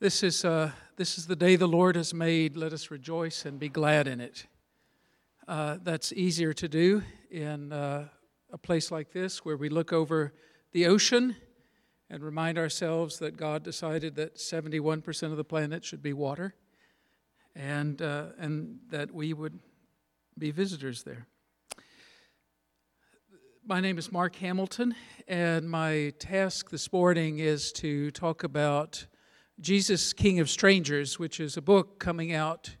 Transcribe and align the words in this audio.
This 0.00 0.22
is, 0.22 0.44
uh, 0.44 0.70
this 0.94 1.18
is 1.18 1.26
the 1.26 1.34
day 1.34 1.56
the 1.56 1.66
Lord 1.66 1.96
has 1.96 2.14
made. 2.14 2.56
Let 2.56 2.72
us 2.72 2.88
rejoice 2.88 3.44
and 3.44 3.58
be 3.58 3.68
glad 3.68 4.06
in 4.06 4.20
it. 4.20 4.46
Uh, 5.48 5.78
that's 5.82 6.12
easier 6.12 6.52
to 6.52 6.68
do 6.68 7.02
in 7.32 7.72
uh, 7.72 8.06
a 8.52 8.58
place 8.58 8.92
like 8.92 9.10
this 9.10 9.44
where 9.44 9.56
we 9.56 9.68
look 9.68 9.92
over 9.92 10.34
the 10.70 10.86
ocean 10.86 11.34
and 12.08 12.22
remind 12.22 12.58
ourselves 12.58 13.18
that 13.18 13.36
God 13.36 13.64
decided 13.64 14.14
that 14.14 14.36
71% 14.36 15.32
of 15.32 15.36
the 15.36 15.42
planet 15.42 15.84
should 15.84 16.00
be 16.00 16.12
water 16.12 16.54
and, 17.56 18.00
uh, 18.00 18.26
and 18.38 18.78
that 18.90 19.12
we 19.12 19.32
would 19.32 19.58
be 20.38 20.52
visitors 20.52 21.02
there. 21.02 21.26
My 23.66 23.80
name 23.80 23.98
is 23.98 24.12
Mark 24.12 24.36
Hamilton, 24.36 24.94
and 25.26 25.68
my 25.68 26.12
task 26.20 26.70
this 26.70 26.92
morning 26.92 27.40
is 27.40 27.72
to 27.72 28.12
talk 28.12 28.44
about 28.44 29.04
Jesus, 29.60 30.12
King 30.12 30.38
of 30.38 30.48
Strangers, 30.48 31.18
which 31.18 31.40
is 31.40 31.56
a 31.56 31.62
book 31.62 31.98
coming 31.98 32.32
out 32.32 32.76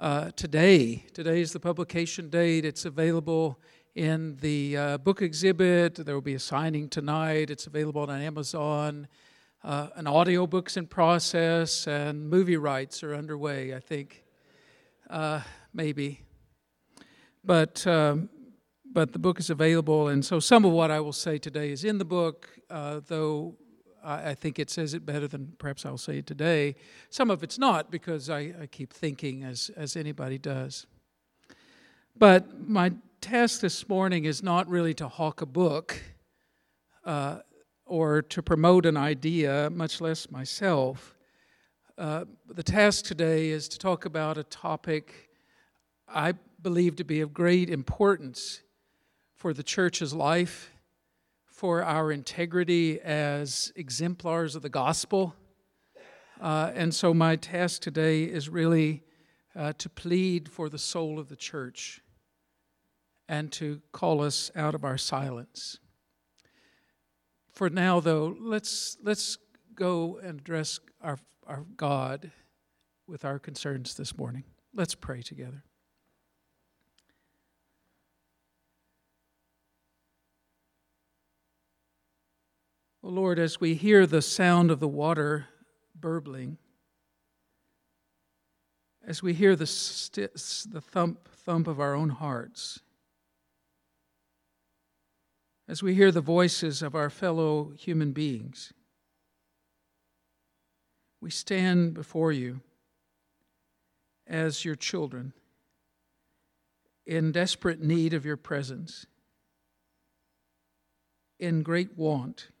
uh, 0.00 0.32
today. 0.34 1.04
Today 1.14 1.40
is 1.40 1.52
the 1.52 1.60
publication 1.60 2.28
date. 2.28 2.64
It's 2.64 2.84
available 2.84 3.60
in 3.94 4.36
the 4.40 4.76
uh, 4.76 4.98
book 4.98 5.22
exhibit. 5.22 5.94
There 5.94 6.16
will 6.16 6.20
be 6.20 6.34
a 6.34 6.40
signing 6.40 6.88
tonight. 6.88 7.50
It's 7.50 7.68
available 7.68 8.02
on 8.02 8.10
Amazon. 8.20 9.06
Uh, 9.62 9.90
an 9.94 10.08
audiobook's 10.08 10.76
in 10.76 10.88
process, 10.88 11.86
and 11.86 12.28
movie 12.28 12.56
rights 12.56 13.04
are 13.04 13.14
underway, 13.14 13.72
I 13.72 13.78
think. 13.78 14.24
Uh, 15.08 15.42
maybe. 15.72 16.22
But, 17.44 17.86
um, 17.86 18.28
but 18.92 19.12
the 19.12 19.20
book 19.20 19.38
is 19.38 19.50
available, 19.50 20.08
and 20.08 20.24
so 20.24 20.40
some 20.40 20.64
of 20.64 20.72
what 20.72 20.90
I 20.90 20.98
will 20.98 21.12
say 21.12 21.38
today 21.38 21.70
is 21.70 21.84
in 21.84 21.98
the 21.98 22.04
book, 22.04 22.48
uh, 22.70 23.02
though 23.06 23.54
I, 24.04 24.34
think 24.34 24.58
it 24.58 24.70
says 24.70 24.94
it 24.94 25.06
better 25.06 25.28
than 25.28 25.54
perhaps 25.58 25.86
I'll 25.86 25.98
say 25.98 26.18
it 26.18 26.26
today. 26.26 26.74
Some 27.10 27.30
of 27.30 27.42
it's 27.42 27.58
not 27.58 27.90
because 27.90 28.28
I, 28.28 28.52
I 28.60 28.66
keep 28.70 28.92
thinking 28.92 29.44
as, 29.44 29.70
as 29.76 29.96
anybody 29.96 30.38
does. 30.38 30.86
But 32.16 32.68
my 32.68 32.92
task 33.20 33.60
this 33.60 33.88
morning 33.88 34.24
is 34.24 34.42
not 34.42 34.68
really 34.68 34.94
to 34.94 35.08
hawk 35.08 35.40
a 35.40 35.46
book 35.46 36.00
uh, 37.04 37.38
or 37.86 38.22
to 38.22 38.42
promote 38.42 38.86
an 38.86 38.96
idea, 38.96 39.70
much 39.70 40.00
less 40.00 40.30
myself. 40.30 41.14
Uh, 41.96 42.24
the 42.48 42.62
task 42.62 43.04
today 43.04 43.50
is 43.50 43.68
to 43.68 43.78
talk 43.78 44.04
about 44.04 44.38
a 44.38 44.44
topic 44.44 45.30
I 46.08 46.34
believe 46.60 46.96
to 46.96 47.04
be 47.04 47.20
of 47.20 47.32
great 47.32 47.70
importance 47.70 48.62
for 49.34 49.52
the 49.52 49.62
church's 49.62 50.12
life 50.12 50.72
for 51.62 51.84
our 51.84 52.10
integrity 52.10 53.00
as 53.02 53.72
exemplars 53.76 54.56
of 54.56 54.62
the 54.62 54.68
gospel. 54.68 55.32
Uh, 56.40 56.72
and 56.74 56.92
so, 56.92 57.14
my 57.14 57.36
task 57.36 57.80
today 57.80 58.24
is 58.24 58.48
really 58.48 59.04
uh, 59.54 59.72
to 59.78 59.88
plead 59.88 60.48
for 60.48 60.68
the 60.68 60.76
soul 60.76 61.20
of 61.20 61.28
the 61.28 61.36
church 61.36 62.00
and 63.28 63.52
to 63.52 63.80
call 63.92 64.24
us 64.24 64.50
out 64.56 64.74
of 64.74 64.82
our 64.82 64.98
silence. 64.98 65.78
For 67.52 67.70
now, 67.70 68.00
though, 68.00 68.36
let's, 68.40 68.96
let's 69.00 69.38
go 69.76 70.18
and 70.20 70.40
address 70.40 70.80
our, 71.00 71.18
our 71.46 71.64
God 71.76 72.32
with 73.06 73.24
our 73.24 73.38
concerns 73.38 73.94
this 73.94 74.18
morning. 74.18 74.42
Let's 74.74 74.96
pray 74.96 75.22
together. 75.22 75.62
Well, 83.02 83.14
Lord, 83.14 83.40
as 83.40 83.60
we 83.60 83.74
hear 83.74 84.06
the 84.06 84.22
sound 84.22 84.70
of 84.70 84.78
the 84.78 84.86
water 84.86 85.48
burbling, 85.92 86.56
as 89.04 89.24
we 89.24 89.34
hear 89.34 89.56
the, 89.56 89.66
st- 89.66 90.32
the 90.32 90.80
thump, 90.80 91.28
thump 91.28 91.66
of 91.66 91.80
our 91.80 91.94
own 91.94 92.10
hearts, 92.10 92.78
as 95.66 95.82
we 95.82 95.94
hear 95.94 96.12
the 96.12 96.20
voices 96.20 96.80
of 96.80 96.94
our 96.94 97.10
fellow 97.10 97.72
human 97.76 98.12
beings, 98.12 98.72
we 101.20 101.30
stand 101.30 101.94
before 101.94 102.30
you 102.30 102.60
as 104.28 104.64
your 104.64 104.76
children 104.76 105.32
in 107.04 107.32
desperate 107.32 107.80
need 107.80 108.14
of 108.14 108.24
your 108.24 108.36
presence, 108.36 109.06
in 111.40 111.64
great 111.64 111.98
want 111.98 112.51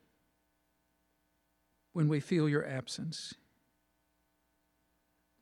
when 1.92 2.08
we 2.08 2.20
feel 2.20 2.48
your 2.48 2.66
absence. 2.66 3.34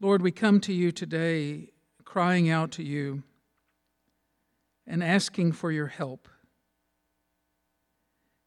Lord, 0.00 0.22
we 0.22 0.33
come 0.33 0.61
to 0.61 0.72
you 0.72 0.93
today 0.93 1.71
crying 2.05 2.50
out 2.50 2.72
to 2.72 2.83
you 2.83 3.22
and 4.87 5.05
asking 5.05 5.53
for 5.53 5.71
your 5.71 5.87
help. 5.87 6.28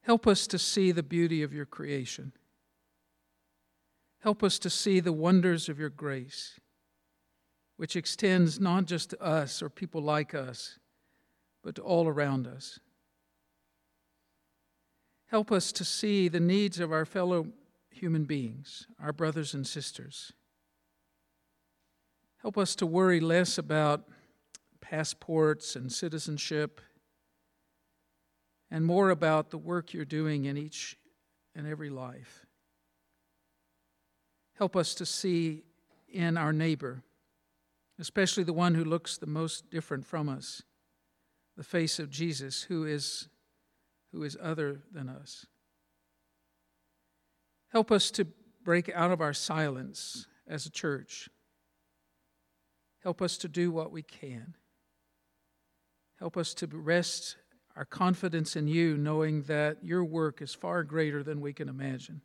Help 0.02 0.26
us 0.26 0.46
to 0.48 0.58
see 0.58 0.92
the 0.92 1.02
beauty 1.02 1.42
of 1.42 1.54
your 1.54 1.64
creation. 1.64 2.32
Help 4.18 4.42
us 4.42 4.58
to 4.58 4.68
see 4.68 5.00
the 5.00 5.12
wonders 5.12 5.68
of 5.68 5.78
your 5.78 5.88
grace, 5.88 6.60
which 7.76 7.96
extends 7.96 8.60
not 8.60 8.84
just 8.84 9.10
to 9.10 9.22
us 9.22 9.62
or 9.62 9.70
people 9.70 10.02
like 10.02 10.34
us, 10.34 10.78
but 11.62 11.74
to 11.76 11.82
all 11.82 12.06
around 12.06 12.46
us. 12.46 12.78
Help 15.28 15.50
us 15.50 15.72
to 15.72 15.84
see 15.84 16.28
the 16.28 16.40
needs 16.40 16.80
of 16.80 16.92
our 16.92 17.04
fellow 17.04 17.46
human 17.94 18.24
beings, 18.24 18.86
our 19.02 19.12
brothers 19.12 19.54
and 19.54 19.66
sisters. 19.66 20.32
Help 22.38 22.58
us 22.58 22.74
to 22.76 22.86
worry 22.86 23.20
less 23.20 23.56
about 23.56 24.08
passports 24.80 25.76
and 25.76 25.90
citizenship 25.90 26.80
and 28.70 28.84
more 28.84 29.10
about 29.10 29.50
the 29.50 29.58
work 29.58 29.94
you're 29.94 30.04
doing 30.04 30.44
in 30.44 30.58
each 30.58 30.98
and 31.54 31.66
every 31.66 31.88
life. 31.88 32.44
Help 34.54 34.76
us 34.76 34.94
to 34.96 35.06
see 35.06 35.62
in 36.08 36.36
our 36.36 36.52
neighbor, 36.52 37.02
especially 37.98 38.44
the 38.44 38.52
one 38.52 38.74
who 38.74 38.84
looks 38.84 39.16
the 39.16 39.26
most 39.26 39.70
different 39.70 40.04
from 40.04 40.28
us, 40.28 40.62
the 41.56 41.64
face 41.64 41.98
of 41.98 42.10
Jesus, 42.10 42.62
who 42.64 42.84
is, 42.84 43.28
who 44.12 44.22
is 44.22 44.36
other 44.40 44.82
than 44.92 45.08
us. 45.08 45.46
Help 47.74 47.90
us 47.90 48.12
to 48.12 48.24
break 48.62 48.88
out 48.94 49.10
of 49.10 49.20
our 49.20 49.32
silence 49.32 50.28
as 50.46 50.64
a 50.64 50.70
church. 50.70 51.28
Help 53.02 53.20
us 53.20 53.36
to 53.38 53.48
do 53.48 53.72
what 53.72 53.90
we 53.90 54.00
can. 54.00 54.54
Help 56.20 56.36
us 56.36 56.54
to 56.54 56.68
rest 56.68 57.34
our 57.74 57.84
confidence 57.84 58.54
in 58.54 58.68
you, 58.68 58.96
knowing 58.96 59.42
that 59.42 59.78
your 59.82 60.04
work 60.04 60.40
is 60.40 60.54
far 60.54 60.84
greater 60.84 61.24
than 61.24 61.40
we 61.40 61.52
can 61.52 61.68
imagine. 61.68 62.20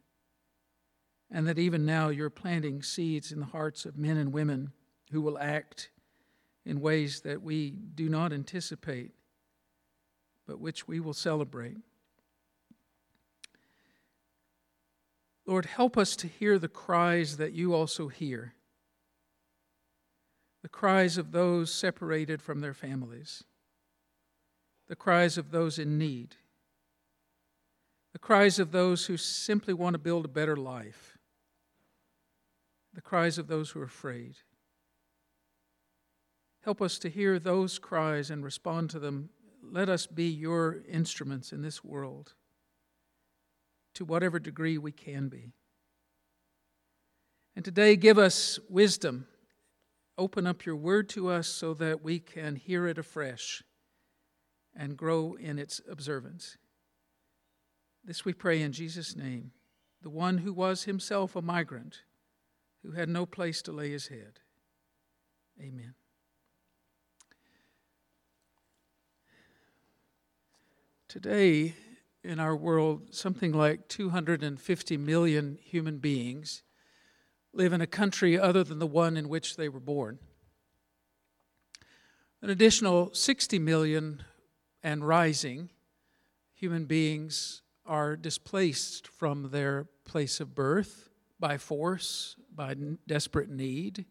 And 1.31 1.47
that 1.47 1.57
even 1.57 1.83
now 1.83 2.09
you're 2.09 2.29
planting 2.29 2.83
seeds 2.83 3.31
in 3.31 3.39
the 3.39 3.47
hearts 3.47 3.85
of 3.85 3.97
men 3.97 4.17
and 4.17 4.31
women 4.31 4.71
who 5.11 5.19
will 5.19 5.39
act 5.39 5.89
in 6.63 6.79
ways 6.79 7.21
that 7.21 7.41
we 7.41 7.71
do 7.71 8.07
not 8.07 8.31
anticipate, 8.31 9.13
but 10.45 10.59
which 10.59 10.87
we 10.87 10.99
will 10.99 11.13
celebrate. 11.13 11.77
Lord, 15.49 15.65
help 15.65 15.97
us 15.97 16.15
to 16.17 16.27
hear 16.27 16.59
the 16.59 16.67
cries 16.67 17.37
that 17.37 17.53
you 17.53 17.73
also 17.73 18.07
hear. 18.07 18.53
The 20.61 20.69
cries 20.69 21.17
of 21.17 21.31
those 21.31 21.73
separated 21.73 22.39
from 22.39 22.59
their 22.59 22.75
families, 22.75 23.43
the 24.87 24.95
cries 24.95 25.39
of 25.39 25.49
those 25.49 25.79
in 25.79 25.97
need, 25.97 26.35
the 28.13 28.19
cries 28.19 28.59
of 28.59 28.71
those 28.71 29.07
who 29.07 29.17
simply 29.17 29.73
want 29.73 29.95
to 29.95 29.97
build 29.97 30.25
a 30.25 30.27
better 30.27 30.55
life, 30.55 31.17
the 32.93 33.01
cries 33.01 33.39
of 33.39 33.47
those 33.47 33.71
who 33.71 33.81
are 33.81 33.85
afraid. 33.85 34.35
Help 36.61 36.79
us 36.79 36.99
to 36.99 37.09
hear 37.09 37.39
those 37.39 37.79
cries 37.79 38.29
and 38.29 38.43
respond 38.43 38.91
to 38.91 38.99
them. 38.99 39.29
Let 39.63 39.89
us 39.89 40.05
be 40.05 40.29
your 40.29 40.83
instruments 40.87 41.51
in 41.51 41.63
this 41.63 41.83
world 41.83 42.35
to 43.95 44.05
whatever 44.05 44.39
degree 44.39 44.77
we 44.77 44.91
can 44.91 45.27
be. 45.29 45.53
And 47.55 47.65
today, 47.65 47.95
give 47.95 48.17
us 48.17 48.59
wisdom. 48.69 49.27
Open 50.17 50.45
up 50.47 50.65
your 50.65 50.75
word 50.75 51.09
to 51.09 51.29
us 51.29 51.47
so 51.47 51.73
that 51.75 52.03
we 52.03 52.19
can 52.19 52.55
hear 52.55 52.87
it 52.87 52.97
afresh 52.97 53.63
and 54.75 54.95
grow 54.97 55.33
in 55.33 55.59
its 55.59 55.81
observance. 55.89 56.57
This 58.03 58.25
we 58.25 58.33
pray 58.33 58.61
in 58.61 58.71
Jesus' 58.71 59.15
name, 59.15 59.51
the 60.01 60.09
one 60.09 60.39
who 60.39 60.53
was 60.53 60.83
himself 60.83 61.35
a 61.35 61.41
migrant, 61.41 62.03
who 62.83 62.91
had 62.91 63.09
no 63.09 63.25
place 63.25 63.61
to 63.63 63.71
lay 63.71 63.91
his 63.91 64.07
head. 64.07 64.39
Amen. 65.59 65.95
Today, 71.09 71.75
in 72.23 72.39
our 72.39 72.55
world 72.55 73.13
something 73.13 73.51
like 73.53 73.87
250 73.87 74.97
million 74.97 75.57
human 75.61 75.97
beings 75.99 76.63
live 77.53 77.73
in 77.73 77.81
a 77.81 77.87
country 77.87 78.37
other 78.37 78.63
than 78.63 78.79
the 78.79 78.87
one 78.87 79.17
in 79.17 79.29
which 79.29 79.55
they 79.55 79.69
were 79.69 79.79
born. 79.79 80.19
An 82.41 82.49
additional 82.49 83.13
60 83.13 83.59
million 83.59 84.23
and 84.83 85.05
rising 85.05 85.69
human 86.53 86.85
beings 86.85 87.61
are 87.85 88.15
displaced 88.15 89.07
from 89.07 89.49
their 89.49 89.87
place 90.05 90.39
of 90.39 90.53
birth 90.53 91.09
by 91.39 91.57
force, 91.57 92.35
by 92.53 92.75
desperate 93.07 93.49
need. 93.49 94.05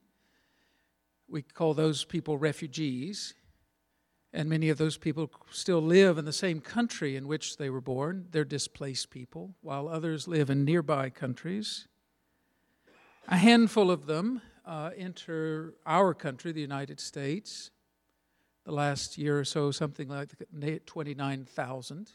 We 1.28 1.43
call 1.43 1.75
those 1.75 2.04
people 2.04 2.38
refugees. 2.38 3.34
And 4.32 4.48
many 4.48 4.69
of 4.69 4.78
those 4.78 4.98
people 4.98 5.30
still 5.50 5.80
live 5.80 6.19
in 6.19 6.25
the 6.25 6.32
same 6.32 6.60
country 6.60 7.16
in 7.16 7.26
which 7.26 7.56
they 7.56 7.70
were 7.70 7.80
born. 7.80 8.26
They're 8.30 8.44
displaced 8.44 9.10
people, 9.10 9.54
while 9.62 9.88
others 9.88 10.28
live 10.28 10.50
in 10.50 10.64
nearby 10.64 11.10
countries. 11.10 11.88
A 13.26 13.36
handful 13.36 13.90
of 13.90 14.06
them 14.06 14.42
uh, 14.66 14.90
enter 14.96 15.75
our 15.86 16.12
country, 16.12 16.52
the 16.52 16.60
United 16.60 17.00
States. 17.00 17.70
The 18.66 18.72
last 18.72 19.16
year 19.16 19.38
or 19.38 19.44
so, 19.44 19.70
something 19.70 20.08
like 20.08 20.30
29,000 20.84 22.10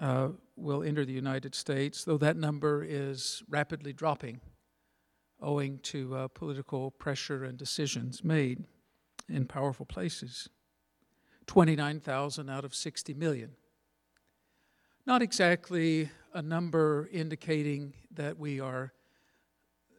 uh, 0.00 0.28
will 0.56 0.82
enter 0.82 1.04
the 1.04 1.12
United 1.12 1.54
States, 1.54 2.02
though 2.02 2.18
that 2.18 2.36
number 2.36 2.84
is 2.84 3.42
rapidly 3.48 3.92
dropping 3.92 4.40
owing 5.40 5.78
to 5.80 6.14
uh, 6.14 6.28
political 6.28 6.90
pressure 6.90 7.44
and 7.44 7.58
decisions 7.58 8.24
made 8.24 8.64
in 9.28 9.46
powerful 9.46 9.86
places. 9.86 10.48
29,000 11.46 12.50
out 12.50 12.64
of 12.64 12.74
60 12.74 13.14
million. 13.14 13.50
Not 15.06 15.22
exactly 15.22 16.10
a 16.34 16.42
number 16.42 17.08
indicating 17.12 17.94
that 18.12 18.38
we 18.38 18.60
are 18.60 18.92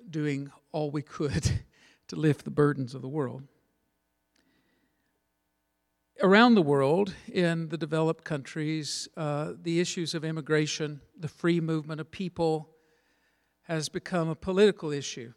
doing 0.09 0.51
all 0.71 0.91
we 0.91 1.01
could 1.01 1.63
to 2.07 2.15
lift 2.15 2.45
the 2.45 2.51
burdens 2.51 2.93
of 2.93 3.01
the 3.01 3.07
world. 3.07 3.43
Around 6.21 6.55
the 6.55 6.63
world, 6.63 7.13
in 7.31 7.69
the 7.69 7.77
developed 7.77 8.23
countries, 8.23 9.07
uh, 9.15 9.53
the 9.61 9.79
issues 9.79 10.15
of 10.15 10.25
immigration, 10.25 10.99
the 11.17 11.27
free 11.27 11.61
movement 11.61 12.01
of 12.01 12.09
people, 12.09 12.69
has 13.63 13.87
become 13.87 14.27
a 14.27 14.35
political 14.35 14.91
issue. 14.91 15.33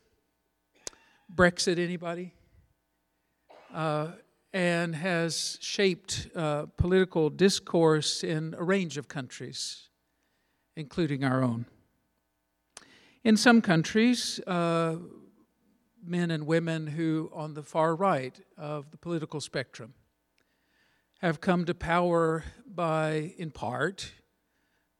Brexit, 1.34 1.78
anybody? 1.78 2.32
Uh, 3.72 4.12
and 4.52 4.96
has 4.96 5.58
shaped 5.60 6.28
uh, 6.34 6.66
political 6.76 7.30
discourse 7.30 8.24
in 8.24 8.54
a 8.58 8.64
range 8.64 8.96
of 8.96 9.08
countries, 9.08 9.88
including 10.76 11.24
our 11.24 11.42
own. 11.42 11.66
In 13.22 13.36
some 13.36 13.60
countries, 13.60 14.40
uh, 14.46 14.96
men 16.04 16.30
and 16.30 16.46
women 16.46 16.86
who, 16.86 17.30
on 17.34 17.54
the 17.54 17.62
far 17.62 17.94
right 17.94 18.38
of 18.56 18.90
the 18.90 18.96
political 18.96 19.40
spectrum, 19.40 19.94
have 21.20 21.40
come 21.40 21.64
to 21.66 21.74
power 21.74 22.44
by, 22.66 23.34
in 23.36 23.50
part, 23.50 24.12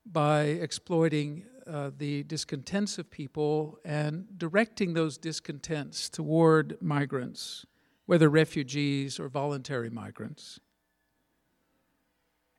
by 0.05 0.43
exploiting 0.43 1.45
uh, 1.67 1.91
the 1.97 2.23
discontents 2.25 2.99
of 2.99 3.11
people 3.11 3.79
and 3.85 4.27
directing 4.37 4.93
those 4.93 5.17
discontents 5.17 6.09
toward 6.09 6.77
migrants 6.83 7.65
whether 8.11 8.29
refugees 8.29 9.21
or 9.21 9.29
voluntary 9.29 9.89
migrants. 9.89 10.59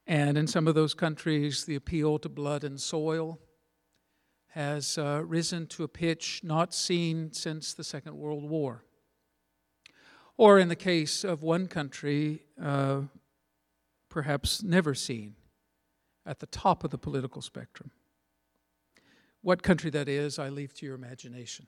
And 0.07 0.37
in 0.37 0.47
some 0.47 0.65
of 0.65 0.75
those 0.75 0.93
countries, 0.93 1.65
the 1.65 1.75
appeal 1.75 2.19
to 2.19 2.29
blood 2.29 2.63
and 2.63 2.79
soil 2.79 3.37
has 4.51 4.97
uh, 4.97 5.21
risen 5.25 5.67
to 5.67 5.83
a 5.83 5.89
pitch 5.89 6.39
not 6.41 6.73
seen 6.73 7.33
since 7.33 7.73
the 7.73 7.83
Second 7.83 8.17
World 8.17 8.49
War. 8.49 8.85
Or 10.37 10.57
in 10.57 10.69
the 10.69 10.75
case 10.77 11.25
of 11.25 11.43
one 11.43 11.67
country, 11.67 12.43
uh, 12.63 13.01
perhaps 14.07 14.63
never 14.63 14.95
seen 14.95 15.35
at 16.25 16.39
the 16.39 16.45
top 16.45 16.85
of 16.85 16.91
the 16.91 16.97
political 16.97 17.41
spectrum. 17.41 17.91
What 19.41 19.63
country 19.63 19.89
that 19.89 20.07
is, 20.07 20.39
I 20.39 20.47
leave 20.47 20.73
to 20.75 20.85
your 20.85 20.95
imagination. 20.95 21.67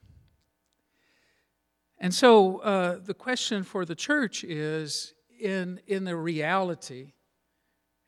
And 2.00 2.14
so 2.14 2.58
uh, 2.60 3.00
the 3.04 3.14
question 3.14 3.64
for 3.64 3.86
the 3.86 3.96
church 3.96 4.44
is 4.44 5.14
in, 5.40 5.80
in 5.88 6.04
the 6.04 6.16
reality 6.16 7.14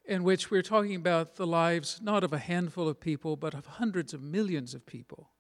in 0.08 0.24
which 0.24 0.52
we're 0.52 0.62
talking 0.62 0.96
about 0.96 1.36
the 1.36 1.48
lives 1.48 2.00
not 2.02 2.24
of 2.24 2.34
a 2.34 2.38
handful 2.38 2.88
of 2.88 3.00
people, 3.00 3.36
but 3.36 3.54
of 3.54 3.66
hundreds 3.66 4.14
of 4.14 4.22
millions 4.22 4.74
of 4.74 4.86
people, 4.86 5.32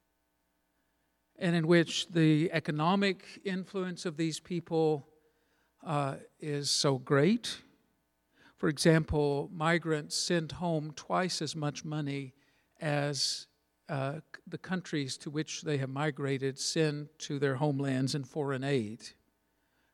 and 1.37 1.55
in 1.55 1.67
which 1.67 2.07
the 2.07 2.49
economic 2.51 3.23
influence 3.43 4.05
of 4.05 4.17
these 4.17 4.39
people 4.39 5.07
uh, 5.85 6.15
is 6.39 6.69
so 6.69 6.97
great. 6.97 7.57
For 8.57 8.69
example, 8.69 9.49
migrants 9.53 10.15
send 10.15 10.53
home 10.53 10.93
twice 10.95 11.41
as 11.41 11.55
much 11.55 11.85
money 11.85 12.33
as 12.81 13.47
uh, 13.87 14.15
the 14.47 14.57
countries 14.57 15.17
to 15.17 15.29
which 15.29 15.61
they 15.61 15.77
have 15.77 15.89
migrated 15.89 16.59
send 16.59 17.09
to 17.19 17.39
their 17.39 17.55
homelands 17.55 18.15
in 18.15 18.23
foreign 18.23 18.63
aid. 18.63 19.03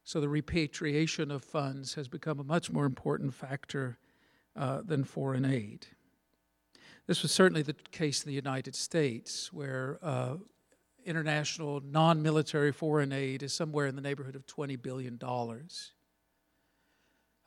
So 0.03 0.19
the 0.19 0.29
repatriation 0.29 1.31
of 1.31 1.43
funds 1.43 1.93
has 1.95 2.07
become 2.07 2.39
a 2.39 2.43
much 2.43 2.71
more 2.71 2.85
important 2.85 3.33
factor 3.33 3.97
uh, 4.55 4.81
than 4.83 5.03
foreign 5.03 5.45
aid. 5.45 5.87
This 7.07 7.21
was 7.21 7.31
certainly 7.31 7.61
the 7.61 7.73
case 7.73 8.23
in 8.23 8.29
the 8.29 8.35
United 8.35 8.75
States, 8.75 9.51
where 9.51 9.99
uh, 10.01 10.35
international 11.05 11.81
non 11.83 12.21
military 12.21 12.71
foreign 12.71 13.11
aid 13.11 13.43
is 13.43 13.53
somewhere 13.53 13.87
in 13.87 13.95
the 13.95 14.01
neighborhood 14.01 14.35
of 14.35 14.45
$20 14.45 14.81
billion. 14.81 15.19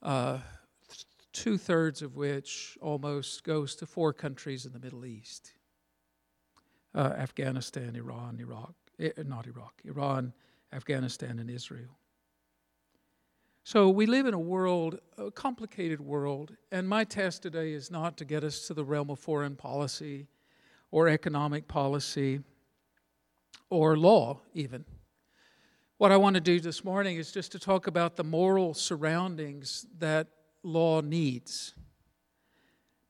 Uh, 0.02 0.38
Two 1.34 1.58
thirds 1.58 2.00
of 2.00 2.14
which 2.14 2.78
almost 2.80 3.42
goes 3.42 3.74
to 3.76 3.86
four 3.86 4.12
countries 4.12 4.66
in 4.66 4.72
the 4.72 4.78
Middle 4.78 5.04
East 5.04 5.52
uh, 6.94 7.12
Afghanistan, 7.16 7.96
Iran, 7.96 8.38
Iraq, 8.40 8.74
eh, 8.98 9.10
not 9.26 9.46
Iraq, 9.46 9.74
Iran, 9.84 10.32
Afghanistan, 10.72 11.38
and 11.38 11.50
Israel. 11.50 11.98
So 13.66 13.88
we 13.88 14.04
live 14.06 14.26
in 14.26 14.34
a 14.34 14.38
world, 14.38 15.00
a 15.16 15.30
complicated 15.30 16.00
world, 16.00 16.54
and 16.70 16.88
my 16.88 17.04
task 17.04 17.40
today 17.42 17.72
is 17.72 17.90
not 17.90 18.18
to 18.18 18.24
get 18.24 18.44
us 18.44 18.66
to 18.66 18.74
the 18.74 18.84
realm 18.84 19.08
of 19.08 19.18
foreign 19.18 19.56
policy 19.56 20.26
or 20.90 21.08
economic 21.08 21.66
policy 21.66 22.40
or 23.70 23.96
law, 23.96 24.40
even. 24.52 24.84
What 25.96 26.12
I 26.12 26.18
want 26.18 26.34
to 26.34 26.40
do 26.40 26.60
this 26.60 26.84
morning 26.84 27.16
is 27.16 27.32
just 27.32 27.52
to 27.52 27.58
talk 27.58 27.86
about 27.86 28.16
the 28.16 28.24
moral 28.24 28.74
surroundings 28.74 29.86
that 29.98 30.26
law 30.62 31.00
needs. 31.00 31.74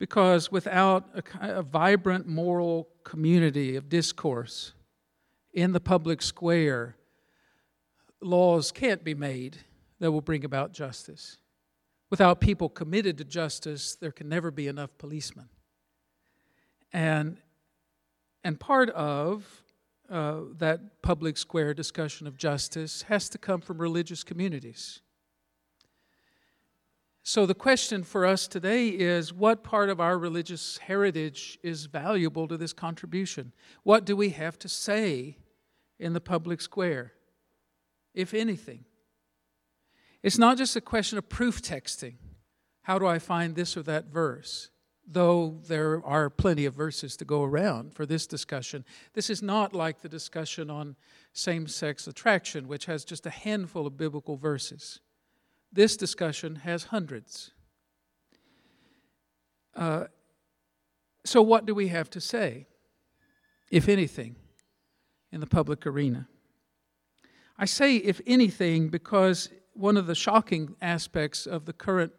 Because 0.04 0.52
without 0.52 1.08
a, 1.14 1.60
a 1.60 1.62
vibrant 1.62 2.26
moral 2.26 2.90
community 3.04 3.74
of 3.74 3.88
discourse 3.88 4.74
in 5.54 5.72
the 5.72 5.80
public 5.80 6.20
square, 6.20 6.96
laws 8.20 8.70
can't 8.70 9.02
be 9.02 9.14
made 9.14 9.56
that 10.00 10.12
will 10.12 10.20
bring 10.20 10.44
about 10.44 10.74
justice. 10.74 11.38
Without 12.10 12.38
people 12.38 12.68
committed 12.68 13.16
to 13.16 13.24
justice, 13.24 13.94
there 13.94 14.12
can 14.12 14.28
never 14.28 14.50
be 14.50 14.68
enough 14.68 14.90
policemen. 14.98 15.48
And, 16.92 17.38
and 18.44 18.60
part 18.60 18.90
of 18.90 19.62
uh, 20.10 20.40
that 20.58 21.00
public 21.00 21.38
square 21.38 21.72
discussion 21.72 22.26
of 22.26 22.36
justice 22.36 23.00
has 23.08 23.30
to 23.30 23.38
come 23.38 23.62
from 23.62 23.78
religious 23.78 24.22
communities. 24.22 25.00
So, 27.26 27.46
the 27.46 27.54
question 27.54 28.02
for 28.02 28.26
us 28.26 28.46
today 28.46 28.88
is 28.88 29.32
what 29.32 29.64
part 29.64 29.88
of 29.88 29.98
our 29.98 30.18
religious 30.18 30.76
heritage 30.76 31.58
is 31.62 31.86
valuable 31.86 32.46
to 32.46 32.58
this 32.58 32.74
contribution? 32.74 33.52
What 33.82 34.04
do 34.04 34.14
we 34.14 34.28
have 34.30 34.58
to 34.58 34.68
say 34.68 35.38
in 35.98 36.12
the 36.12 36.20
public 36.20 36.60
square, 36.60 37.14
if 38.12 38.34
anything? 38.34 38.84
It's 40.22 40.36
not 40.36 40.58
just 40.58 40.76
a 40.76 40.82
question 40.82 41.16
of 41.16 41.30
proof 41.30 41.62
texting. 41.62 42.16
How 42.82 42.98
do 42.98 43.06
I 43.06 43.18
find 43.18 43.54
this 43.54 43.74
or 43.74 43.82
that 43.84 44.12
verse? 44.12 44.68
Though 45.06 45.62
there 45.66 46.04
are 46.04 46.28
plenty 46.28 46.66
of 46.66 46.74
verses 46.74 47.16
to 47.16 47.24
go 47.24 47.42
around 47.42 47.94
for 47.94 48.04
this 48.04 48.26
discussion, 48.26 48.84
this 49.14 49.30
is 49.30 49.40
not 49.40 49.74
like 49.74 50.02
the 50.02 50.10
discussion 50.10 50.68
on 50.68 50.94
same 51.32 51.68
sex 51.68 52.06
attraction, 52.06 52.68
which 52.68 52.84
has 52.84 53.02
just 53.02 53.24
a 53.24 53.30
handful 53.30 53.86
of 53.86 53.96
biblical 53.96 54.36
verses. 54.36 55.00
This 55.74 55.96
discussion 55.96 56.56
has 56.56 56.84
hundreds. 56.84 57.50
Uh, 59.74 60.04
so, 61.24 61.42
what 61.42 61.66
do 61.66 61.74
we 61.74 61.88
have 61.88 62.08
to 62.10 62.20
say, 62.20 62.66
if 63.70 63.88
anything, 63.88 64.36
in 65.32 65.40
the 65.40 65.46
public 65.46 65.86
arena? 65.86 66.28
I 67.58 67.64
say, 67.64 67.96
if 67.96 68.20
anything, 68.26 68.88
because 68.88 69.48
one 69.72 69.96
of 69.96 70.06
the 70.06 70.14
shocking 70.14 70.76
aspects 70.80 71.46
of 71.46 71.64
the 71.64 71.72
current 71.72 72.12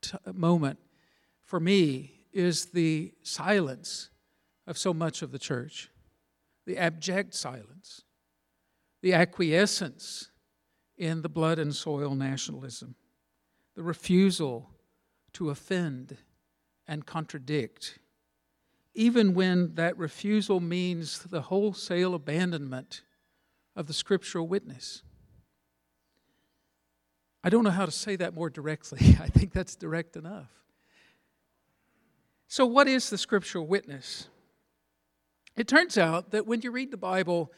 t- 0.00 0.16
moment 0.32 0.78
for 1.42 1.60
me 1.60 2.12
is 2.32 2.66
the 2.66 3.12
silence 3.22 4.08
of 4.66 4.78
so 4.78 4.94
much 4.94 5.20
of 5.20 5.32
the 5.32 5.38
church, 5.38 5.90
the 6.64 6.78
abject 6.78 7.34
silence 7.34 8.04
the 9.02 9.14
acquiescence 9.14 10.30
in 11.00 11.22
the 11.22 11.30
blood 11.30 11.58
and 11.58 11.74
soil 11.74 12.14
nationalism, 12.14 12.94
the 13.74 13.82
refusal 13.82 14.68
to 15.32 15.48
offend 15.48 16.18
and 16.86 17.06
contradict, 17.06 17.98
even 18.94 19.32
when 19.32 19.74
that 19.76 19.96
refusal 19.96 20.60
means 20.60 21.20
the 21.20 21.40
wholesale 21.40 22.14
abandonment 22.14 23.00
of 23.74 23.86
the 23.86 23.94
scriptural 23.94 24.46
witness. 24.46 25.02
I 27.42 27.48
don't 27.48 27.64
know 27.64 27.70
how 27.70 27.86
to 27.86 27.92
say 27.92 28.16
that 28.16 28.34
more 28.34 28.50
directly. 28.50 28.98
I 29.20 29.28
think 29.28 29.54
that's 29.54 29.76
direct 29.76 30.16
enough. 30.16 30.50
So, 32.46 32.66
what 32.66 32.88
is 32.88 33.08
the 33.08 33.16
scriptural 33.16 33.66
witness? 33.66 34.28
It 35.56 35.66
turns 35.66 35.96
out 35.96 36.32
that 36.32 36.46
when 36.46 36.60
you 36.60 36.70
read 36.70 36.90
the 36.90 36.98
Bible 36.98 37.52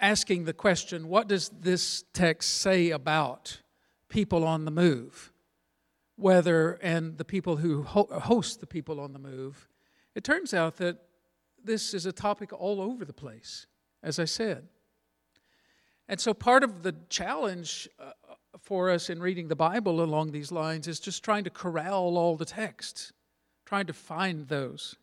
asking 0.00 0.44
the 0.44 0.52
question, 0.52 1.08
what 1.08 1.28
does 1.28 1.48
this 1.48 2.04
text 2.12 2.60
say 2.60 2.90
about 2.90 3.60
people 4.08 4.44
on 4.44 4.64
the 4.64 4.70
move? 4.70 5.32
Whether, 6.16 6.72
and 6.82 7.16
the 7.16 7.24
people 7.24 7.56
who 7.56 7.82
host 7.82 8.60
the 8.60 8.66
people 8.66 9.00
on 9.00 9.12
the 9.12 9.18
move, 9.18 9.68
it 10.14 10.24
turns 10.24 10.52
out 10.52 10.76
that 10.78 10.98
this 11.62 11.94
is 11.94 12.06
a 12.06 12.12
topic 12.12 12.52
all 12.52 12.80
over 12.80 13.04
the 13.04 13.12
place, 13.12 13.66
as 14.02 14.18
I 14.18 14.24
said. 14.24 14.68
And 16.08 16.18
so, 16.18 16.32
part 16.32 16.64
of 16.64 16.82
the 16.82 16.94
challenge 17.08 17.88
uh, 18.00 18.12
for 18.58 18.90
us 18.90 19.10
in 19.10 19.20
reading 19.20 19.48
the 19.48 19.56
Bible 19.56 20.02
along 20.02 20.32
these 20.32 20.50
lines 20.50 20.88
is 20.88 20.98
just 20.98 21.22
trying 21.22 21.44
to 21.44 21.50
corral 21.50 22.16
all 22.16 22.36
the 22.36 22.44
texts, 22.44 23.12
trying 23.66 23.86
to 23.86 23.92
find 23.92 24.48
those. 24.48 24.96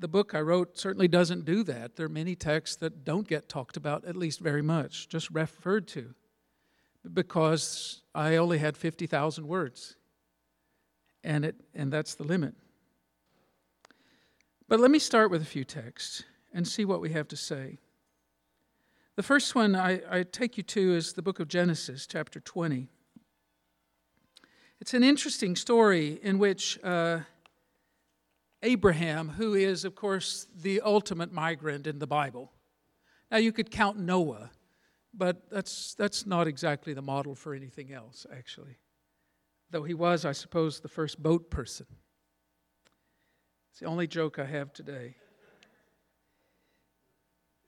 The 0.00 0.08
book 0.08 0.32
I 0.32 0.40
wrote 0.40 0.78
certainly 0.78 1.08
doesn't 1.08 1.44
do 1.44 1.64
that. 1.64 1.96
There 1.96 2.06
are 2.06 2.10
many 2.10 2.36
texts 2.36 2.76
that 2.76 3.04
don't 3.04 3.26
get 3.26 3.48
talked 3.48 3.76
about, 3.76 4.04
at 4.04 4.14
least 4.14 4.38
very 4.38 4.62
much, 4.62 5.08
just 5.08 5.28
referred 5.30 5.88
to, 5.88 6.14
because 7.12 8.02
I 8.14 8.36
only 8.36 8.58
had 8.58 8.76
50,000 8.76 9.48
words, 9.48 9.96
and, 11.24 11.44
it, 11.44 11.56
and 11.74 11.92
that's 11.92 12.14
the 12.14 12.22
limit. 12.22 12.54
But 14.68 14.78
let 14.78 14.92
me 14.92 15.00
start 15.00 15.32
with 15.32 15.42
a 15.42 15.46
few 15.46 15.64
texts 15.64 16.22
and 16.52 16.68
see 16.68 16.84
what 16.84 17.00
we 17.00 17.10
have 17.10 17.26
to 17.28 17.36
say. 17.36 17.78
The 19.16 19.22
first 19.24 19.56
one 19.56 19.74
I, 19.74 20.00
I, 20.08 20.22
take 20.22 20.56
you 20.56 20.62
to 20.62 20.94
is 20.94 21.14
the 21.14 21.22
book 21.22 21.40
of 21.40 21.48
Genesis, 21.48 22.06
chapter 22.06 22.38
20. 22.38 22.86
It's 24.80 24.94
an 24.94 25.02
interesting 25.02 25.56
story 25.56 26.20
in 26.22 26.38
which 26.38 26.78
uh, 26.84 27.20
Abraham, 28.62 29.28
who 29.30 29.54
is, 29.54 29.84
of 29.84 29.94
course, 29.94 30.46
the 30.54 30.80
ultimate 30.80 31.32
migrant 31.32 31.86
in 31.86 31.98
the 31.98 32.06
Bible. 32.06 32.52
Now, 33.30 33.38
you 33.38 33.52
could 33.52 33.70
count 33.70 33.98
Noah, 33.98 34.50
but 35.14 35.50
that's, 35.50 35.94
that's 35.94 36.26
not 36.26 36.46
exactly 36.46 36.94
the 36.94 37.02
model 37.02 37.34
for 37.34 37.54
anything 37.54 37.92
else, 37.92 38.26
actually. 38.34 38.78
Though 39.70 39.84
he 39.84 39.94
was, 39.94 40.24
I 40.24 40.32
suppose, 40.32 40.80
the 40.80 40.88
first 40.88 41.22
boat 41.22 41.50
person. 41.50 41.86
It's 43.70 43.80
the 43.80 43.86
only 43.86 44.06
joke 44.06 44.38
I 44.38 44.44
have 44.44 44.72
today. 44.72 45.16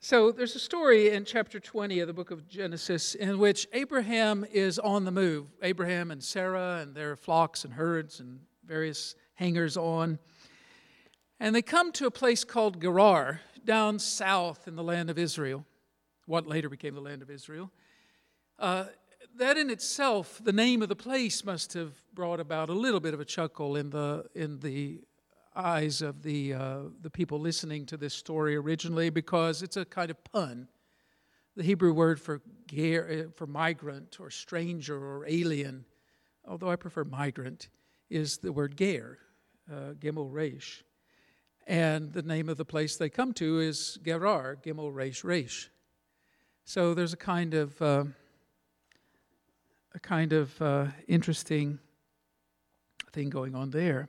So 0.02 0.32
there's 0.32 0.56
a 0.56 0.60
story 0.60 1.10
in 1.10 1.26
chapter 1.26 1.60
20 1.60 2.00
of 2.00 2.06
the 2.06 2.14
book 2.14 2.30
of 2.30 2.48
Genesis 2.48 3.14
in 3.14 3.38
which 3.38 3.68
Abraham 3.74 4.46
is 4.50 4.78
on 4.78 5.04
the 5.04 5.10
move. 5.10 5.48
Abraham 5.62 6.10
and 6.10 6.24
Sarah 6.24 6.78
and 6.80 6.94
their 6.94 7.16
flocks 7.16 7.66
and 7.66 7.74
herds 7.74 8.18
and 8.18 8.40
various 8.64 9.14
hangers 9.34 9.76
on. 9.76 10.18
And 11.42 11.54
they 11.54 11.62
come 11.62 11.90
to 11.92 12.06
a 12.06 12.10
place 12.10 12.44
called 12.44 12.82
Gerar, 12.82 13.40
down 13.64 13.98
south 13.98 14.68
in 14.68 14.76
the 14.76 14.82
land 14.82 15.08
of 15.08 15.18
Israel, 15.18 15.64
what 16.26 16.46
later 16.46 16.68
became 16.68 16.94
the 16.94 17.00
land 17.00 17.22
of 17.22 17.30
Israel. 17.30 17.70
Uh, 18.58 18.84
that 19.36 19.56
in 19.56 19.70
itself, 19.70 20.38
the 20.44 20.52
name 20.52 20.82
of 20.82 20.90
the 20.90 20.96
place 20.96 21.42
must 21.42 21.72
have 21.72 21.92
brought 22.12 22.40
about 22.40 22.68
a 22.68 22.74
little 22.74 23.00
bit 23.00 23.14
of 23.14 23.20
a 23.20 23.24
chuckle 23.24 23.76
in 23.76 23.88
the, 23.88 24.26
in 24.34 24.60
the 24.60 25.00
eyes 25.56 26.02
of 26.02 26.22
the, 26.22 26.52
uh, 26.52 26.78
the 27.00 27.08
people 27.08 27.40
listening 27.40 27.86
to 27.86 27.96
this 27.96 28.12
story 28.12 28.54
originally 28.54 29.08
because 29.08 29.62
it's 29.62 29.78
a 29.78 29.86
kind 29.86 30.10
of 30.10 30.22
pun. 30.24 30.68
The 31.56 31.62
Hebrew 31.62 31.94
word 31.94 32.20
for, 32.20 32.42
uh, 32.70 33.30
for 33.34 33.46
migrant 33.46 34.18
or 34.20 34.30
stranger 34.30 34.96
or 34.96 35.24
alien, 35.26 35.86
although 36.46 36.70
I 36.70 36.76
prefer 36.76 37.04
migrant, 37.04 37.68
is 38.10 38.38
the 38.38 38.52
word 38.52 38.76
ger, 38.76 39.18
uh, 39.72 39.94
gimel 39.98 40.30
resh. 40.30 40.84
And 41.70 42.12
the 42.12 42.22
name 42.22 42.48
of 42.48 42.56
the 42.56 42.64
place 42.64 42.96
they 42.96 43.08
come 43.08 43.32
to 43.34 43.60
is 43.60 43.96
Gerar, 44.04 44.56
gimel 44.56 44.92
resh 44.92 45.22
resh. 45.22 45.70
So 46.64 46.94
there's 46.94 47.12
a 47.12 47.16
kind 47.16 47.54
of, 47.54 47.80
uh, 47.80 48.04
a 49.94 50.00
kind 50.00 50.32
of 50.32 50.60
uh, 50.60 50.86
interesting 51.06 51.78
thing 53.12 53.30
going 53.30 53.54
on 53.54 53.70
there. 53.70 54.08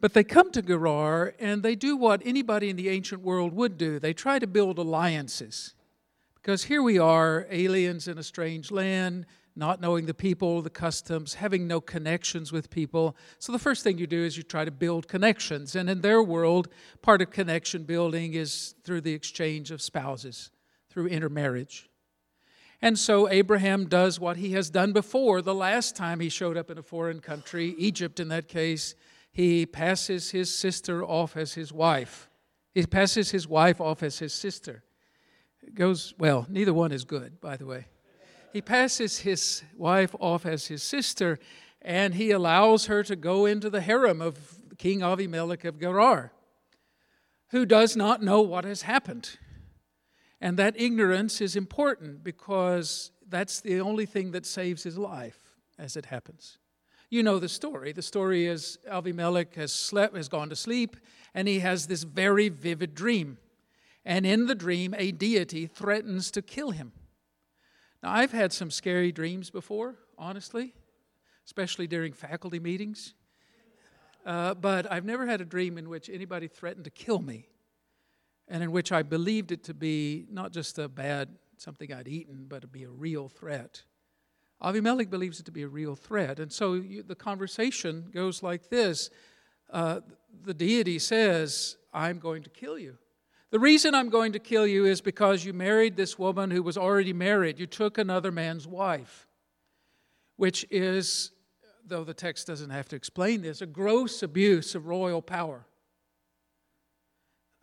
But 0.00 0.14
they 0.14 0.24
come 0.24 0.50
to 0.52 0.62
Gerar 0.62 1.34
and 1.38 1.62
they 1.62 1.74
do 1.74 1.94
what 1.94 2.22
anybody 2.24 2.70
in 2.70 2.76
the 2.76 2.88
ancient 2.88 3.20
world 3.20 3.52
would 3.52 3.76
do 3.76 3.98
they 3.98 4.14
try 4.14 4.38
to 4.38 4.46
build 4.46 4.78
alliances. 4.78 5.74
Because 6.36 6.64
here 6.64 6.82
we 6.82 6.98
are, 6.98 7.46
aliens 7.50 8.08
in 8.08 8.16
a 8.16 8.22
strange 8.22 8.70
land, 8.70 9.26
not 9.54 9.80
knowing 9.80 10.06
the 10.06 10.14
people, 10.14 10.62
the 10.62 10.70
customs, 10.70 11.34
having 11.34 11.66
no 11.66 11.80
connections 11.80 12.52
with 12.52 12.70
people. 12.70 13.16
So 13.38 13.52
the 13.52 13.58
first 13.58 13.84
thing 13.84 13.98
you 13.98 14.06
do 14.06 14.24
is 14.24 14.36
you 14.36 14.42
try 14.42 14.64
to 14.64 14.70
build 14.70 15.08
connections. 15.08 15.76
And 15.76 15.90
in 15.90 16.00
their 16.00 16.22
world, 16.22 16.68
part 17.02 17.20
of 17.20 17.30
connection 17.30 17.84
building 17.84 18.34
is 18.34 18.74
through 18.84 19.02
the 19.02 19.12
exchange 19.12 19.70
of 19.70 19.82
spouses, 19.82 20.50
through 20.88 21.08
intermarriage. 21.08 21.90
And 22.80 22.98
so 22.98 23.28
Abraham 23.28 23.86
does 23.86 24.18
what 24.18 24.38
he 24.38 24.52
has 24.52 24.70
done 24.70 24.92
before 24.92 25.42
the 25.42 25.54
last 25.54 25.94
time 25.94 26.20
he 26.20 26.28
showed 26.28 26.56
up 26.56 26.70
in 26.70 26.78
a 26.78 26.82
foreign 26.82 27.20
country, 27.20 27.74
Egypt 27.78 28.18
in 28.18 28.28
that 28.28 28.48
case 28.48 28.94
he 29.32 29.64
passes 29.64 30.30
his 30.30 30.54
sister 30.54 31.02
off 31.02 31.36
as 31.36 31.54
his 31.54 31.72
wife. 31.72 32.28
He 32.74 32.84
passes 32.84 33.30
his 33.30 33.48
wife 33.48 33.80
off 33.80 34.02
as 34.02 34.18
his 34.18 34.34
sister. 34.34 34.84
It 35.62 35.74
goes, 35.74 36.12
well, 36.18 36.46
neither 36.50 36.74
one 36.74 36.92
is 36.92 37.04
good, 37.04 37.40
by 37.40 37.56
the 37.56 37.64
way. 37.64 37.86
He 38.52 38.60
passes 38.60 39.20
his 39.20 39.62
wife 39.76 40.14
off 40.20 40.44
as 40.44 40.66
his 40.66 40.82
sister, 40.82 41.38
and 41.80 42.14
he 42.14 42.30
allows 42.30 42.86
her 42.86 43.02
to 43.04 43.16
go 43.16 43.46
into 43.46 43.70
the 43.70 43.80
harem 43.80 44.20
of 44.20 44.58
King 44.76 45.00
Avimelech 45.00 45.64
of 45.64 45.80
Gerar, 45.80 46.32
who 47.50 47.64
does 47.64 47.96
not 47.96 48.22
know 48.22 48.42
what 48.42 48.64
has 48.64 48.82
happened. 48.82 49.38
And 50.40 50.58
that 50.58 50.78
ignorance 50.78 51.40
is 51.40 51.56
important 51.56 52.22
because 52.24 53.10
that's 53.28 53.60
the 53.60 53.80
only 53.80 54.06
thing 54.06 54.32
that 54.32 54.44
saves 54.44 54.82
his 54.82 54.98
life 54.98 55.38
as 55.78 55.96
it 55.96 56.06
happens. 56.06 56.58
You 57.08 57.22
know 57.22 57.38
the 57.38 57.48
story. 57.48 57.92
The 57.92 58.02
story 58.02 58.46
is 58.46 58.78
Avimelech 58.90 59.54
has 59.54 59.72
slept, 59.72 60.16
has 60.16 60.28
gone 60.28 60.48
to 60.48 60.56
sleep, 60.56 60.96
and 61.34 61.46
he 61.46 61.60
has 61.60 61.86
this 61.86 62.02
very 62.02 62.48
vivid 62.48 62.94
dream. 62.94 63.38
And 64.04 64.26
in 64.26 64.46
the 64.46 64.54
dream, 64.54 64.94
a 64.98 65.12
deity 65.12 65.66
threatens 65.66 66.30
to 66.32 66.42
kill 66.42 66.70
him. 66.70 66.92
Now, 68.02 68.10
I've 68.12 68.32
had 68.32 68.52
some 68.52 68.70
scary 68.70 69.12
dreams 69.12 69.50
before, 69.50 69.94
honestly, 70.18 70.74
especially 71.46 71.86
during 71.86 72.12
faculty 72.12 72.58
meetings. 72.58 73.14
Uh, 74.26 74.54
but 74.54 74.90
I've 74.90 75.04
never 75.04 75.26
had 75.26 75.40
a 75.40 75.44
dream 75.44 75.78
in 75.78 75.88
which 75.88 76.08
anybody 76.08 76.48
threatened 76.48 76.84
to 76.84 76.90
kill 76.90 77.20
me 77.20 77.48
and 78.48 78.62
in 78.62 78.70
which 78.72 78.92
I 78.92 79.02
believed 79.02 79.52
it 79.52 79.64
to 79.64 79.74
be 79.74 80.26
not 80.30 80.52
just 80.52 80.78
a 80.78 80.88
bad 80.88 81.28
something 81.56 81.92
I'd 81.92 82.08
eaten, 82.08 82.46
but 82.48 82.62
to 82.62 82.68
be 82.68 82.84
a 82.84 82.90
real 82.90 83.28
threat. 83.28 83.82
Avimelech 84.60 85.10
believes 85.10 85.38
it 85.40 85.46
to 85.46 85.52
be 85.52 85.62
a 85.62 85.68
real 85.68 85.94
threat. 85.94 86.40
And 86.40 86.52
so 86.52 86.74
you, 86.74 87.02
the 87.02 87.14
conversation 87.14 88.10
goes 88.12 88.42
like 88.42 88.68
this 88.68 89.10
uh, 89.70 90.00
The 90.44 90.54
deity 90.54 90.98
says, 90.98 91.76
I'm 91.92 92.18
going 92.18 92.42
to 92.42 92.50
kill 92.50 92.78
you. 92.78 92.98
The 93.52 93.60
reason 93.60 93.94
I'm 93.94 94.08
going 94.08 94.32
to 94.32 94.40
kill 94.40 94.66
you 94.66 94.86
is 94.86 95.00
because 95.00 95.44
you 95.44 95.52
married 95.52 95.94
this 95.96 96.18
woman 96.18 96.50
who 96.50 96.64
was 96.64 96.76
already 96.76 97.12
married. 97.12 97.60
You 97.60 97.66
took 97.66 97.98
another 97.98 98.32
man's 98.32 98.66
wife, 98.66 99.28
which 100.36 100.66
is, 100.70 101.30
though 101.86 102.02
the 102.02 102.14
text 102.14 102.48
doesn't 102.48 102.70
have 102.70 102.88
to 102.88 102.96
explain 102.96 103.42
this, 103.42 103.62
a 103.62 103.66
gross 103.66 104.24
abuse 104.24 104.74
of 104.74 104.86
royal 104.86 105.22
power. 105.22 105.66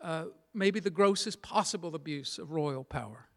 Uh, 0.01 0.25
maybe 0.53 0.79
the 0.79 0.89
grossest 0.89 1.41
possible 1.41 1.93
abuse 1.93 2.39
of 2.39 2.51
royal 2.51 2.85
power. 2.85 3.27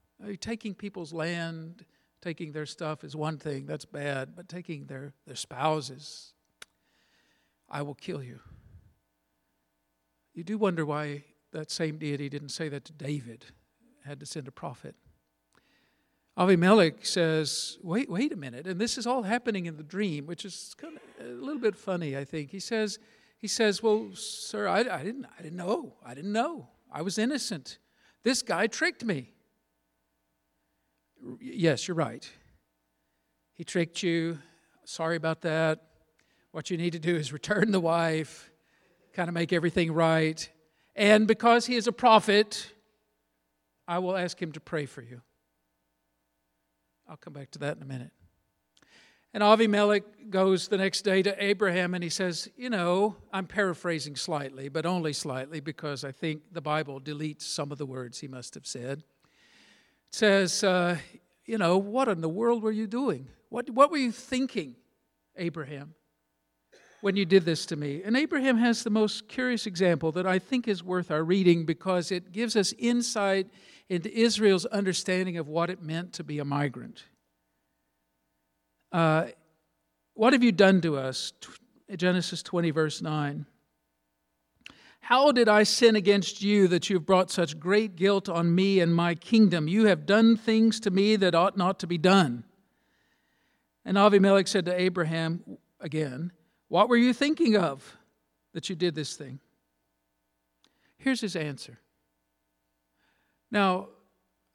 Taking 0.40 0.74
people's 0.74 1.12
land? 1.12 1.84
taking 2.22 2.52
their 2.52 2.66
stuff 2.66 3.04
is 3.04 3.14
one 3.14 3.36
thing, 3.36 3.66
that's 3.66 3.84
bad, 3.84 4.34
but 4.34 4.48
taking 4.48 4.86
their, 4.86 5.12
their 5.26 5.36
spouses, 5.36 6.32
I 7.68 7.82
will 7.82 7.96
kill 7.96 8.22
you. 8.22 8.40
You 10.32 10.44
do 10.44 10.56
wonder 10.56 10.86
why 10.86 11.24
that 11.52 11.70
same 11.70 11.98
deity 11.98 12.28
didn't 12.28 12.50
say 12.50 12.68
that 12.68 12.84
to 12.86 12.92
David, 12.92 13.46
had 14.04 14.20
to 14.20 14.26
send 14.26 14.48
a 14.48 14.52
prophet. 14.52 14.94
Avimelech 16.36 17.04
says, 17.04 17.78
wait, 17.82 18.10
wait 18.10 18.32
a 18.32 18.36
minute. 18.36 18.66
And 18.66 18.80
this 18.80 18.96
is 18.96 19.06
all 19.06 19.22
happening 19.22 19.66
in 19.66 19.76
the 19.76 19.82
dream, 19.82 20.26
which 20.26 20.44
is 20.44 20.74
kind 20.78 20.96
of 20.96 21.26
a 21.26 21.28
little 21.28 21.60
bit 21.60 21.76
funny, 21.76 22.16
I 22.16 22.24
think. 22.24 22.50
He 22.50 22.60
says, 22.60 22.98
he 23.42 23.48
says, 23.48 23.82
Well, 23.82 24.10
sir, 24.14 24.68
I, 24.68 24.78
I, 24.78 25.02
didn't, 25.02 25.26
I 25.36 25.42
didn't 25.42 25.58
know. 25.58 25.94
I 26.06 26.14
didn't 26.14 26.32
know. 26.32 26.68
I 26.90 27.02
was 27.02 27.18
innocent. 27.18 27.78
This 28.22 28.40
guy 28.40 28.68
tricked 28.68 29.04
me. 29.04 29.32
Yes, 31.40 31.88
you're 31.88 31.96
right. 31.96 32.28
He 33.52 33.64
tricked 33.64 34.02
you. 34.02 34.38
Sorry 34.84 35.16
about 35.16 35.42
that. 35.42 35.80
What 36.52 36.70
you 36.70 36.76
need 36.76 36.92
to 36.92 37.00
do 37.00 37.16
is 37.16 37.32
return 37.32 37.72
the 37.72 37.80
wife, 37.80 38.50
kind 39.12 39.28
of 39.28 39.34
make 39.34 39.52
everything 39.52 39.92
right. 39.92 40.48
And 40.94 41.26
because 41.26 41.66
he 41.66 41.76
is 41.76 41.86
a 41.86 41.92
prophet, 41.92 42.70
I 43.88 43.98
will 43.98 44.16
ask 44.16 44.40
him 44.40 44.52
to 44.52 44.60
pray 44.60 44.86
for 44.86 45.02
you. 45.02 45.22
I'll 47.08 47.16
come 47.16 47.32
back 47.32 47.50
to 47.52 47.58
that 47.60 47.76
in 47.76 47.82
a 47.82 47.86
minute. 47.86 48.12
And 49.34 49.42
Avimelech 49.42 50.02
goes 50.28 50.68
the 50.68 50.76
next 50.76 51.02
day 51.02 51.22
to 51.22 51.42
Abraham 51.42 51.94
and 51.94 52.04
he 52.04 52.10
says, 52.10 52.50
You 52.56 52.68
know, 52.68 53.16
I'm 53.32 53.46
paraphrasing 53.46 54.14
slightly, 54.14 54.68
but 54.68 54.84
only 54.84 55.14
slightly 55.14 55.60
because 55.60 56.04
I 56.04 56.12
think 56.12 56.42
the 56.52 56.60
Bible 56.60 57.00
deletes 57.00 57.42
some 57.42 57.72
of 57.72 57.78
the 57.78 57.86
words 57.86 58.20
he 58.20 58.28
must 58.28 58.54
have 58.54 58.66
said. 58.66 58.98
It 58.98 59.04
says, 60.14 60.62
uh, 60.62 60.98
You 61.46 61.56
know, 61.56 61.78
what 61.78 62.08
in 62.08 62.20
the 62.20 62.28
world 62.28 62.62
were 62.62 62.72
you 62.72 62.86
doing? 62.86 63.28
What, 63.48 63.70
what 63.70 63.90
were 63.90 63.98
you 63.98 64.12
thinking, 64.12 64.76
Abraham, 65.36 65.94
when 67.02 67.16
you 67.16 67.26
did 67.26 67.44
this 67.44 67.66
to 67.66 67.76
me? 67.76 68.00
And 68.04 68.16
Abraham 68.16 68.56
has 68.56 68.84
the 68.84 68.90
most 68.90 69.28
curious 69.28 69.66
example 69.66 70.12
that 70.12 70.26
I 70.26 70.38
think 70.38 70.66
is 70.66 70.82
worth 70.82 71.10
our 71.10 71.22
reading 71.22 71.66
because 71.66 72.10
it 72.10 72.32
gives 72.32 72.56
us 72.56 72.72
insight 72.78 73.48
into 73.88 74.10
Israel's 74.16 74.64
understanding 74.66 75.36
of 75.36 75.48
what 75.48 75.68
it 75.68 75.82
meant 75.82 76.14
to 76.14 76.24
be 76.24 76.38
a 76.38 76.44
migrant. 76.44 77.02
Uh, 78.92 79.26
what 80.14 80.32
have 80.32 80.44
you 80.44 80.52
done 80.52 80.80
to 80.82 80.96
us? 80.96 81.32
Genesis 81.94 82.42
20, 82.42 82.70
verse 82.70 83.02
9. 83.02 83.46
How 85.00 85.32
did 85.32 85.48
I 85.48 85.64
sin 85.64 85.96
against 85.96 86.40
you 86.40 86.68
that 86.68 86.88
you 86.88 86.96
have 86.96 87.04
brought 87.04 87.32
such 87.32 87.58
great 87.58 87.96
guilt 87.96 88.28
on 88.28 88.54
me 88.54 88.78
and 88.78 88.94
my 88.94 89.16
kingdom? 89.16 89.66
You 89.66 89.86
have 89.86 90.06
done 90.06 90.36
things 90.36 90.78
to 90.80 90.92
me 90.92 91.16
that 91.16 91.34
ought 91.34 91.56
not 91.56 91.80
to 91.80 91.88
be 91.88 91.98
done. 91.98 92.44
And 93.84 93.96
Avimelech 93.96 94.46
said 94.46 94.66
to 94.66 94.80
Abraham 94.80 95.58
again, 95.80 96.30
What 96.72 96.88
were 96.88 96.96
you 96.96 97.12
thinking 97.12 97.54
of 97.54 97.98
that 98.54 98.70
you 98.70 98.74
did 98.74 98.94
this 98.94 99.14
thing? 99.14 99.40
Here's 100.96 101.20
his 101.20 101.36
answer. 101.36 101.78
Now, 103.50 103.88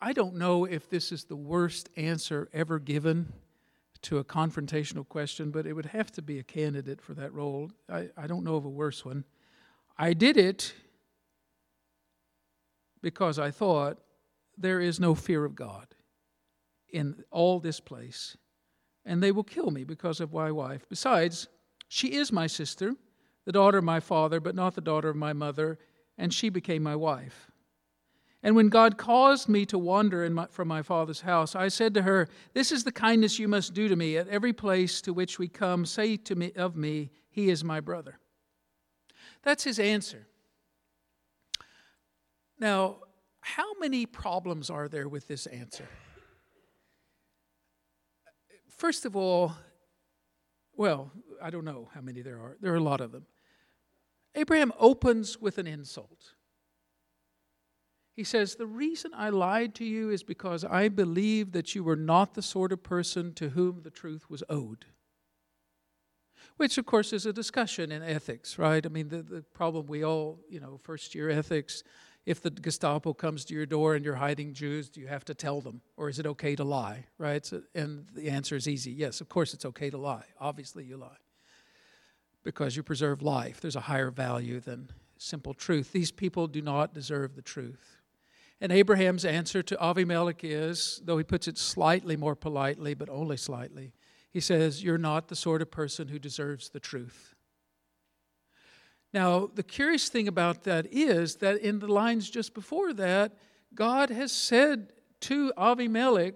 I 0.01 0.13
don't 0.13 0.33
know 0.33 0.65
if 0.65 0.89
this 0.89 1.11
is 1.11 1.25
the 1.25 1.35
worst 1.35 1.89
answer 1.95 2.49
ever 2.53 2.79
given 2.79 3.33
to 4.01 4.17
a 4.17 4.23
confrontational 4.23 5.07
question, 5.07 5.51
but 5.51 5.67
it 5.67 5.73
would 5.73 5.85
have 5.85 6.11
to 6.13 6.23
be 6.23 6.39
a 6.39 6.43
candidate 6.43 7.03
for 7.03 7.13
that 7.13 7.31
role. 7.33 7.69
I, 7.87 8.09
I 8.17 8.25
don't 8.25 8.43
know 8.43 8.55
of 8.55 8.65
a 8.65 8.69
worse 8.69 9.05
one. 9.05 9.23
I 9.95 10.13
did 10.13 10.37
it 10.37 10.73
because 12.99 13.37
I 13.37 13.51
thought 13.51 13.99
there 14.57 14.79
is 14.79 14.99
no 14.99 15.13
fear 15.13 15.45
of 15.45 15.53
God 15.53 15.85
in 16.89 17.23
all 17.29 17.59
this 17.59 17.79
place, 17.79 18.35
and 19.05 19.21
they 19.21 19.31
will 19.31 19.43
kill 19.43 19.69
me 19.69 19.83
because 19.83 20.19
of 20.19 20.33
my 20.33 20.51
wife. 20.51 20.83
Besides, 20.89 21.47
she 21.87 22.13
is 22.13 22.31
my 22.31 22.47
sister, 22.47 22.95
the 23.45 23.51
daughter 23.51 23.77
of 23.77 23.83
my 23.83 23.99
father, 23.99 24.39
but 24.39 24.55
not 24.55 24.75
the 24.75 24.81
daughter 24.81 25.09
of 25.09 25.15
my 25.15 25.33
mother, 25.33 25.79
and 26.17 26.33
she 26.33 26.49
became 26.49 26.83
my 26.83 26.95
wife. 26.95 27.49
And 28.43 28.55
when 28.55 28.69
God 28.69 28.97
caused 28.97 29.49
me 29.49 29.65
to 29.65 29.77
wander 29.77 30.29
my, 30.29 30.45
from 30.47 30.67
my 30.67 30.81
father's 30.81 31.21
house, 31.21 31.55
I 31.55 31.69
said 31.69 31.93
to 31.95 32.03
her, 32.03 32.29
This 32.53 32.71
is 32.71 32.83
the 32.83 32.91
kindness 32.91 33.39
you 33.39 33.47
must 33.47 33.73
do 33.73 33.87
to 33.87 33.95
me. 33.95 34.17
At 34.17 34.27
every 34.27 34.53
place 34.53 35.01
to 35.01 35.13
which 35.13 35.39
we 35.39 35.47
come, 35.47 35.85
say 35.85 36.17
to 36.17 36.35
me 36.35 36.51
of 36.55 36.75
me, 36.75 37.09
He 37.29 37.49
is 37.49 37.63
my 37.63 37.79
brother. 37.79 38.19
That's 39.43 39.63
his 39.63 39.79
answer. 39.79 40.27
Now, 42.59 42.97
how 43.39 43.77
many 43.79 44.05
problems 44.05 44.69
are 44.69 44.87
there 44.87 45.07
with 45.07 45.27
this 45.27 45.45
answer? 45.45 45.87
First 48.67 49.05
of 49.05 49.15
all, 49.15 49.53
well, 50.75 51.11
I 51.41 51.49
don't 51.49 51.65
know 51.65 51.89
how 51.93 52.01
many 52.01 52.21
there 52.21 52.39
are. 52.39 52.57
There 52.61 52.73
are 52.73 52.77
a 52.77 52.81
lot 52.81 53.01
of 53.01 53.11
them. 53.11 53.25
Abraham 54.35 54.71
opens 54.79 55.39
with 55.39 55.57
an 55.57 55.65
insult. 55.65 56.33
He 58.15 58.23
says, 58.23 58.55
The 58.55 58.67
reason 58.67 59.11
I 59.15 59.29
lied 59.29 59.75
to 59.75 59.85
you 59.85 60.09
is 60.09 60.23
because 60.23 60.63
I 60.63 60.89
believed 60.89 61.53
that 61.53 61.75
you 61.75 61.83
were 61.83 61.95
not 61.95 62.33
the 62.33 62.41
sort 62.41 62.71
of 62.71 62.83
person 62.83 63.33
to 63.33 63.49
whom 63.49 63.81
the 63.83 63.91
truth 63.91 64.29
was 64.29 64.43
owed. 64.49 64.85
Which, 66.57 66.77
of 66.79 66.87
course, 66.87 67.13
is 67.13 67.27
a 67.27 67.33
discussion 67.33 67.91
in 67.91 68.01
ethics, 68.01 68.57
right? 68.57 68.83
I 68.83 68.89
mean, 68.89 69.09
the, 69.09 69.21
the 69.21 69.41
problem 69.41 69.85
we 69.85 70.03
all, 70.03 70.39
you 70.49 70.59
know, 70.59 70.79
first 70.81 71.13
year 71.13 71.29
ethics, 71.29 71.83
if 72.25 72.41
the 72.41 72.49
Gestapo 72.49 73.13
comes 73.13 73.45
to 73.45 73.53
your 73.53 73.67
door 73.67 73.93
and 73.93 74.03
you're 74.03 74.15
hiding 74.15 74.53
Jews, 74.53 74.89
do 74.89 74.99
you 74.99 75.07
have 75.07 75.23
to 75.25 75.35
tell 75.35 75.61
them? 75.61 75.81
Or 75.95 76.09
is 76.09 76.17
it 76.17 76.25
okay 76.25 76.55
to 76.55 76.63
lie, 76.63 77.05
right? 77.19 77.45
So, 77.45 77.61
and 77.75 78.07
the 78.13 78.29
answer 78.29 78.55
is 78.55 78.67
easy 78.67 78.91
yes, 78.91 79.21
of 79.21 79.29
course 79.29 79.53
it's 79.53 79.65
okay 79.65 79.91
to 79.91 79.97
lie. 79.97 80.25
Obviously, 80.39 80.83
you 80.83 80.97
lie 80.97 81.17
because 82.47 82.77
you 82.77 82.81
preserve 82.81 83.21
life. 83.21 83.59
There's 83.59 83.75
a 83.75 83.81
higher 83.81 84.09
value 84.09 84.61
than 84.61 84.89
simple 85.17 85.53
truth. 85.53 85.91
These 85.91 86.13
people 86.13 86.47
do 86.47 86.61
not 86.61 86.93
deserve 86.93 87.35
the 87.35 87.41
truth. 87.41 87.97
And 88.61 88.71
Abraham's 88.71 89.25
answer 89.25 89.61
to 89.63 89.75
Avimelech 89.75 90.39
is, 90.43 91.01
though 91.03 91.17
he 91.17 91.25
puts 91.25 91.49
it 91.49 91.57
slightly 91.57 92.15
more 92.15 92.35
politely, 92.35 92.93
but 92.93 93.09
only 93.09 93.35
slightly, 93.35 93.91
he 94.31 94.39
says, 94.39 94.81
You're 94.81 94.97
not 94.97 95.27
the 95.27 95.35
sort 95.35 95.61
of 95.61 95.69
person 95.69 96.07
who 96.07 96.19
deserves 96.19 96.69
the 96.69 96.79
truth. 96.79 97.35
Now, 99.13 99.51
the 99.53 99.61
curious 99.61 100.07
thing 100.07 100.29
about 100.29 100.63
that 100.63 100.87
is 100.89 101.35
that 101.37 101.57
in 101.57 101.79
the 101.79 101.91
lines 101.91 102.29
just 102.29 102.53
before 102.53 102.93
that, 102.93 103.33
God 103.75 104.09
has 104.09 104.31
said 104.31 104.93
to 105.19 105.51
Avimelech, 105.57 106.35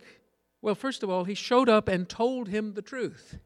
well, 0.62 0.76
first 0.76 1.04
of 1.04 1.10
all, 1.10 1.24
he 1.24 1.36
showed 1.36 1.70
up 1.70 1.88
and 1.88 2.10
told 2.10 2.50
him 2.50 2.74
the 2.74 2.82
truth. 2.82 3.40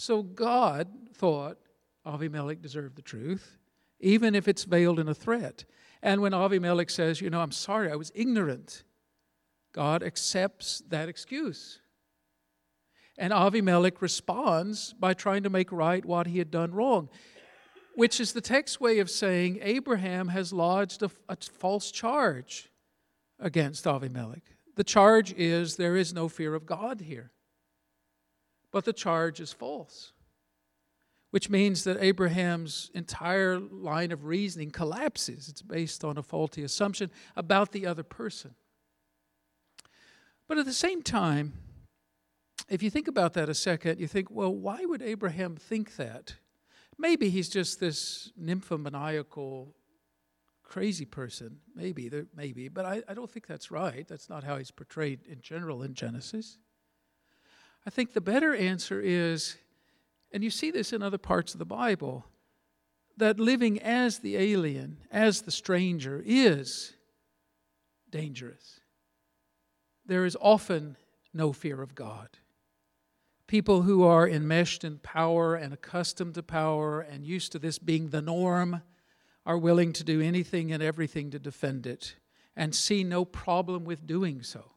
So 0.00 0.22
God 0.22 0.88
thought 1.12 1.58
Avimelech 2.06 2.62
deserved 2.62 2.96
the 2.96 3.02
truth, 3.02 3.58
even 4.00 4.34
if 4.34 4.48
it's 4.48 4.64
veiled 4.64 4.98
in 4.98 5.08
a 5.08 5.14
threat. 5.14 5.66
And 6.02 6.22
when 6.22 6.32
Avimelech 6.32 6.90
says, 6.90 7.20
You 7.20 7.28
know, 7.28 7.42
I'm 7.42 7.52
sorry, 7.52 7.92
I 7.92 7.96
was 7.96 8.10
ignorant, 8.14 8.84
God 9.74 10.02
accepts 10.02 10.82
that 10.88 11.10
excuse. 11.10 11.80
And 13.18 13.30
Avimelech 13.34 14.00
responds 14.00 14.94
by 14.94 15.12
trying 15.12 15.42
to 15.42 15.50
make 15.50 15.70
right 15.70 16.02
what 16.02 16.26
he 16.26 16.38
had 16.38 16.50
done 16.50 16.72
wrong, 16.72 17.10
which 17.94 18.20
is 18.20 18.32
the 18.32 18.40
text 18.40 18.80
way 18.80 19.00
of 19.00 19.10
saying 19.10 19.58
Abraham 19.60 20.28
has 20.28 20.50
lodged 20.50 21.02
a, 21.02 21.10
a 21.28 21.36
false 21.36 21.90
charge 21.90 22.70
against 23.38 23.84
Avimelech. 23.84 24.44
The 24.76 24.84
charge 24.84 25.34
is 25.34 25.76
there 25.76 25.96
is 25.96 26.14
no 26.14 26.26
fear 26.30 26.54
of 26.54 26.64
God 26.64 27.02
here, 27.02 27.32
but 28.72 28.84
the 28.84 28.92
charge 28.92 29.40
is 29.40 29.52
false 29.52 30.12
which 31.30 31.48
means 31.48 31.84
that 31.84 32.02
Abraham's 32.02 32.90
entire 32.94 33.58
line 33.58 34.10
of 34.12 34.24
reasoning 34.24 34.70
collapses. 34.70 35.48
It's 35.48 35.62
based 35.62 36.04
on 36.04 36.18
a 36.18 36.22
faulty 36.22 36.62
assumption 36.62 37.10
about 37.36 37.72
the 37.72 37.86
other 37.86 38.02
person. 38.02 38.54
But 40.48 40.58
at 40.58 40.66
the 40.66 40.72
same 40.72 41.02
time, 41.02 41.52
if 42.68 42.82
you 42.82 42.90
think 42.90 43.06
about 43.06 43.34
that 43.34 43.48
a 43.48 43.54
second, 43.54 44.00
you 44.00 44.08
think, 44.08 44.30
well, 44.30 44.52
why 44.52 44.84
would 44.84 45.02
Abraham 45.02 45.56
think 45.56 45.96
that? 45.96 46.34
Maybe 46.98 47.30
he's 47.30 47.48
just 47.48 47.78
this 47.78 48.32
nymphomaniacal, 48.36 49.74
crazy 50.64 51.04
person. 51.04 51.58
Maybe, 51.74 52.10
maybe, 52.36 52.68
but 52.68 52.84
I, 52.84 53.02
I 53.08 53.14
don't 53.14 53.30
think 53.30 53.46
that's 53.46 53.70
right. 53.70 54.06
That's 54.06 54.28
not 54.28 54.42
how 54.42 54.56
he's 54.56 54.72
portrayed 54.72 55.20
in 55.26 55.40
general 55.40 55.82
in 55.82 55.94
Genesis. 55.94 56.58
I 57.86 57.90
think 57.90 58.12
the 58.12 58.20
better 58.20 58.54
answer 58.54 59.00
is 59.00 59.56
and 60.32 60.44
you 60.44 60.50
see 60.50 60.70
this 60.70 60.92
in 60.92 61.02
other 61.02 61.18
parts 61.18 61.54
of 61.54 61.58
the 61.58 61.64
Bible, 61.64 62.24
that 63.16 63.40
living 63.40 63.80
as 63.82 64.18
the 64.18 64.36
alien, 64.36 64.98
as 65.10 65.42
the 65.42 65.50
stranger, 65.50 66.22
is 66.24 66.94
dangerous. 68.10 68.80
There 70.06 70.24
is 70.24 70.36
often 70.40 70.96
no 71.34 71.52
fear 71.52 71.82
of 71.82 71.94
God. 71.94 72.28
People 73.46 73.82
who 73.82 74.04
are 74.04 74.28
enmeshed 74.28 74.84
in 74.84 74.98
power 74.98 75.56
and 75.56 75.74
accustomed 75.74 76.34
to 76.34 76.42
power 76.42 77.00
and 77.00 77.24
used 77.24 77.52
to 77.52 77.58
this 77.58 77.78
being 77.78 78.10
the 78.10 78.22
norm 78.22 78.82
are 79.44 79.58
willing 79.58 79.92
to 79.94 80.04
do 80.04 80.20
anything 80.20 80.70
and 80.70 80.82
everything 80.82 81.30
to 81.32 81.38
defend 81.38 81.86
it 81.86 82.14
and 82.54 82.74
see 82.74 83.02
no 83.02 83.24
problem 83.24 83.84
with 83.84 84.06
doing 84.06 84.42
so. 84.42 84.72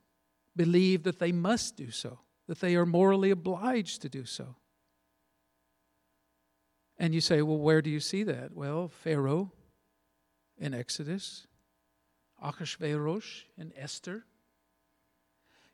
Believe 0.56 1.04
that 1.04 1.20
they 1.20 1.32
must 1.32 1.78
do 1.78 1.92
so, 1.92 2.20
that 2.48 2.60
they 2.60 2.76
are 2.76 2.86
morally 2.86 3.32
obliged 3.32 4.02
to 4.02 4.10
do 4.10 4.26
so. 4.26 4.56
And 6.98 7.14
you 7.14 7.22
say, 7.22 7.42
well, 7.42 7.58
where 7.58 7.82
do 7.82 7.90
you 7.90 8.00
see 8.00 8.24
that? 8.24 8.54
Well, 8.54 8.88
Pharaoh 8.88 9.52
in 10.58 10.74
Exodus, 10.74 11.48
Achashverosh 12.44 13.44
in 13.58 13.74
Esther. 13.76 14.26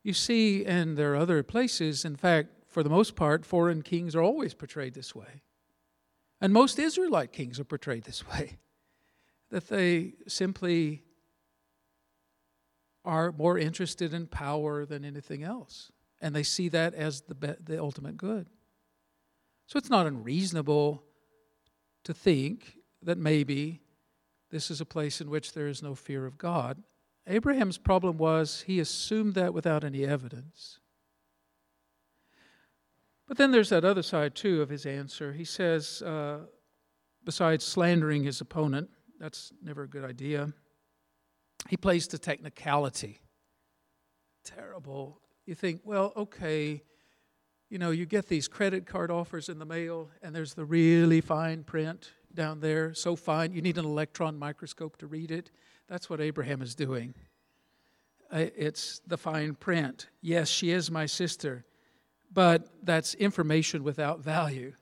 You 0.04 0.14
see, 0.14 0.66
and 0.66 0.98
there 0.98 1.14
are 1.14 1.18
other 1.18 1.44
places, 1.44 2.06
in 2.06 2.16
fact, 2.16 2.50
for 2.68 2.84
the 2.84 2.90
most 2.90 3.16
part, 3.16 3.46
foreign 3.46 3.82
kings 3.82 4.16
are 4.16 4.22
always 4.22 4.54
portrayed 4.54 4.94
this 4.94 5.14
way. 5.14 5.42
And 6.40 6.54
most 6.54 6.80
Israelite 6.80 7.34
kings 7.34 7.60
are 7.60 7.66
portrayed 7.66 8.04
this 8.04 8.28
way 8.28 8.58
that 9.50 9.68
they 9.68 10.14
simply 10.28 11.04
are 13.04 13.32
more 13.32 13.58
interested 13.58 14.14
in 14.14 14.28
power 14.28 14.86
than 14.86 15.04
anything 15.04 15.44
else, 15.44 15.92
and 16.22 16.36
they 16.36 16.44
see 16.44 16.70
that 16.70 16.94
as 16.94 17.22
the, 17.22 17.36
be- 17.36 17.56
the 17.64 17.80
ultimate 17.80 18.18
good. 18.18 18.48
So 19.68 19.78
it's 19.78 19.90
not 19.90 20.08
unreasonable 20.08 21.04
to 22.04 22.14
think 22.14 22.78
that 23.04 23.18
maybe 23.18 23.82
this 24.50 24.72
is 24.72 24.82
a 24.82 24.86
place 24.86 25.22
in 25.22 25.30
which 25.30 25.54
there 25.54 25.68
is 25.68 25.84
no 25.84 25.96
fear 25.96 26.26
of 26.26 26.38
God. 26.38 26.82
Abraham's 27.28 27.78
problem 27.78 28.18
was 28.18 28.62
he 28.62 28.80
assumed 28.80 29.36
that 29.36 29.54
without 29.54 29.84
any 29.84 30.06
evidence. 30.06 30.80
But 33.28 33.38
then 33.38 33.52
there's 33.52 33.70
that 33.70 33.86
other 33.86 34.02
side, 34.02 34.34
too, 34.34 34.64
of 34.64 34.70
his 34.70 34.88
answer. 34.88 35.34
He 35.34 35.46
says, 35.46 36.02
uh, 36.02 36.40
besides 37.24 37.64
slandering 37.64 38.24
his 38.24 38.42
opponent, 38.42 38.90
that's 39.20 39.54
never 39.62 39.84
a 39.84 39.88
good 39.88 40.04
idea, 40.04 40.52
he 41.68 41.78
plays 41.78 42.08
to 42.08 42.18
technicality. 42.18 43.20
Terrible. 44.44 45.22
You 45.50 45.56
think, 45.56 45.82
well, 45.84 46.14
okay, 46.16 46.84
you 47.72 47.80
know, 47.80 47.90
you 47.90 48.06
get 48.06 48.28
these 48.30 48.48
credit 48.48 48.86
card 48.86 49.10
offers 49.10 49.50
in 49.50 49.58
the 49.58 49.66
mail, 49.66 50.08
and 50.22 50.36
there's 50.36 50.54
the 50.54 50.64
really 50.64 51.22
fine 51.22 51.64
print 51.64 52.12
down 52.36 52.60
there, 52.60 52.94
so 52.94 53.16
fine, 53.16 53.52
you 53.52 53.60
need 53.60 53.80
an 53.80 53.86
electron 53.86 54.38
microscope 54.38 54.98
to 54.98 55.08
read 55.08 55.32
it. 55.32 55.50
That's 55.88 56.08
what 56.08 56.22
Abraham 56.22 56.62
is 56.62 56.76
doing. 56.76 57.16
It's 58.32 59.02
the 59.08 59.18
fine 59.18 59.56
print. 59.56 60.10
Yes, 60.22 60.50
she 60.50 60.70
is 60.70 60.92
my 60.92 61.08
sister, 61.08 61.66
but 62.32 62.68
that's 62.84 63.16
information 63.16 63.84
without 63.84 64.20
value. 64.20 64.74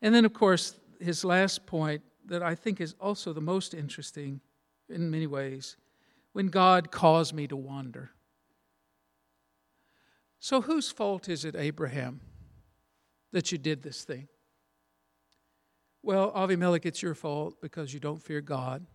And 0.00 0.14
then, 0.14 0.24
of 0.24 0.32
course, 0.32 0.78
his 1.00 1.24
last 1.24 1.66
point 1.66 2.02
that 2.26 2.40
I 2.40 2.54
think 2.54 2.80
is 2.80 2.94
also 3.00 3.32
the 3.32 3.40
most 3.40 3.74
interesting 3.74 4.42
in 4.88 5.10
many 5.10 5.26
ways 5.26 5.76
when 6.34 6.50
God 6.50 6.92
caused 6.92 7.34
me 7.34 7.48
to 7.48 7.56
wander. 7.56 8.12
So, 10.40 10.62
whose 10.62 10.90
fault 10.90 11.28
is 11.28 11.44
it, 11.44 11.54
Abraham, 11.54 12.20
that 13.32 13.52
you 13.52 13.58
did 13.58 13.82
this 13.82 14.04
thing? 14.04 14.26
Well, 16.02 16.32
Avimelech, 16.32 16.86
it's 16.86 17.02
your 17.02 17.14
fault 17.14 17.60
because 17.60 17.92
you 17.92 18.00
don't 18.00 18.22
fear 18.22 18.40
God. 18.40 18.86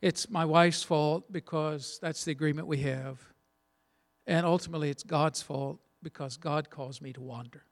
It's 0.00 0.30
my 0.30 0.44
wife's 0.44 0.84
fault 0.84 1.32
because 1.32 1.98
that's 2.00 2.24
the 2.24 2.30
agreement 2.30 2.68
we 2.68 2.78
have. 2.78 3.20
And 4.28 4.46
ultimately, 4.46 4.90
it's 4.90 5.02
God's 5.02 5.42
fault 5.42 5.80
because 6.04 6.36
God 6.36 6.70
caused 6.70 7.02
me 7.02 7.12
to 7.12 7.20
wander. 7.20 7.64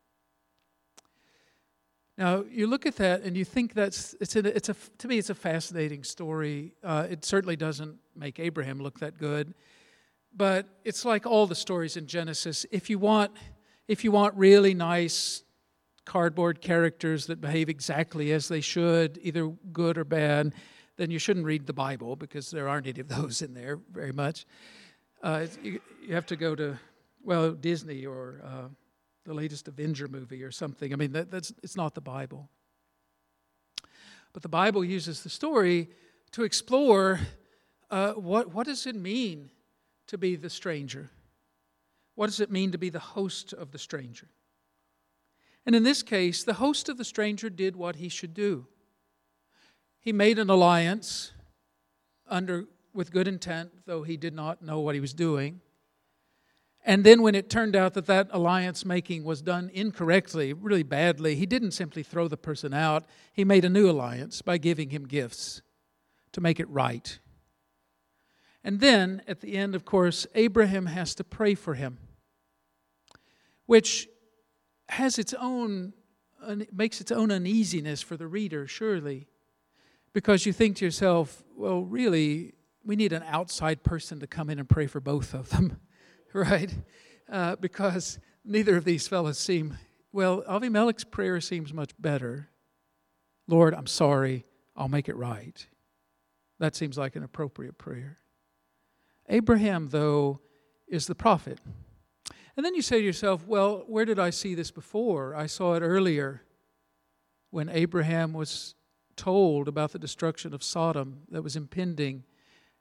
Now, 2.19 2.45
you 2.51 2.67
look 2.67 2.85
at 2.85 2.97
that 2.97 3.23
and 3.23 3.37
you 3.37 3.45
think 3.45 3.75
that's, 3.75 4.17
it's 4.21 4.35
a, 4.35 4.57
it's 4.57 4.69
a 4.69 4.77
to 4.99 5.09
me, 5.09 5.19
it's 5.19 5.31
a 5.31 5.35
fascinating 5.35 6.03
story. 6.03 6.75
Uh, 6.83 7.07
it 7.09 7.25
certainly 7.25 7.57
doesn't 7.57 7.97
make 8.17 8.41
Abraham 8.41 8.81
look 8.81 8.99
that 9.01 9.19
good. 9.19 9.55
But 10.37 10.67
it's 10.85 11.05
like 11.05 11.27
all 11.27 11.47
the 11.47 11.55
stories 11.55 11.97
in 11.97 12.07
Genesis. 12.07 12.67
If 12.73 12.91
you 12.91 12.99
want, 12.99 13.33
if 13.87 14.03
you 14.03 14.11
want 14.11 14.35
really 14.35 14.75
nice 14.75 15.45
cardboard 16.05 16.61
characters 16.61 17.27
that 17.27 17.41
behave 17.41 17.69
exactly 17.69 18.33
as 18.33 18.49
they 18.49 18.61
should, 18.61 19.19
either 19.23 19.49
good 19.73 19.97
or 19.97 20.05
bad, 20.05 20.53
then 20.97 21.11
you 21.11 21.19
shouldn't 21.19 21.47
read 21.47 21.67
the 21.67 21.73
Bible 21.73 22.17
because 22.17 22.51
there 22.51 22.69
aren't 22.69 22.87
any 22.87 23.01
of 23.01 23.09
those 23.17 23.43
in 23.43 23.55
there 23.55 23.79
very 23.93 24.13
much. 24.13 24.47
Uh, 25.23 25.47
you, 25.63 25.81
you, 26.07 26.15
have 26.15 26.27
to 26.27 26.37
go 26.37 26.55
to, 26.55 26.79
well, 27.23 27.53
Disney 27.53 28.05
or 28.05 28.43
uh, 28.45 28.69
the 29.25 29.33
latest 29.33 29.69
Avenger 29.69 30.07
movie 30.07 30.43
or 30.43 30.51
something. 30.51 30.93
I 30.93 30.97
mean, 30.97 31.13
that, 31.13 31.31
that's, 31.31 31.53
it's 31.63 31.77
not 31.77 31.95
the 31.95 32.03
Bible. 32.03 32.51
But 34.35 34.43
the 34.43 34.49
Bible 34.49 34.85
uses 34.85 35.23
the 35.23 35.31
story 35.31 35.89
to 36.33 36.43
explore 36.43 37.21
uh, 37.91 38.13
what, 38.13 38.53
what 38.53 38.67
does 38.67 38.87
it 38.87 38.97
mean 38.97 39.51
to 40.09 40.19
be 40.19 40.37
the 40.37 40.51
stranger? 40.51 41.11
What 42.15 42.27
does 42.27 42.41
it 42.41 42.51
mean 42.51 42.73
to 42.73 42.79
be 42.79 42.91
the 42.91 42.99
host 42.99 43.53
of 43.53 43.73
the 43.73 43.79
stranger? 43.79 44.29
And 45.67 45.75
in 45.75 45.83
this 45.83 46.03
case, 46.03 46.45
the 46.45 46.55
host 46.55 46.89
of 46.89 46.99
the 46.99 47.05
stranger 47.05 47.49
did 47.49 47.75
what 47.75 47.97
he 47.97 48.09
should 48.09 48.35
do. 48.35 48.67
He 49.99 50.13
made 50.13 50.39
an 50.39 50.51
alliance 50.51 51.33
under, 52.29 52.67
with 52.93 53.11
good 53.11 53.27
intent, 53.27 53.71
though 53.87 54.03
he 54.03 54.17
did 54.17 54.35
not 54.35 54.63
know 54.63 54.81
what 54.81 54.95
he 54.95 55.01
was 55.01 55.15
doing. 55.15 55.61
And 56.87 57.03
then, 57.03 57.23
when 57.23 57.35
it 57.35 57.49
turned 57.49 57.75
out 57.75 57.95
that 57.95 58.05
that 58.07 58.29
alliance 58.31 58.85
making 58.85 59.25
was 59.25 59.41
done 59.41 59.71
incorrectly, 59.73 60.53
really 60.53 60.83
badly, 60.83 61.35
he 61.35 61.47
didn't 61.47 61.71
simply 61.71 62.03
throw 62.03 62.29
the 62.29 62.37
person 62.37 62.75
out. 62.75 63.07
He 63.33 63.43
made 63.43 63.65
a 63.65 63.71
new 63.71 63.89
alliance 63.89 64.43
by 64.43 64.59
giving 64.59 64.91
him 64.91 65.07
gifts 65.07 65.63
to 66.33 66.43
make 66.43 66.61
it 66.61 66.69
right. 66.69 67.19
And 68.65 68.81
then, 68.81 69.21
at 69.29 69.43
the 69.43 69.57
end, 69.59 69.75
of 69.75 69.85
course, 69.85 70.27
Abraham 70.35 70.87
has 70.87 71.15
to 71.17 71.25
pray 71.25 71.55
for 71.55 71.75
him, 71.75 71.99
which 73.67 74.09
has 74.89 75.19
its 75.19 75.35
own, 75.35 75.93
makes 76.73 77.01
its 77.03 77.13
own 77.13 77.31
uneasiness 77.31 78.01
for 78.01 78.17
the 78.17 78.27
reader, 78.27 78.67
surely. 78.67 79.29
Because 80.15 80.47
you 80.47 80.53
think 80.53 80.77
to 80.79 80.85
yourself, 80.87 81.43
well, 81.55 81.83
really, 81.83 82.55
we 82.85 82.97
need 82.97 83.13
an 83.13 83.25
outside 83.27 83.83
person 83.83 84.21
to 84.21 84.27
come 84.27 84.49
in 84.49 84.59
and 84.59 84.69
pray 84.69 84.87
for 84.87 85.01
both 85.01 85.35
of 85.35 85.51
them, 85.51 85.81
right? 86.33 86.73
Uh, 87.31 87.57
because 87.57 88.19
neither 88.47 88.77
of 88.77 88.85
these 88.85 89.07
fellows 89.07 89.39
seem, 89.39 89.77
well, 90.11 90.43
Avimelech's 90.43 91.05
prayer 91.05 91.41
seems 91.41 91.75
much 91.75 91.91
better. 91.99 92.49
Lord, 93.47 93.75
I'm 93.75 93.87
sorry, 93.87 94.47
I'll 94.75 94.89
make 94.89 95.09
it 95.11 95.17
right. 95.17 95.67
That 96.61 96.75
seems 96.75 96.97
like 96.97 97.17
an 97.17 97.25
appropriate 97.25 97.77
prayer. 97.77 98.19
Abraham, 99.29 99.89
though, 99.89 100.41
is 100.87 101.07
the 101.07 101.15
prophet. 101.15 101.59
And 102.57 102.65
then 102.65 102.75
you 102.75 102.83
say 102.83 103.01
to 103.01 103.05
yourself, 103.05 103.47
well, 103.47 103.85
where 103.87 104.05
did 104.05 104.19
I 104.19 104.31
see 104.31 104.55
this 104.55 104.71
before? 104.71 105.35
I 105.35 105.47
saw 105.47 105.75
it 105.75 105.81
earlier 105.81 106.43
when 107.51 107.69
Abraham 107.69 108.33
was 108.33 108.75
told 109.17 109.69
about 109.69 109.93
the 109.93 109.99
destruction 109.99 110.55
of 110.55 110.63
Sodom 110.63 111.23
that 111.31 111.43
was 111.43 111.57
impending, 111.57 112.25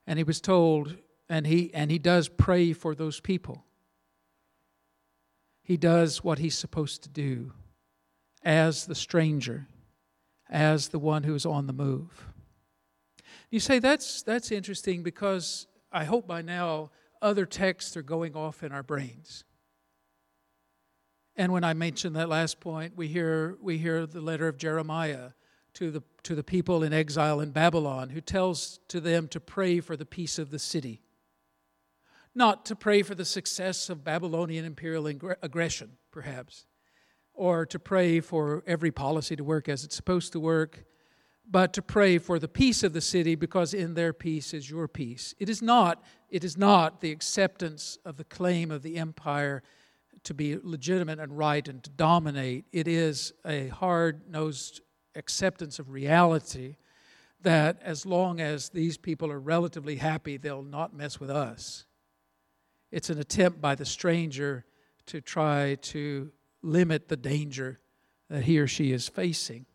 and 0.06 0.18
he 0.18 0.24
was 0.24 0.40
told, 0.40 0.96
and 1.28 1.46
he, 1.46 1.72
and 1.74 1.90
he 1.90 1.98
does 1.98 2.28
pray 2.28 2.72
for 2.72 2.94
those 2.94 3.20
people. 3.20 3.64
He 5.62 5.76
does 5.76 6.22
what 6.22 6.38
he's 6.38 6.58
supposed 6.58 7.02
to 7.04 7.08
do 7.08 7.52
as 8.44 8.86
the 8.86 8.94
stranger, 8.94 9.66
as 10.50 10.88
the 10.88 10.98
one 10.98 11.22
who 11.22 11.34
is 11.34 11.46
on 11.46 11.66
the 11.66 11.72
move. 11.72 12.28
You 13.50 13.60
say 13.60 13.78
that's, 13.78 14.22
that's 14.22 14.52
interesting 14.52 15.02
because 15.02 15.66
I 15.94 16.04
hope 16.04 16.26
by 16.26 16.42
now 16.42 16.90
other 17.22 17.46
texts 17.46 17.96
are 17.96 18.02
going 18.02 18.34
off 18.34 18.64
in 18.64 18.72
our 18.72 18.82
brains. 18.82 19.44
And 21.36 21.52
when 21.52 21.62
I 21.62 21.72
mentioned 21.72 22.16
that 22.16 22.28
last 22.28 22.58
point, 22.58 22.96
we 22.96 23.06
hear, 23.06 23.56
we 23.62 23.78
hear 23.78 24.04
the 24.04 24.20
letter 24.20 24.48
of 24.48 24.58
Jeremiah 24.58 25.30
to 25.74 25.92
the, 25.92 26.02
to 26.24 26.34
the 26.34 26.42
people 26.42 26.82
in 26.82 26.92
exile 26.92 27.40
in 27.40 27.52
Babylon, 27.52 28.10
who 28.10 28.20
tells 28.20 28.80
to 28.88 29.00
them 29.00 29.28
to 29.28 29.40
pray 29.40 29.80
for 29.80 29.96
the 29.96 30.04
peace 30.04 30.38
of 30.38 30.50
the 30.50 30.58
city. 30.58 31.02
Not 32.34 32.66
to 32.66 32.76
pray 32.76 33.02
for 33.02 33.14
the 33.14 33.24
success 33.24 33.88
of 33.88 34.04
Babylonian 34.04 34.64
imperial 34.64 35.06
aggression, 35.06 35.92
perhaps, 36.10 36.66
or 37.32 37.66
to 37.66 37.78
pray 37.78 38.18
for 38.20 38.64
every 38.66 38.90
policy 38.90 39.36
to 39.36 39.44
work 39.44 39.68
as 39.68 39.84
it's 39.84 39.96
supposed 39.96 40.32
to 40.32 40.40
work, 40.40 40.84
but 41.48 41.72
to 41.74 41.82
pray 41.82 42.18
for 42.18 42.38
the 42.38 42.48
peace 42.48 42.82
of 42.82 42.92
the 42.92 43.00
city 43.00 43.34
because 43.34 43.74
in 43.74 43.94
their 43.94 44.12
peace 44.12 44.54
is 44.54 44.68
your 44.68 44.88
peace. 44.88 45.34
It 45.38 45.48
is 45.48 45.60
not, 45.60 46.02
it 46.30 46.42
is 46.44 46.56
not 46.56 47.00
the 47.00 47.12
acceptance 47.12 47.98
of 48.04 48.16
the 48.16 48.24
claim 48.24 48.70
of 48.70 48.82
the 48.82 48.96
empire 48.96 49.62
to 50.24 50.34
be 50.34 50.58
legitimate 50.62 51.20
and 51.20 51.36
right 51.36 51.66
and 51.68 51.82
to 51.84 51.90
dominate. 51.90 52.64
It 52.72 52.88
is 52.88 53.32
a 53.44 53.68
hard 53.68 54.28
nosed 54.28 54.80
acceptance 55.14 55.78
of 55.78 55.90
reality 55.90 56.76
that 57.42 57.78
as 57.82 58.06
long 58.06 58.40
as 58.40 58.70
these 58.70 58.96
people 58.96 59.30
are 59.30 59.38
relatively 59.38 59.96
happy, 59.96 60.38
they'll 60.38 60.62
not 60.62 60.94
mess 60.94 61.20
with 61.20 61.30
us. 61.30 61.84
It's 62.90 63.10
an 63.10 63.18
attempt 63.18 63.60
by 63.60 63.74
the 63.74 63.84
stranger 63.84 64.64
to 65.06 65.20
try 65.20 65.76
to 65.82 66.32
limit 66.62 67.08
the 67.08 67.16
danger 67.16 67.80
that 68.30 68.44
he 68.44 68.58
or 68.58 68.66
she 68.66 68.92
is 68.92 69.08
facing. 69.08 69.66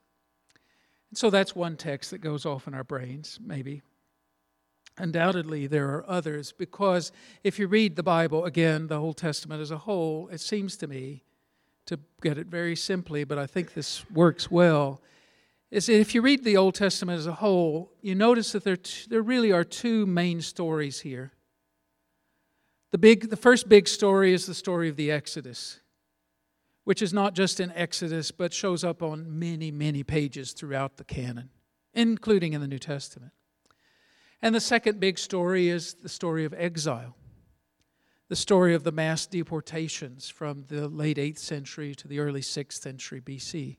And 1.09 1.17
so 1.17 1.29
that's 1.29 1.55
one 1.55 1.75
text 1.75 2.11
that 2.11 2.19
goes 2.19 2.45
off 2.45 2.67
in 2.67 2.73
our 2.73 2.83
brains, 2.83 3.39
maybe. 3.43 3.81
Undoubtedly, 4.97 5.65
there 5.65 5.89
are 5.95 6.09
others 6.09 6.51
because 6.51 7.11
if 7.43 7.57
you 7.57 7.67
read 7.67 7.95
the 7.95 8.03
Bible, 8.03 8.45
again, 8.45 8.87
the 8.87 8.99
Old 8.99 9.17
Testament 9.17 9.61
as 9.61 9.71
a 9.71 9.77
whole, 9.77 10.27
it 10.31 10.41
seems 10.41 10.75
to 10.77 10.87
me, 10.87 11.23
to 11.85 11.99
get 12.21 12.37
it 12.37 12.47
very 12.47 12.75
simply, 12.75 13.23
but 13.23 13.39
I 13.39 13.47
think 13.47 13.73
this 13.73 14.09
works 14.11 14.51
well, 14.51 15.01
is 15.71 15.87
that 15.87 15.99
if 15.99 16.13
you 16.13 16.21
read 16.21 16.43
the 16.43 16.57
Old 16.57 16.75
Testament 16.75 17.17
as 17.17 17.27
a 17.27 17.33
whole, 17.33 17.91
you 18.01 18.13
notice 18.13 18.51
that 18.51 18.63
there, 18.63 18.77
t- 18.77 19.07
there 19.09 19.21
really 19.21 19.51
are 19.51 19.63
two 19.63 20.05
main 20.05 20.41
stories 20.41 20.99
here. 20.99 21.31
The, 22.91 22.97
big, 22.97 23.29
the 23.29 23.37
first 23.37 23.69
big 23.69 23.87
story 23.87 24.33
is 24.33 24.45
the 24.45 24.53
story 24.53 24.89
of 24.89 24.97
the 24.97 25.11
Exodus, 25.11 25.79
which 26.89 27.03
is 27.03 27.13
not 27.13 27.35
just 27.35 27.59
in 27.59 27.71
Exodus, 27.73 28.31
but 28.31 28.51
shows 28.51 28.83
up 28.83 29.03
on 29.03 29.37
many, 29.37 29.69
many 29.69 30.01
pages 30.01 30.53
throughout 30.53 30.97
the 30.97 31.03
canon, 31.03 31.51
including 31.93 32.53
in 32.53 32.61
the 32.61 32.67
New 32.67 32.79
Testament. 32.79 33.31
And 34.41 34.55
the 34.55 34.59
second 34.59 34.99
big 34.99 35.19
story 35.19 35.69
is 35.69 35.93
the 35.93 36.09
story 36.09 36.45
of 36.45 36.53
exile, 36.57 37.15
the 38.27 38.35
story 38.35 38.73
of 38.73 38.83
the 38.83 38.91
mass 38.91 39.27
deportations 39.27 40.29
from 40.29 40.63
the 40.67 40.87
late 40.87 41.17
8th 41.17 41.37
century 41.37 41.93
to 41.93 42.07
the 42.07 42.17
early 42.17 42.41
6th 42.41 42.81
century 42.81 43.21
BC. 43.21 43.77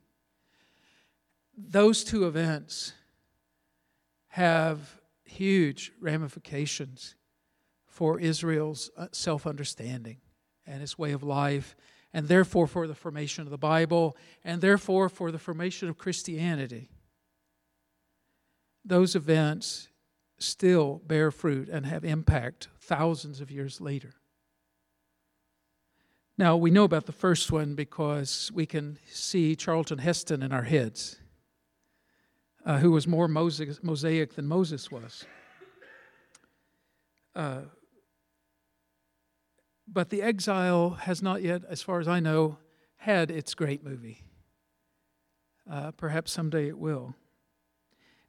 Those 1.58 2.04
two 2.04 2.28
events 2.28 2.92
have 4.28 5.00
huge 5.24 5.90
ramifications 6.00 7.16
for 7.88 8.20
Israel's 8.20 8.88
uh, 8.96 9.08
self 9.10 9.48
understanding 9.48 10.18
and 10.64 10.80
its 10.80 10.96
way 10.96 11.10
of 11.10 11.24
life, 11.24 11.74
and 12.12 12.28
therefore 12.28 12.66
for 12.66 12.86
the 12.86 12.94
formation 12.94 13.44
of 13.44 13.50
the 13.50 13.58
Bible, 13.58 14.16
and 14.44 14.60
therefore 14.60 15.08
for 15.08 15.30
the 15.30 15.38
formation 15.38 15.88
of 15.88 15.98
Christianity. 15.98 16.90
Those 18.84 19.14
events 19.14 19.88
still 20.38 21.02
bear 21.06 21.30
fruit 21.30 21.68
and 21.68 21.86
have 21.86 22.04
impact 22.04 22.68
thousands 22.80 23.40
of 23.40 23.50
years 23.50 23.80
later. 23.80 24.14
Now, 26.38 26.56
we 26.56 26.70
know 26.70 26.84
about 26.84 27.04
the 27.04 27.12
first 27.12 27.52
one 27.52 27.74
because 27.74 28.50
we 28.54 28.64
can 28.64 28.98
see 29.06 29.54
Charlton 29.54 29.98
Heston 29.98 30.42
in 30.42 30.52
our 30.52 30.62
heads, 30.62 31.18
uh, 32.64 32.78
who 32.78 32.90
was 32.90 33.06
more 33.06 33.28
Mosaic 33.28 34.34
than 34.34 34.46
Moses 34.46 34.90
was. 34.90 35.26
Uh, 37.34 37.60
but 39.92 40.11
the 40.11 40.22
exile 40.22 40.90
has 40.90 41.22
not 41.22 41.42
yet, 41.42 41.62
as 41.68 41.83
far 41.83 41.98
as 41.98 42.07
I 42.07 42.20
know, 42.20 42.59
had 42.96 43.31
its 43.31 43.55
great 43.55 43.85
movie. 43.85 44.24
Uh, 45.70 45.90
perhaps 45.92 46.33
someday 46.33 46.68
it 46.68 46.79
will. 46.79 47.14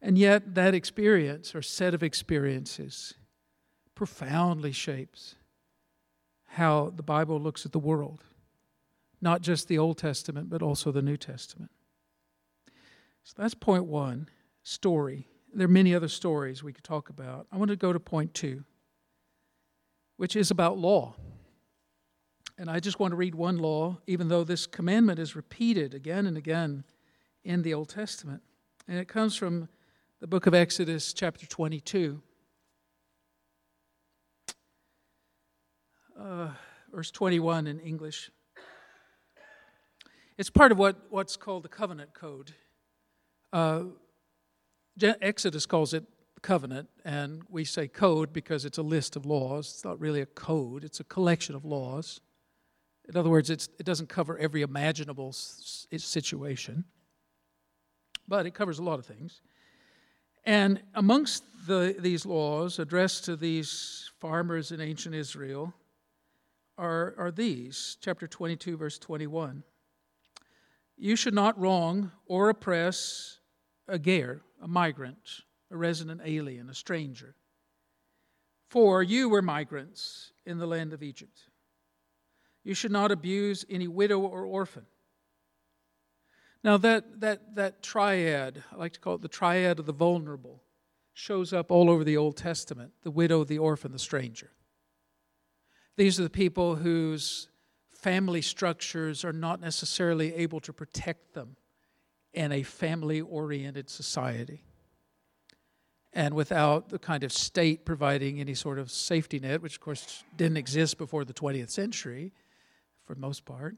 And 0.02 0.17
yet, 0.17 0.56
that 0.56 0.74
experience 0.74 1.54
or 1.54 1.62
set 1.62 1.93
of 1.93 2.02
experiences 2.02 3.13
profoundly 3.93 4.71
shapes 4.71 5.36
how 6.47 6.91
the 6.95 7.04
Bible 7.04 7.39
looks 7.39 7.65
at 7.65 7.71
the 7.71 7.80
world, 7.80 8.24
not 9.21 9.41
just 9.41 9.67
the 9.67 9.78
Old 9.78 9.97
Testament, 9.97 10.50
but 10.50 10.62
also 10.62 10.91
the 10.91 11.02
New 11.02 11.17
Testament. 11.17 11.71
So 13.24 13.36
that's 13.38 13.54
point 13.54 13.86
one 13.86 14.28
story. 14.63 15.28
There 15.54 15.65
are 15.65 15.71
many 15.71 15.93
other 15.93 16.08
stories 16.08 16.63
we 16.63 16.74
could 16.74 16.84
talk 16.84 17.10
about. 17.10 17.45
I 17.52 17.58
want 17.58 17.69
to 17.69 17.76
go 17.76 17.93
to 17.93 18.00
point 18.00 18.34
two, 18.34 18.63
which 20.17 20.36
is 20.36 20.50
about 20.50 20.78
law. 20.78 21.15
And 22.57 22.69
I 22.69 22.79
just 22.79 22.99
want 22.99 23.11
to 23.11 23.15
read 23.15 23.35
one 23.35 23.57
law, 23.57 23.97
even 24.07 24.27
though 24.27 24.43
this 24.43 24.67
commandment 24.67 25.19
is 25.19 25.35
repeated 25.35 25.93
again 25.93 26.25
and 26.25 26.37
again 26.37 26.83
in 27.43 27.61
the 27.61 27.73
Old 27.73 27.89
Testament. 27.89 28.41
And 28.87 28.99
it 28.99 29.07
comes 29.07 29.35
from 29.35 29.67
the 30.19 30.27
book 30.27 30.45
of 30.45 30.53
Exodus, 30.53 31.13
chapter 31.13 31.45
22. 31.45 32.21
Uh, 36.19 36.49
verse 36.91 37.09
21 37.09 37.67
in 37.67 37.79
English. 37.79 38.29
It's 40.37 40.49
part 40.49 40.71
of 40.71 40.77
what, 40.77 40.97
what's 41.09 41.37
called 41.37 41.63
the 41.63 41.69
covenant 41.69 42.13
code. 42.13 42.53
Uh, 43.51 43.83
Exodus 45.01 45.65
calls 45.65 45.93
it 45.93 46.03
covenant, 46.41 46.89
and 47.05 47.43
we 47.49 47.63
say 47.63 47.87
code 47.87 48.33
because 48.33 48.65
it's 48.65 48.77
a 48.77 48.83
list 48.83 49.15
of 49.15 49.25
laws. 49.25 49.71
It's 49.73 49.85
not 49.85 49.99
really 49.99 50.21
a 50.21 50.25
code, 50.25 50.83
it's 50.83 50.99
a 50.99 51.03
collection 51.03 51.55
of 51.55 51.65
laws. 51.65 52.21
In 53.09 53.17
other 53.17 53.29
words, 53.29 53.49
it 53.49 53.67
doesn't 53.83 54.09
cover 54.09 54.37
every 54.37 54.61
imaginable 54.61 55.33
situation, 55.33 56.85
but 58.27 58.45
it 58.45 58.53
covers 58.53 58.79
a 58.79 58.83
lot 58.83 58.99
of 58.99 59.05
things. 59.05 59.41
And 60.45 60.81
amongst 60.95 61.43
the, 61.67 61.95
these 61.99 62.25
laws 62.25 62.79
addressed 62.79 63.25
to 63.25 63.35
these 63.35 64.11
farmers 64.19 64.71
in 64.71 64.81
ancient 64.81 65.13
Israel 65.13 65.73
are, 66.77 67.13
are 67.17 67.31
these 67.31 67.97
chapter 68.01 68.27
22, 68.27 68.77
verse 68.77 68.97
21. 68.97 69.63
You 70.97 71.15
should 71.15 71.33
not 71.33 71.59
wrong 71.59 72.11
or 72.25 72.49
oppress 72.49 73.39
a 73.87 73.99
ger, 73.99 74.41
a 74.61 74.67
migrant, 74.67 75.41
a 75.69 75.77
resident 75.77 76.21
alien, 76.23 76.69
a 76.69 76.73
stranger. 76.73 77.35
For 78.69 79.03
you 79.03 79.29
were 79.29 79.41
migrants 79.41 80.31
in 80.45 80.57
the 80.57 80.65
land 80.65 80.93
of 80.93 81.03
Egypt. 81.03 81.41
You 82.63 82.74
should 82.74 82.91
not 82.91 83.12
abuse 83.12 83.65
any 83.69 83.88
widow 83.88 84.19
or 84.19 84.45
orphan. 84.45 84.86
Now, 86.63 86.78
that, 86.78 87.21
that, 87.21 87.56
that 87.56 87.82
triad, 87.82 88.63
I 88.71 88.76
like 88.76 88.93
to 88.93 89.00
call 89.00 89.15
it 89.15 89.21
the 89.21 89.28
triad 89.28 89.80
of 89.80 89.88
the 89.88 89.93
vulnerable, 89.93 90.62
shows 91.13 91.54
up 91.54 91.71
all 91.71 91.89
over 91.89 92.04
the 92.04 92.17
Old 92.17 92.38
Testament 92.38 92.91
the 93.04 93.12
widow, 93.12 93.43
the 93.43 93.58
orphan, 93.58 93.91
the 93.91 94.00
stranger. 94.00 94.52
These 95.97 96.19
are 96.19 96.24
the 96.24 96.30
people 96.30 96.76
whose 96.76 97.47
family 97.89 98.41
structures 98.41 99.26
are 99.26 99.34
not 99.34 99.60
necessarily 99.60 100.34
able 100.36 100.60
to 100.62 100.74
protect 100.74 101.34
them 101.34 101.56
in 102.34 102.52
a 102.52 102.63
family 102.63 103.21
oriented 103.21 103.89
society. 103.89 104.63
And 106.13 106.34
without 106.34 106.89
the 106.89 107.00
kind 107.00 107.24
of 107.24 107.32
state 107.32 107.86
providing 107.86 108.39
any 108.39 108.54
sort 108.54 108.80
of 108.80 108.91
safety 108.91 109.39
net, 109.39 109.62
which 109.62 109.76
of 109.76 109.82
course 109.82 110.24
didn't 110.36 110.58
exist 110.58 110.97
before 110.97 111.26
the 111.26 111.34
20th 111.34 111.69
century 111.69 112.34
for 113.05 113.13
the 113.13 113.19
most 113.21 113.45
part, 113.45 113.75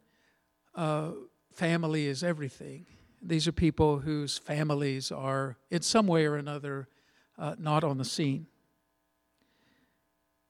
uh, 0.75 1.11
family 1.51 2.07
is 2.07 2.23
everything. 2.23 2.85
These 3.21 3.47
are 3.47 3.51
people 3.51 3.99
whose 3.99 4.37
families 4.37 5.11
are, 5.11 5.57
in 5.71 5.81
some 5.81 6.07
way 6.07 6.25
or 6.25 6.35
another, 6.35 6.87
uh, 7.37 7.55
not 7.57 7.83
on 7.83 7.97
the 7.97 8.05
scene. 8.05 8.47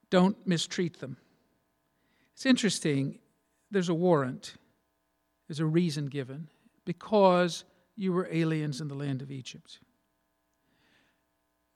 Don't 0.09 0.36
mistreat 0.45 0.99
them. 0.99 1.17
It's 2.33 2.45
interesting, 2.45 3.19
there's 3.69 3.89
a 3.89 3.93
warrant, 3.93 4.55
there's 5.47 5.59
a 5.59 5.65
reason 5.65 6.07
given, 6.07 6.49
because 6.86 7.63
you 7.95 8.12
were 8.12 8.27
aliens 8.31 8.81
in 8.81 8.88
the 8.88 8.95
land 8.95 9.21
of 9.21 9.31
Egypt. 9.31 9.79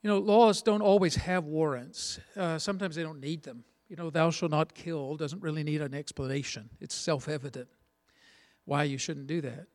You 0.01 0.09
know, 0.09 0.17
laws 0.19 0.61
don't 0.61 0.81
always 0.81 1.15
have 1.15 1.45
warrants, 1.45 2.19
uh, 2.35 2.57
sometimes 2.57 2.95
they 2.95 3.03
don't 3.03 3.19
need 3.19 3.43
them. 3.43 3.63
You 3.87 3.95
know, 3.95 4.09
thou 4.09 4.31
shalt 4.31 4.51
not 4.51 4.73
kill 4.73 5.15
doesn't 5.15 5.41
really 5.41 5.63
need 5.63 5.81
an 5.81 5.93
explanation, 5.93 6.69
it's 6.79 6.95
self 6.95 7.27
evident 7.27 7.69
why 8.67 8.83
you 8.83 8.97
shouldn't 8.97 9.27
do 9.27 9.39
that. 9.41 9.65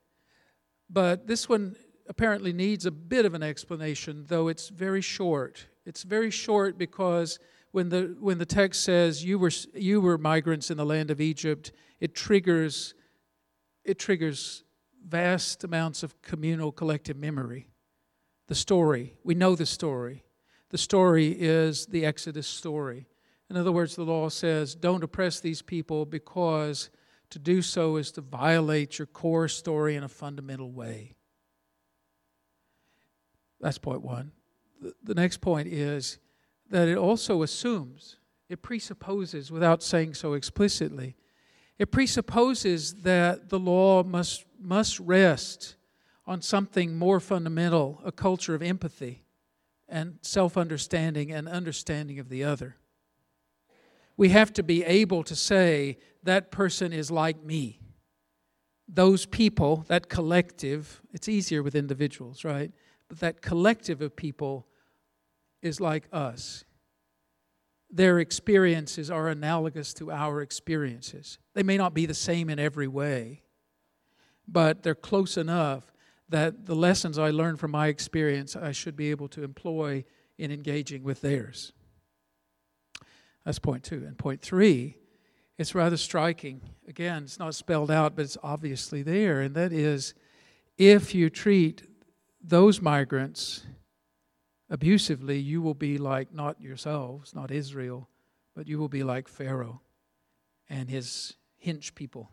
But 0.90 1.26
this 1.26 1.48
one 1.48 1.74
apparently 2.08 2.52
needs 2.52 2.84
a 2.84 2.90
bit 2.90 3.24
of 3.24 3.32
an 3.32 3.42
explanation, 3.42 4.24
though 4.28 4.48
it's 4.48 4.68
very 4.68 5.00
short. 5.00 5.66
It's 5.86 6.02
very 6.02 6.30
short 6.30 6.76
because 6.76 7.38
when 7.70 7.88
the, 7.88 8.14
when 8.20 8.36
the 8.36 8.44
text 8.44 8.84
says 8.84 9.24
you 9.24 9.38
were, 9.38 9.50
you 9.72 10.02
were 10.02 10.18
migrants 10.18 10.70
in 10.70 10.76
the 10.76 10.84
land 10.84 11.10
of 11.10 11.22
Egypt, 11.22 11.72
it 12.00 12.14
triggers, 12.14 12.92
it 13.82 13.98
triggers 13.98 14.62
vast 15.08 15.64
amounts 15.64 16.02
of 16.02 16.20
communal 16.20 16.70
collective 16.70 17.16
memory. 17.16 17.68
The 18.48 18.54
story, 18.54 19.14
we 19.24 19.34
know 19.34 19.56
the 19.56 19.64
story. 19.64 20.22
The 20.68 20.78
story 20.78 21.28
is 21.28 21.86
the 21.86 22.04
Exodus 22.04 22.46
story. 22.46 23.06
In 23.52 23.58
other 23.58 23.70
words, 23.70 23.96
the 23.96 24.02
law 24.02 24.30
says 24.30 24.74
don't 24.74 25.04
oppress 25.04 25.38
these 25.38 25.60
people 25.60 26.06
because 26.06 26.88
to 27.28 27.38
do 27.38 27.60
so 27.60 27.96
is 27.96 28.10
to 28.12 28.22
violate 28.22 28.98
your 28.98 29.04
core 29.04 29.46
story 29.46 29.94
in 29.94 30.02
a 30.02 30.08
fundamental 30.08 30.72
way. 30.72 31.16
That's 33.60 33.76
point 33.76 34.00
one. 34.00 34.32
The 35.02 35.14
next 35.14 35.42
point 35.42 35.68
is 35.68 36.18
that 36.70 36.88
it 36.88 36.96
also 36.96 37.42
assumes, 37.42 38.16
it 38.48 38.62
presupposes, 38.62 39.52
without 39.52 39.82
saying 39.82 40.14
so 40.14 40.32
explicitly, 40.32 41.14
it 41.78 41.92
presupposes 41.92 43.02
that 43.02 43.50
the 43.50 43.58
law 43.58 44.02
must, 44.02 44.46
must 44.58 44.98
rest 44.98 45.76
on 46.26 46.40
something 46.40 46.96
more 46.96 47.20
fundamental 47.20 48.00
a 48.02 48.12
culture 48.12 48.54
of 48.54 48.62
empathy 48.62 49.24
and 49.90 50.20
self 50.22 50.56
understanding 50.56 51.30
and 51.30 51.46
understanding 51.46 52.18
of 52.18 52.30
the 52.30 52.44
other. 52.44 52.76
We 54.22 54.28
have 54.28 54.52
to 54.52 54.62
be 54.62 54.84
able 54.84 55.24
to 55.24 55.34
say, 55.34 55.98
that 56.22 56.52
person 56.52 56.92
is 56.92 57.10
like 57.10 57.42
me. 57.42 57.80
Those 58.86 59.26
people, 59.26 59.84
that 59.88 60.08
collective, 60.08 61.02
it's 61.12 61.28
easier 61.28 61.60
with 61.60 61.74
individuals, 61.74 62.44
right? 62.44 62.70
But 63.08 63.18
that 63.18 63.42
collective 63.42 64.00
of 64.00 64.14
people 64.14 64.68
is 65.60 65.80
like 65.80 66.06
us. 66.12 66.64
Their 67.90 68.20
experiences 68.20 69.10
are 69.10 69.26
analogous 69.26 69.92
to 69.94 70.12
our 70.12 70.40
experiences. 70.40 71.40
They 71.54 71.64
may 71.64 71.76
not 71.76 71.92
be 71.92 72.06
the 72.06 72.14
same 72.14 72.48
in 72.48 72.60
every 72.60 72.86
way, 72.86 73.42
but 74.46 74.84
they're 74.84 74.94
close 74.94 75.36
enough 75.36 75.92
that 76.28 76.66
the 76.66 76.76
lessons 76.76 77.18
I 77.18 77.30
learned 77.30 77.58
from 77.58 77.72
my 77.72 77.88
experience 77.88 78.54
I 78.54 78.70
should 78.70 78.94
be 78.94 79.10
able 79.10 79.26
to 79.30 79.42
employ 79.42 80.04
in 80.38 80.52
engaging 80.52 81.02
with 81.02 81.22
theirs. 81.22 81.72
That's 83.44 83.58
point 83.58 83.84
two. 83.84 84.04
And 84.06 84.16
point 84.16 84.42
three 84.42 84.96
it's 85.58 85.74
rather 85.74 85.96
striking. 85.96 86.60
Again, 86.88 87.24
it's 87.24 87.38
not 87.38 87.54
spelled 87.54 87.90
out, 87.90 88.16
but 88.16 88.24
it's 88.24 88.38
obviously 88.42 89.02
there, 89.02 89.40
and 89.40 89.54
that 89.54 89.72
is 89.72 90.14
if 90.78 91.14
you 91.14 91.30
treat 91.30 91.86
those 92.42 92.80
migrants 92.80 93.64
abusively, 94.70 95.38
you 95.38 95.62
will 95.62 95.74
be 95.74 95.98
like 95.98 96.34
not 96.34 96.60
yourselves, 96.60 97.34
not 97.34 97.50
Israel, 97.50 98.08
but 98.56 98.66
you 98.66 98.78
will 98.78 98.88
be 98.88 99.04
like 99.04 99.28
Pharaoh 99.28 99.82
and 100.68 100.88
his 100.88 101.34
hinge 101.58 101.94
people. 101.94 102.30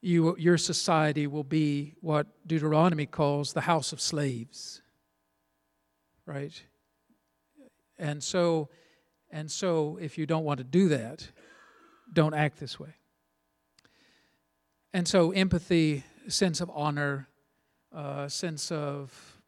You, 0.00 0.36
your 0.38 0.58
society 0.58 1.26
will 1.26 1.44
be 1.44 1.94
what 2.00 2.26
Deuteronomy 2.46 3.06
calls 3.06 3.52
the 3.52 3.60
house 3.62 3.92
of 3.92 4.00
slaves. 4.00 4.80
Right? 6.24 6.62
And 7.98 8.22
so, 8.22 8.70
and 9.32 9.50
so 9.50 9.98
if 10.00 10.18
you 10.18 10.26
don't 10.26 10.44
want 10.44 10.58
to 10.58 10.64
do 10.64 10.88
that, 10.88 11.26
don't 12.12 12.34
act 12.34 12.60
this 12.60 12.78
way. 12.78 12.94
And 14.92 15.08
so, 15.08 15.30
empathy, 15.32 16.04
sense 16.28 16.60
of 16.60 16.70
honor, 16.74 17.28
uh, 17.94 18.28
sense 18.28 18.70
of 18.70 19.40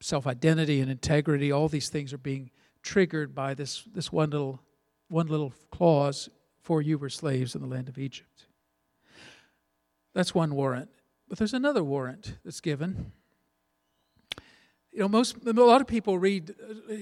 self 0.00 0.26
identity 0.26 0.80
and 0.80 0.90
integrity, 0.90 1.50
all 1.50 1.68
these 1.68 1.88
things 1.88 2.12
are 2.12 2.18
being 2.18 2.50
triggered 2.82 3.34
by 3.34 3.54
this, 3.54 3.82
this 3.92 4.12
one, 4.12 4.30
little, 4.30 4.60
one 5.08 5.26
little 5.26 5.52
clause 5.70 6.28
for 6.62 6.80
you 6.80 6.96
were 6.96 7.08
slaves 7.08 7.54
in 7.54 7.60
the 7.60 7.66
land 7.66 7.88
of 7.88 7.98
Egypt. 7.98 8.46
That's 10.14 10.34
one 10.34 10.54
warrant. 10.54 10.88
But 11.28 11.38
there's 11.38 11.54
another 11.54 11.84
warrant 11.84 12.38
that's 12.44 12.60
given. 12.60 13.12
You 14.92 15.00
know, 15.00 15.08
most 15.08 15.36
a 15.46 15.52
lot 15.52 15.80
of 15.80 15.86
people 15.86 16.18
read, 16.18 16.50
uh, 16.50 16.94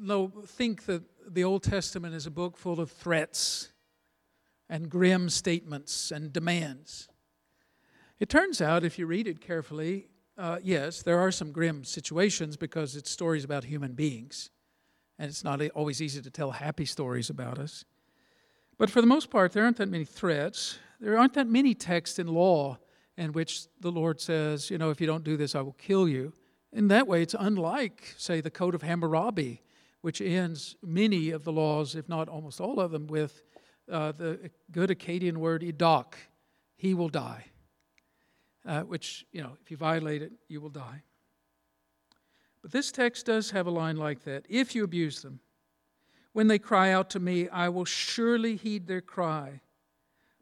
know, 0.00 0.32
think 0.46 0.86
that 0.86 1.02
the 1.28 1.44
Old 1.44 1.62
Testament 1.62 2.14
is 2.14 2.26
a 2.26 2.30
book 2.30 2.56
full 2.56 2.80
of 2.80 2.90
threats 2.90 3.72
and 4.68 4.88
grim 4.88 5.28
statements 5.28 6.10
and 6.10 6.32
demands. 6.32 7.08
It 8.18 8.28
turns 8.28 8.62
out, 8.62 8.84
if 8.84 8.98
you 8.98 9.06
read 9.06 9.26
it 9.26 9.40
carefully, 9.40 10.08
uh, 10.38 10.58
yes, 10.62 11.02
there 11.02 11.18
are 11.18 11.30
some 11.30 11.52
grim 11.52 11.84
situations 11.84 12.56
because 12.56 12.96
it's 12.96 13.10
stories 13.10 13.44
about 13.44 13.64
human 13.64 13.92
beings. 13.92 14.50
And 15.18 15.28
it's 15.28 15.44
not 15.44 15.60
always 15.70 16.00
easy 16.00 16.22
to 16.22 16.30
tell 16.30 16.50
happy 16.50 16.86
stories 16.86 17.30
about 17.30 17.58
us. 17.58 17.84
But 18.78 18.90
for 18.90 19.00
the 19.00 19.06
most 19.06 19.30
part, 19.30 19.52
there 19.52 19.64
aren't 19.64 19.76
that 19.76 19.88
many 19.88 20.04
threats. 20.04 20.78
There 20.98 21.18
aren't 21.18 21.34
that 21.34 21.46
many 21.46 21.74
texts 21.74 22.18
in 22.18 22.26
law 22.26 22.78
in 23.16 23.32
which 23.32 23.66
the 23.80 23.92
Lord 23.92 24.20
says, 24.20 24.70
you 24.70 24.78
know, 24.78 24.90
if 24.90 25.00
you 25.00 25.06
don't 25.06 25.22
do 25.22 25.36
this, 25.36 25.54
I 25.54 25.60
will 25.60 25.74
kill 25.74 26.08
you. 26.08 26.32
In 26.74 26.88
that 26.88 27.06
way, 27.06 27.22
it's 27.22 27.34
unlike, 27.38 28.14
say, 28.18 28.42
the 28.42 28.50
Code 28.50 28.74
of 28.74 28.82
Hammurabi, 28.82 29.62
which 30.02 30.20
ends 30.20 30.76
many 30.82 31.30
of 31.30 31.44
the 31.44 31.52
laws, 31.52 31.94
if 31.94 32.08
not 32.08 32.28
almost 32.28 32.60
all 32.60 32.78
of 32.78 32.90
them, 32.90 33.06
with 33.06 33.42
uh, 33.90 34.12
the 34.12 34.50
good 34.70 34.90
Akkadian 34.90 35.38
word 35.38 35.62
idok, 35.62 36.14
he 36.76 36.92
will 36.92 37.08
die 37.08 37.46
uh, 38.66 38.82
which, 38.82 39.26
you 39.32 39.42
know, 39.42 39.56
if 39.62 39.70
you 39.70 39.76
violate 39.76 40.22
it, 40.22 40.32
you 40.48 40.60
will 40.60 40.70
die. 40.70 41.02
But 42.62 42.72
this 42.72 42.90
text 42.90 43.26
does 43.26 43.50
have 43.50 43.66
a 43.66 43.70
line 43.70 43.96
like 43.96 44.24
that 44.24 44.46
if 44.48 44.74
you 44.74 44.84
abuse 44.84 45.22
them. 45.22 45.40
When 46.32 46.48
they 46.48 46.58
cry 46.58 46.90
out 46.90 47.10
to 47.10 47.20
me, 47.20 47.48
I 47.48 47.68
will 47.68 47.84
surely 47.84 48.56
heed 48.56 48.86
their 48.86 49.00
cry. 49.00 49.60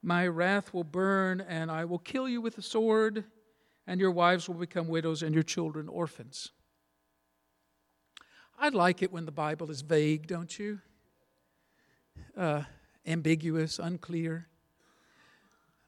My 0.03 0.27
wrath 0.27 0.73
will 0.73 0.85
burn, 0.85 1.41
and 1.41 1.71
I 1.71 1.85
will 1.85 1.99
kill 1.99 2.29
you 2.29 2.41
with 2.41 2.57
the 2.57 2.63
sword, 2.63 3.25
and 3.87 4.01
your 4.01 4.11
wives 4.11 4.49
will 4.49 4.57
become 4.57 4.89
widows, 4.89 5.23
and 5.23 5.35
your 5.35 5.43
children 5.43 5.89
orphans. 5.89 6.51
I 8.59 8.69
like 8.69 9.03
it 9.03 9.13
when 9.13 9.25
the 9.25 9.33
Bible 9.33 9.71
is 9.71 9.81
vague, 9.81 10.27
don't 10.27 10.59
you? 10.59 10.81
Uh, 12.37 12.63
ambiguous, 13.07 13.79
unclear. 13.79 14.47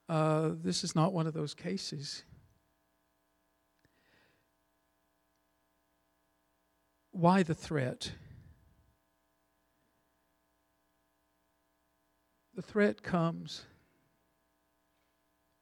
Uh, 0.08 0.50
this 0.62 0.82
is 0.82 0.94
not 0.94 1.12
one 1.12 1.26
of 1.26 1.34
those 1.34 1.54
cases. 1.54 2.24
Why 7.12 7.44
the 7.44 7.54
threat? 7.54 8.10
The 12.56 12.62
threat 12.62 13.02
comes 13.02 13.62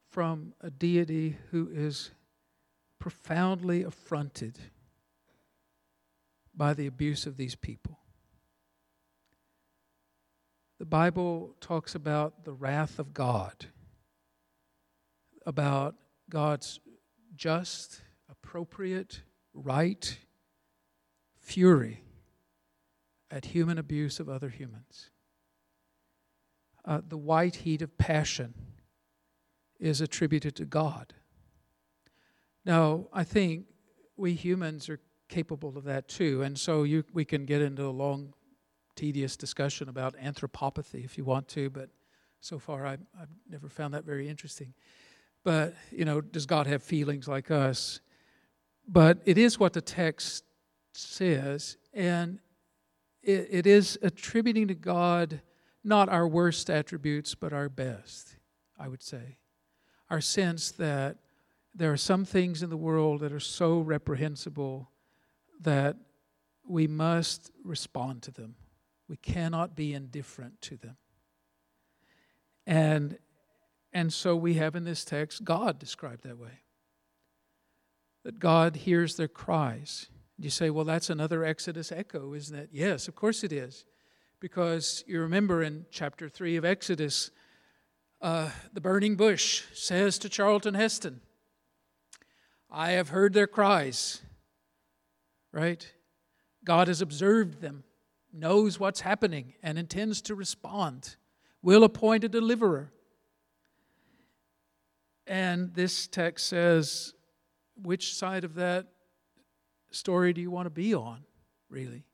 from 0.09 0.53
a 0.61 0.69
deity 0.69 1.37
who 1.51 1.69
is 1.71 2.11
profoundly 3.03 3.83
affronted 3.83 4.57
by 6.55 6.73
the 6.73 6.87
abuse 6.87 7.25
of 7.25 7.35
these 7.35 7.53
people. 7.53 7.99
The 10.79 10.85
Bible 10.85 11.53
talks 11.59 11.95
about 11.95 12.45
the 12.45 12.53
wrath 12.53 12.99
of 12.99 13.13
God 13.13 13.65
about 15.45 15.95
God's 16.29 16.79
just, 17.35 17.99
appropriate, 18.29 19.23
right 19.53 20.17
fury 21.41 22.05
at 23.29 23.47
human 23.47 23.77
abuse 23.77 24.21
of 24.21 24.29
other 24.29 24.47
humans. 24.47 25.09
Uh, 26.85 27.01
the 27.05 27.17
white 27.17 27.57
heat 27.57 27.81
of 27.81 27.97
passion 27.97 28.53
is 29.77 29.99
attributed 29.99 30.55
to 30.55 30.63
God. 30.63 31.13
Now, 32.65 33.07
I 33.11 33.23
think 33.23 33.65
we 34.15 34.33
humans 34.33 34.89
are 34.89 34.99
capable 35.27 35.77
of 35.77 35.83
that 35.85 36.07
too, 36.07 36.43
and 36.43 36.57
so 36.57 36.83
you, 36.83 37.03
we 37.13 37.25
can 37.25 37.45
get 37.45 37.61
into 37.61 37.85
a 37.85 37.91
long, 37.91 38.33
tedious 38.95 39.35
discussion 39.35 39.89
about 39.89 40.15
anthropopathy 40.17 41.03
if 41.03 41.17
you 41.17 41.25
want 41.25 41.47
to, 41.49 41.69
but 41.69 41.89
so 42.39 42.59
far 42.59 42.85
I, 42.85 42.93
I've 43.19 43.29
never 43.49 43.69
found 43.69 43.93
that 43.93 44.05
very 44.05 44.29
interesting. 44.29 44.73
But, 45.43 45.73
you 45.91 46.05
know, 46.05 46.21
does 46.21 46.45
God 46.45 46.67
have 46.67 46.83
feelings 46.83 47.27
like 47.27 47.51
us? 47.51 47.99
But 48.87 49.19
it 49.25 49.37
is 49.37 49.59
what 49.59 49.73
the 49.73 49.81
text 49.81 50.43
says, 50.93 51.77
and 51.93 52.39
it, 53.21 53.47
it 53.49 53.67
is 53.67 53.97
attributing 54.01 54.67
to 54.67 54.75
God 54.75 55.41
not 55.83 56.07
our 56.07 56.27
worst 56.27 56.69
attributes, 56.69 57.35
but 57.35 57.51
our 57.51 57.67
best, 57.67 58.37
I 58.79 58.87
would 58.87 59.03
say. 59.03 59.37
Our 60.09 60.21
sense 60.21 60.71
that 60.71 61.17
there 61.75 61.91
are 61.91 61.97
some 61.97 62.25
things 62.25 62.61
in 62.61 62.69
the 62.69 62.77
world 62.77 63.21
that 63.21 63.31
are 63.31 63.39
so 63.39 63.79
reprehensible 63.79 64.91
that 65.61 65.97
we 66.67 66.87
must 66.87 67.51
respond 67.63 68.21
to 68.23 68.31
them. 68.31 68.55
We 69.07 69.17
cannot 69.17 69.75
be 69.75 69.93
indifferent 69.93 70.61
to 70.61 70.77
them. 70.77 70.97
And 72.65 73.17
and 73.95 74.11
so 74.11 74.35
we 74.35 74.55
have 74.55 74.75
in 74.75 74.85
this 74.85 75.05
text 75.05 75.43
God 75.43 75.77
described 75.79 76.23
that 76.23 76.39
way. 76.39 76.61
That 78.23 78.39
God 78.39 78.75
hears 78.75 79.15
their 79.15 79.27
cries. 79.27 80.07
You 80.39 80.49
say, 80.49 80.69
well, 80.69 80.85
that's 80.85 81.09
another 81.09 81.43
Exodus 81.43 81.91
echo, 81.91 82.33
isn't 82.33 82.57
it? 82.57 82.69
Yes, 82.71 83.07
of 83.07 83.15
course 83.15 83.43
it 83.43 83.53
is. 83.53 83.85
Because 84.39 85.03
you 85.05 85.19
remember 85.21 85.61
in 85.61 85.85
chapter 85.91 86.27
3 86.27 86.55
of 86.55 86.65
Exodus, 86.65 87.31
uh, 88.21 88.49
the 88.73 88.81
burning 88.81 89.15
bush 89.15 89.63
says 89.73 90.17
to 90.19 90.29
Charlton 90.29 90.73
Heston, 90.73 91.21
I 92.75 92.91
have 92.93 93.09
heard 93.09 93.33
their 93.33 93.45
cries, 93.45 94.19
right? 95.51 95.93
God 96.65 96.87
has 96.87 97.01
observed 97.01 97.61
them, 97.61 97.83
knows 98.33 98.79
what's 98.79 99.01
happening, 99.01 99.53
and 99.61 99.77
intends 99.77 100.23
to 100.23 100.33
respond, 100.33 101.17
will 101.61 101.83
appoint 101.83 102.23
a 102.23 102.29
deliverer. 102.29 102.91
And 105.27 105.71
this 105.75 106.07
text 106.07 106.47
says, 106.47 107.13
which 107.79 108.15
side 108.15 108.43
of 108.43 108.55
that 108.55 108.87
story 109.91 110.33
do 110.33 110.41
you 110.41 110.49
want 110.49 110.65
to 110.65 110.71
be 110.71 110.95
on, 110.95 111.23
really? 111.69 112.05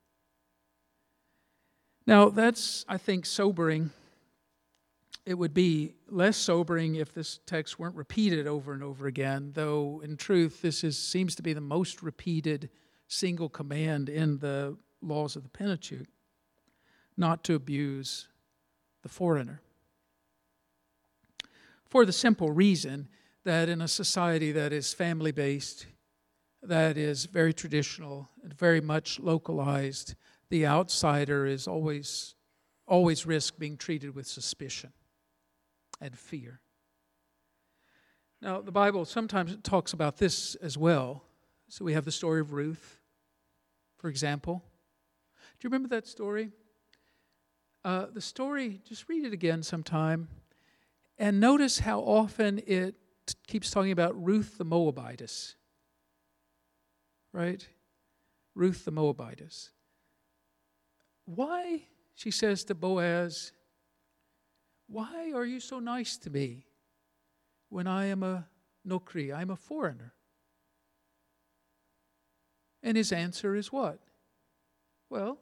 Now, 2.06 2.28
that's, 2.28 2.84
I 2.86 2.98
think, 2.98 3.24
sobering. 3.24 3.92
It 5.26 5.34
would 5.34 5.52
be 5.54 5.94
less 6.08 6.36
sobering 6.36 6.96
if 6.96 7.12
this 7.12 7.40
text 7.46 7.78
weren't 7.78 7.94
repeated 7.94 8.46
over 8.46 8.72
and 8.72 8.82
over 8.82 9.06
again, 9.06 9.52
though, 9.54 10.00
in 10.02 10.16
truth, 10.16 10.62
this 10.62 10.82
is, 10.82 10.98
seems 10.98 11.34
to 11.36 11.42
be 11.42 11.52
the 11.52 11.60
most 11.60 12.02
repeated 12.02 12.70
single 13.06 13.48
command 13.48 14.08
in 14.08 14.38
the 14.38 14.76
laws 15.02 15.36
of 15.36 15.42
the 15.42 15.48
Pentateuch 15.48 16.06
not 17.16 17.44
to 17.44 17.54
abuse 17.54 18.28
the 19.02 19.08
foreigner. 19.08 19.60
For 21.84 22.06
the 22.06 22.12
simple 22.12 22.50
reason 22.50 23.08
that 23.44 23.68
in 23.68 23.82
a 23.82 23.88
society 23.88 24.52
that 24.52 24.72
is 24.72 24.94
family 24.94 25.32
based, 25.32 25.86
that 26.62 26.96
is 26.96 27.26
very 27.26 27.52
traditional, 27.52 28.30
and 28.42 28.54
very 28.54 28.80
much 28.80 29.18
localized, 29.18 30.14
the 30.48 30.66
outsider 30.66 31.46
is 31.46 31.68
always 31.68 32.34
always 32.86 33.24
risk 33.24 33.56
being 33.56 33.76
treated 33.76 34.14
with 34.16 34.26
suspicion 34.26 34.92
and 36.00 36.18
fear. 36.18 36.60
Now, 38.42 38.60
the 38.60 38.72
Bible 38.72 39.04
sometimes 39.04 39.56
talks 39.62 39.92
about 39.92 40.16
this 40.16 40.54
as 40.56 40.78
well. 40.78 41.24
So 41.68 41.84
we 41.84 41.92
have 41.92 42.04
the 42.04 42.12
story 42.12 42.40
of 42.40 42.52
Ruth, 42.52 43.00
for 43.98 44.08
example. 44.08 44.62
Do 45.58 45.66
you 45.66 45.70
remember 45.70 45.94
that 45.94 46.06
story? 46.06 46.50
Uh, 47.84 48.06
the 48.12 48.20
story, 48.20 48.80
just 48.84 49.08
read 49.08 49.24
it 49.24 49.32
again 49.32 49.62
sometime. 49.62 50.28
And 51.18 51.38
notice 51.38 51.80
how 51.80 52.00
often 52.00 52.62
it 52.66 52.94
keeps 53.46 53.70
talking 53.70 53.92
about 53.92 54.20
Ruth 54.22 54.56
the 54.58 54.64
Moabitess. 54.64 55.54
Right? 57.32 57.66
Ruth 58.54 58.84
the 58.84 58.90
Moabitess. 58.90 59.70
Why, 61.26 61.82
she 62.14 62.30
says 62.30 62.64
to 62.64 62.74
Boaz, 62.74 63.52
why 64.90 65.30
are 65.32 65.44
you 65.44 65.60
so 65.60 65.78
nice 65.78 66.16
to 66.16 66.30
me 66.30 66.66
when 67.68 67.86
I 67.86 68.06
am 68.06 68.24
a 68.24 68.48
nokri, 68.86 69.32
I'm 69.32 69.50
a 69.50 69.56
foreigner? 69.56 70.14
And 72.82 72.96
his 72.96 73.12
answer 73.12 73.54
is 73.54 73.70
what? 73.70 74.00
Well, 75.08 75.38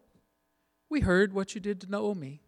we 0.90 1.00
heard 1.00 1.32
what 1.32 1.54
you 1.54 1.62
did 1.62 1.80
to 1.80 1.90
Naomi. 1.90 2.42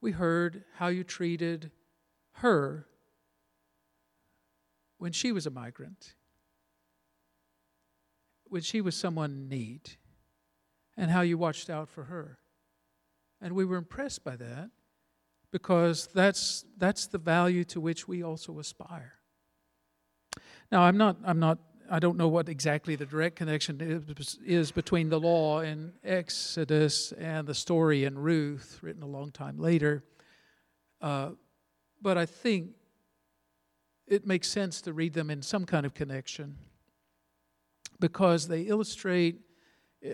We 0.00 0.12
heard 0.12 0.64
how 0.76 0.88
you 0.88 1.04
treated 1.04 1.70
her 2.36 2.86
when 4.96 5.12
she 5.12 5.30
was 5.30 5.46
a 5.46 5.50
migrant, 5.50 6.14
when 8.44 8.62
she 8.62 8.80
was 8.80 8.96
someone 8.96 9.30
in 9.30 9.48
need, 9.48 9.90
and 10.96 11.10
how 11.10 11.20
you 11.20 11.36
watched 11.36 11.68
out 11.68 11.90
for 11.90 12.04
her. 12.04 12.38
And 13.42 13.54
we 13.54 13.66
were 13.66 13.76
impressed 13.76 14.24
by 14.24 14.36
that 14.36 14.70
because 15.52 16.08
that's, 16.14 16.64
that's 16.78 17.06
the 17.06 17.18
value 17.18 17.64
to 17.64 17.80
which 17.80 18.06
we 18.06 18.22
also 18.22 18.58
aspire. 18.58 19.14
Now, 20.70 20.82
I'm 20.82 20.96
not, 20.96 21.16
I'm 21.24 21.40
not 21.40 21.58
I 21.92 21.98
don't 21.98 22.16
know 22.16 22.28
what 22.28 22.48
exactly 22.48 22.94
the 22.94 23.04
direct 23.04 23.34
connection 23.34 23.80
is, 23.80 24.38
is 24.46 24.70
between 24.70 25.08
the 25.08 25.18
law 25.18 25.60
in 25.60 25.92
Exodus 26.04 27.10
and 27.10 27.48
the 27.48 27.54
story 27.54 28.04
in 28.04 28.16
Ruth, 28.16 28.78
written 28.80 29.02
a 29.02 29.08
long 29.08 29.32
time 29.32 29.58
later. 29.58 30.04
Uh, 31.02 31.30
but 32.00 32.16
I 32.16 32.26
think 32.26 32.70
it 34.06 34.24
makes 34.24 34.46
sense 34.46 34.80
to 34.82 34.92
read 34.92 35.14
them 35.14 35.30
in 35.30 35.42
some 35.42 35.66
kind 35.66 35.84
of 35.84 35.92
connection 35.92 36.58
because 37.98 38.46
they 38.46 38.62
illustrate, 38.62 39.40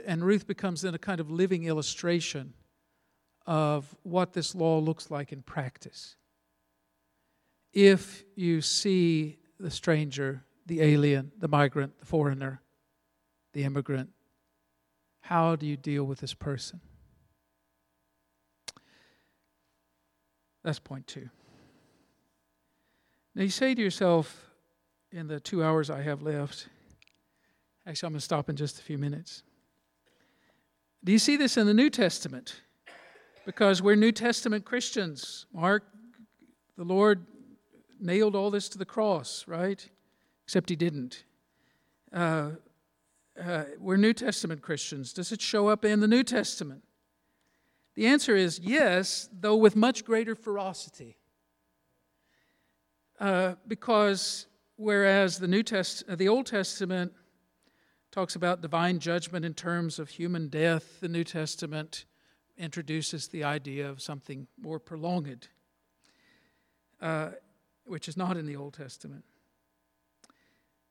and 0.07 0.25
Ruth 0.25 0.47
becomes 0.47 0.81
then 0.81 0.95
a 0.95 0.99
kind 0.99 1.21
of 1.21 1.31
living 1.31 1.65
illustration 1.65 2.55
of 3.47 3.95
what 4.03 4.33
this 4.33 4.55
law 4.55 4.79
looks 4.79 5.11
like 5.11 5.33
in 5.33 5.43
practice. 5.43 6.17
If 7.73 8.25
you 8.35 8.61
see 8.61 9.39
the 9.59 9.71
stranger 9.71 10.47
the 10.67 10.83
alien, 10.83 11.31
the 11.39 11.49
migrant, 11.49 11.99
the 11.99 12.07
foreigner, 12.07 12.61
the 13.53 13.65
immigrant? 13.65 14.11
How 15.21 15.57
do 15.57 15.67
you 15.67 15.77
deal 15.77 16.05
with 16.05 16.19
this 16.19 16.35
person? 16.35 16.81
That's 20.63 20.81
point 20.81 21.07
two. 21.07 21.31
Now 23.35 23.43
you 23.43 23.51
say 23.51 23.75
to 23.75 23.81
yourself, 23.83 24.51
in 25.13 25.29
the 25.29 25.39
two 25.39 25.63
hours 25.63 25.89
I 25.89 26.03
have 26.03 26.23
left, 26.23 26.69
actually, 27.87 28.09
I'm 28.09 28.13
going 28.13 28.19
to 28.19 28.25
stop 28.25 28.51
in 28.51 28.57
just 28.57 28.81
a 28.81 28.83
few 28.83 28.99
minutes. 28.99 29.45
Do 31.05 31.13
you 31.13 31.19
see 31.21 31.37
this 31.37 31.57
in 31.57 31.67
the 31.67 31.75
New 31.75 31.91
Testament? 31.91 32.63
Because 33.47 33.81
we're 33.81 33.97
New 33.97 34.13
Testament 34.13 34.67
Christians. 34.67 35.47
Mark, 35.55 35.85
the 36.77 36.85
Lord 36.85 37.25
nailed 37.99 38.37
all 38.37 38.51
this 38.51 38.69
to 38.69 38.77
the 38.79 38.85
cross, 38.85 39.45
right? 39.49 39.89
except 40.47 40.71
he 40.71 40.77
didn't. 40.77 41.25
Uh, 42.13 42.51
uh, 43.43 43.65
we're 43.81 43.97
New 43.97 44.13
Testament 44.13 44.63
Christians. 44.63 45.13
Does 45.13 45.33
it 45.33 45.41
show 45.41 45.67
up 45.67 45.85
in 45.85 45.99
the 45.99 46.07
New 46.07 46.23
Testament? 46.23 46.85
The 47.97 48.07
answer 48.07 48.37
is 48.37 48.61
yes, 48.61 49.29
though 49.33 49.57
with 49.57 49.75
much 49.75 50.05
greater 50.05 50.37
ferocity. 50.37 51.17
Uh, 53.19 53.55
because 53.67 54.47
whereas 54.77 55.39
the 55.39 55.49
New 55.49 55.65
Test, 55.65 56.05
uh, 56.09 56.15
the 56.15 56.29
Old 56.29 56.47
Testament 56.47 57.13
talks 58.13 58.37
about 58.37 58.63
divine 58.63 59.01
judgment 59.01 59.45
in 59.45 59.53
terms 59.53 59.99
of 59.99 60.11
human 60.11 60.47
death, 60.47 61.01
the 61.01 61.09
New 61.09 61.25
Testament 61.25 62.05
introduces 62.59 63.29
the 63.29 63.45
idea 63.45 63.89
of 63.89 64.01
something 64.01 64.47
more 64.61 64.79
prolonged, 64.79 65.49
uh, 67.01 67.31
which 67.85 68.09
is 68.09 68.17
not 68.17 68.37
in 68.37 68.47
the 68.47 68.57
Old 68.57 68.75
Testament. 68.75 69.25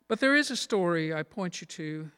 But 0.08 0.20
there 0.20 0.36
is 0.36 0.52
a 0.52 0.56
story 0.56 1.14
I 1.14 1.24
point 1.24 1.62
you 1.62 1.68
to, 1.68 2.12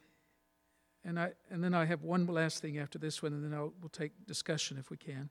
and, 1.05 1.19
I, 1.19 1.31
and 1.49 1.63
then 1.63 1.73
I 1.73 1.85
have 1.85 2.03
one 2.03 2.25
last 2.25 2.61
thing 2.61 2.77
after 2.77 2.99
this 2.99 3.23
one, 3.23 3.33
and 3.33 3.43
then 3.43 3.53
I'll, 3.53 3.73
we'll 3.81 3.89
take 3.89 4.11
discussion 4.25 4.77
if 4.77 4.89
we 4.89 4.97
can. 4.97 5.29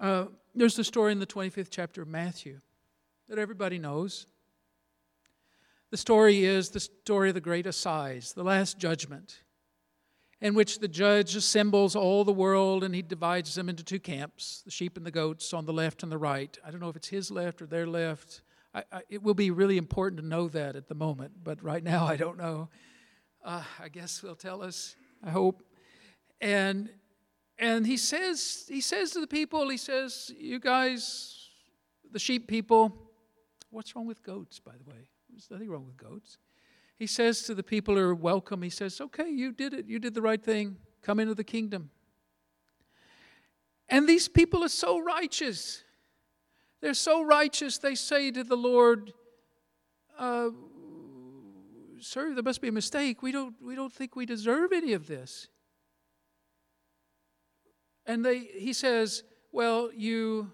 Uh, 0.00 0.26
there's 0.54 0.74
the 0.74 0.82
story 0.82 1.12
in 1.12 1.20
the 1.20 1.26
25th 1.26 1.68
chapter 1.70 2.02
of 2.02 2.08
Matthew 2.08 2.60
that 3.28 3.38
everybody 3.38 3.78
knows. 3.78 4.26
The 5.90 5.96
story 5.96 6.44
is 6.44 6.70
the 6.70 6.80
story 6.80 7.28
of 7.28 7.34
the 7.34 7.40
great 7.40 7.66
assize, 7.66 8.32
the 8.32 8.42
last 8.42 8.78
judgment, 8.78 9.42
in 10.42 10.54
which 10.54 10.80
the 10.80 10.88
judge 10.88 11.36
assembles 11.36 11.94
all 11.94 12.24
the 12.24 12.32
world 12.32 12.82
and 12.82 12.96
he 12.96 13.00
divides 13.00 13.54
them 13.54 13.68
into 13.68 13.84
two 13.84 14.00
camps 14.00 14.62
the 14.64 14.72
sheep 14.72 14.96
and 14.96 15.06
the 15.06 15.10
goats 15.10 15.54
on 15.54 15.64
the 15.64 15.72
left 15.72 16.02
and 16.02 16.10
the 16.10 16.18
right. 16.18 16.58
I 16.66 16.70
don't 16.70 16.80
know 16.80 16.88
if 16.88 16.96
it's 16.96 17.08
his 17.08 17.30
left 17.30 17.62
or 17.62 17.66
their 17.66 17.86
left. 17.86 18.42
I, 18.74 18.82
I, 18.92 19.02
it 19.08 19.22
will 19.22 19.34
be 19.34 19.52
really 19.52 19.78
important 19.78 20.20
to 20.20 20.26
know 20.26 20.48
that 20.48 20.74
at 20.74 20.88
the 20.88 20.96
moment, 20.96 21.44
but 21.44 21.62
right 21.62 21.82
now 21.82 22.04
I 22.06 22.16
don't 22.16 22.36
know. 22.36 22.68
Uh, 23.44 23.62
I 23.80 23.88
guess 23.88 24.20
he'll 24.20 24.34
tell 24.34 24.62
us. 24.62 24.96
I 25.24 25.30
hope. 25.30 25.62
And 26.40 26.90
and 27.58 27.86
he 27.86 27.96
says 27.96 28.64
he 28.68 28.80
says 28.80 29.12
to 29.12 29.20
the 29.20 29.28
people, 29.28 29.68
he 29.68 29.76
says, 29.76 30.32
"You 30.36 30.58
guys, 30.58 31.50
the 32.10 32.18
sheep 32.18 32.48
people, 32.48 32.92
what's 33.70 33.94
wrong 33.94 34.06
with 34.06 34.24
goats? 34.24 34.58
By 34.58 34.72
the 34.72 34.90
way, 34.90 35.08
there's 35.30 35.48
nothing 35.50 35.70
wrong 35.70 35.86
with 35.86 35.96
goats." 35.96 36.38
He 37.02 37.08
says 37.08 37.42
to 37.42 37.54
the 37.56 37.64
people 37.64 37.96
who 37.96 38.00
are 38.00 38.14
welcome, 38.14 38.62
he 38.62 38.70
says, 38.70 39.00
"Okay, 39.00 39.28
you 39.28 39.50
did 39.50 39.74
it. 39.74 39.86
You 39.86 39.98
did 39.98 40.14
the 40.14 40.22
right 40.22 40.40
thing. 40.40 40.76
Come 41.02 41.18
into 41.18 41.34
the 41.34 41.42
kingdom." 41.42 41.90
And 43.88 44.08
these 44.08 44.28
people 44.28 44.62
are 44.62 44.68
so 44.68 45.00
righteous. 45.00 45.82
They're 46.80 46.94
so 46.94 47.24
righteous, 47.24 47.78
they 47.78 47.96
say 47.96 48.30
to 48.30 48.44
the 48.44 48.56
Lord, 48.56 49.12
uh, 50.16 50.50
Sir, 51.98 52.34
there 52.34 52.44
must 52.44 52.60
be 52.60 52.68
a 52.68 52.72
mistake. 52.72 53.20
We 53.20 53.32
don't, 53.32 53.56
we 53.60 53.74
don't 53.74 53.92
think 53.92 54.14
we 54.14 54.24
deserve 54.24 54.70
any 54.72 54.92
of 54.92 55.08
this. 55.08 55.48
And 58.06 58.24
they, 58.24 58.38
he 58.38 58.72
says, 58.72 59.24
Well, 59.50 59.90
you, 59.92 60.52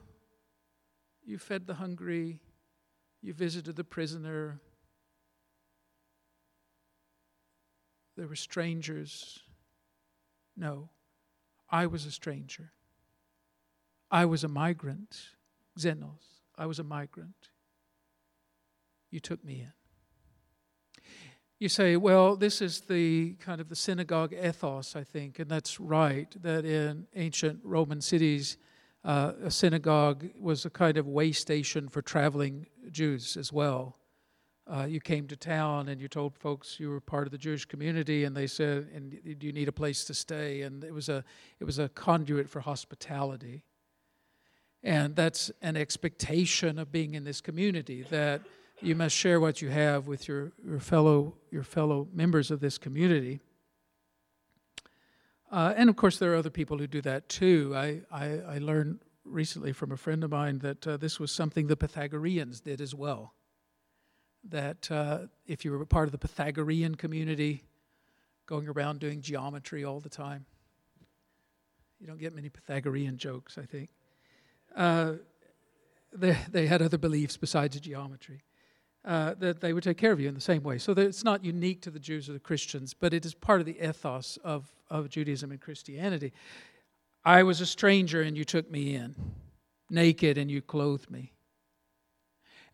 you 1.27 1.37
fed 1.37 1.67
the 1.67 1.75
hungry, 1.75 2.41
you 3.21 3.35
visited 3.35 3.77
the 3.77 3.85
prisoner, 3.85 4.63
there 8.19 8.27
were 8.27 8.37
strangers. 8.37 9.39
No, 10.57 10.91
I 11.71 11.87
was 11.87 12.05
a 12.05 12.11
stranger. 12.11 12.73
I 14.11 14.25
was 14.25 14.43
a 14.43 14.49
migrant. 14.49 15.17
Xenos. 15.79 16.43
I 16.57 16.67
was 16.67 16.81
a 16.81 16.85
migrant. 16.85 17.51
You 19.13 19.21
took 19.21 19.45
me 19.45 19.61
in. 19.61 19.73
You 21.61 21.69
say, 21.69 21.97
well, 21.97 22.35
this 22.35 22.61
is 22.61 22.81
the 22.83 23.35
kind 23.35 23.61
of 23.61 23.69
the 23.69 23.77
synagogue 23.77 24.33
ethos, 24.33 24.97
I 24.97 25.05
think, 25.05 25.39
and 25.39 25.49
that's 25.49 25.79
right, 25.79 26.29
that 26.43 26.65
in 26.65 27.07
ancient 27.15 27.61
Roman 27.63 28.01
cities, 28.01 28.57
uh, 29.05 29.33
a 29.45 29.51
synagogue 29.51 30.29
was 30.41 30.65
a 30.65 30.71
kind 30.71 30.97
of 30.97 31.07
way 31.07 31.31
station 31.31 31.89
for 31.89 32.03
traveling 32.03 32.67
Jews 32.91 33.37
as 33.37 33.53
well. 33.53 33.97
Uh, 34.71 34.85
you 34.85 35.01
came 35.01 35.27
to 35.27 35.37
town 35.37 35.89
and 35.89 36.01
you 36.01 36.09
told 36.09 36.37
folks 36.37 36.79
you 36.79 36.91
were 36.91 37.01
part 37.01 37.27
of 37.27 37.31
the 37.31 37.39
Jewish 37.39 37.65
community, 37.65 38.25
and 38.25 38.37
they 38.37 38.47
said, 38.47 38.89
"And 38.95 39.19
do 39.39 39.47
you 39.47 39.53
need 39.53 39.69
a 39.69 39.73
place 39.73 40.05
to 40.05 40.15
stay?" 40.15 40.63
And 40.63 40.85
it 40.85 40.93
was 40.93 41.09
a 41.09 41.25
it 41.59 41.65
was 41.65 41.79
a 41.79 41.89
conduit 41.89 42.49
for 42.49 42.61
hospitality. 42.61 43.65
And 44.83 45.17
that's 45.17 45.51
an 45.61 45.77
expectation 45.77 46.79
of 46.79 46.93
being 46.93 47.15
in 47.15 47.25
this 47.25 47.41
community 47.41 48.05
that 48.11 48.43
you 48.81 48.95
must 48.95 49.17
share 49.17 49.41
what 49.41 49.61
you 49.61 49.71
have 49.71 50.07
with 50.07 50.29
your, 50.29 50.53
your, 50.65 50.79
fellow, 50.79 51.35
your 51.51 51.65
fellow 51.65 52.07
members 52.13 52.51
of 52.51 52.61
this 52.61 52.79
community. 52.79 53.41
Uh, 55.51 55.75
and 55.77 55.91
of 55.91 55.97
course, 55.97 56.19
there 56.19 56.33
are 56.33 56.37
other 56.37 56.51
people 56.51 56.79
who 56.79 56.87
do 56.87 57.01
that 57.01 57.29
too. 57.29 57.73
I, 57.75 58.03
I, 58.13 58.25
I 58.41 58.59
learned 58.59 59.01
recently 59.25 59.73
from 59.73 59.93
a 59.93 59.97
friend 59.97 60.23
of 60.23 60.31
mine 60.31 60.61
that 60.61 60.87
uh, 60.87 60.97
this 60.97 61.19
was 61.19 61.33
something 61.33 61.67
the 61.67 61.77
Pythagoreans 61.77 62.61
did 62.61 62.81
as 62.81 62.95
well. 62.95 63.35
That 64.45 64.91
uh, 64.91 65.19
if 65.47 65.65
you 65.65 65.73
were 65.73 65.85
part 65.85 66.09
of 66.09 66.13
the 66.13 66.19
Pythagorean 66.19 66.95
community, 66.95 67.65
going 68.47 68.69
around 68.69 69.01
doing 69.01 69.21
geometry 69.21 69.85
all 69.85 70.01
the 70.01 70.09
time, 70.09 70.47
you 72.01 72.07
don't 72.07 72.19
get 72.19 72.35
many 72.35 72.49
Pythagorean 72.49 73.19
jokes, 73.19 73.59
I 73.59 73.67
think. 73.67 73.91
Uh, 74.75 75.15
they, 76.13 76.37
they 76.51 76.67
had 76.67 76.81
other 76.81 76.99
beliefs 76.99 77.37
besides 77.37 77.79
geometry. 77.81 78.43
Uh, 79.05 79.35
that 79.39 79.61
they 79.61 79.73
would 79.73 79.85
take 79.85 79.97
care 79.97 80.13
of 80.13 80.21
you 80.21 80.29
in 80.29 80.35
the 80.35 80.41
same 80.41 80.63
way. 80.63 80.77
So 80.77 80.93
it's 80.93 81.25
not 81.25 81.45
unique 81.45 81.81
to 81.83 81.91
the 81.91 82.01
Jews 82.01 82.29
or 82.29 82.33
the 82.33 82.41
Christians, 82.41 82.93
but 82.93 83.15
it 83.15 83.25
is 83.25 83.33
part 83.33 83.61
of 83.61 83.67
the 83.67 83.79
ethos 83.81 84.39
of, 84.45 84.67
of 84.91 85.09
Judaism 85.09 85.51
and 85.51 85.61
Christianity. 85.61 86.33
I 87.25 87.43
was 87.43 87.61
a 87.61 87.67
stranger 87.67 88.23
and 88.23 88.37
you 88.37 88.45
took 88.45 88.71
me 88.71 88.97
in, 88.97 89.15
naked 89.89 90.37
and 90.37 90.51
you 90.51 90.61
clothed 90.61 91.11
me. 91.11 91.33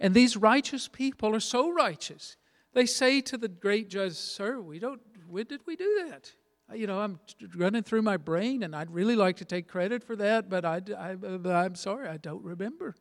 And 0.00 0.14
these 0.14 0.36
righteous 0.36 0.88
people 0.88 1.34
are 1.34 1.40
so 1.40 1.72
righteous. 1.72 2.36
They 2.72 2.86
say 2.86 3.20
to 3.22 3.38
the 3.38 3.48
great 3.48 3.88
judge, 3.88 4.14
Sir, 4.14 4.60
we 4.60 4.78
don't, 4.78 5.00
when 5.28 5.46
did 5.46 5.60
we 5.66 5.76
do 5.76 6.08
that? 6.08 6.32
You 6.74 6.86
know, 6.86 7.00
I'm 7.00 7.20
running 7.54 7.82
through 7.82 8.02
my 8.02 8.16
brain, 8.16 8.62
and 8.62 8.74
I'd 8.74 8.90
really 8.90 9.16
like 9.16 9.36
to 9.36 9.44
take 9.44 9.68
credit 9.68 10.02
for 10.02 10.16
that, 10.16 10.48
but 10.48 10.64
I, 10.64 10.80
I, 10.98 11.16
I'm 11.50 11.74
sorry, 11.74 12.08
I 12.08 12.16
don't 12.16 12.42
remember. 12.42 12.96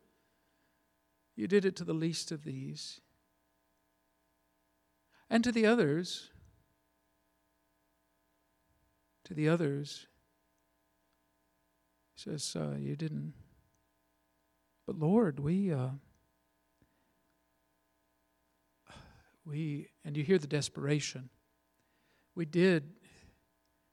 You 1.35 1.47
did 1.47 1.65
it 1.65 1.75
to 1.77 1.83
the 1.83 1.93
least 1.93 2.31
of 2.31 2.43
these. 2.43 2.99
And 5.29 5.43
to 5.43 5.51
the 5.51 5.65
others, 5.65 6.29
to 9.23 9.33
the 9.33 9.49
others, 9.49 10.07
he 12.13 12.21
says, 12.21 12.55
uh, 12.55 12.75
You 12.77 12.95
didn't. 12.95 13.33
But 14.85 14.99
Lord, 14.99 15.39
we. 15.39 15.73
Uh, 15.73 15.89
we 19.45 19.87
and 20.05 20.15
you 20.15 20.23
hear 20.23 20.37
the 20.37 20.47
desperation. 20.47 21.29
We 22.35 22.45
did 22.45 22.89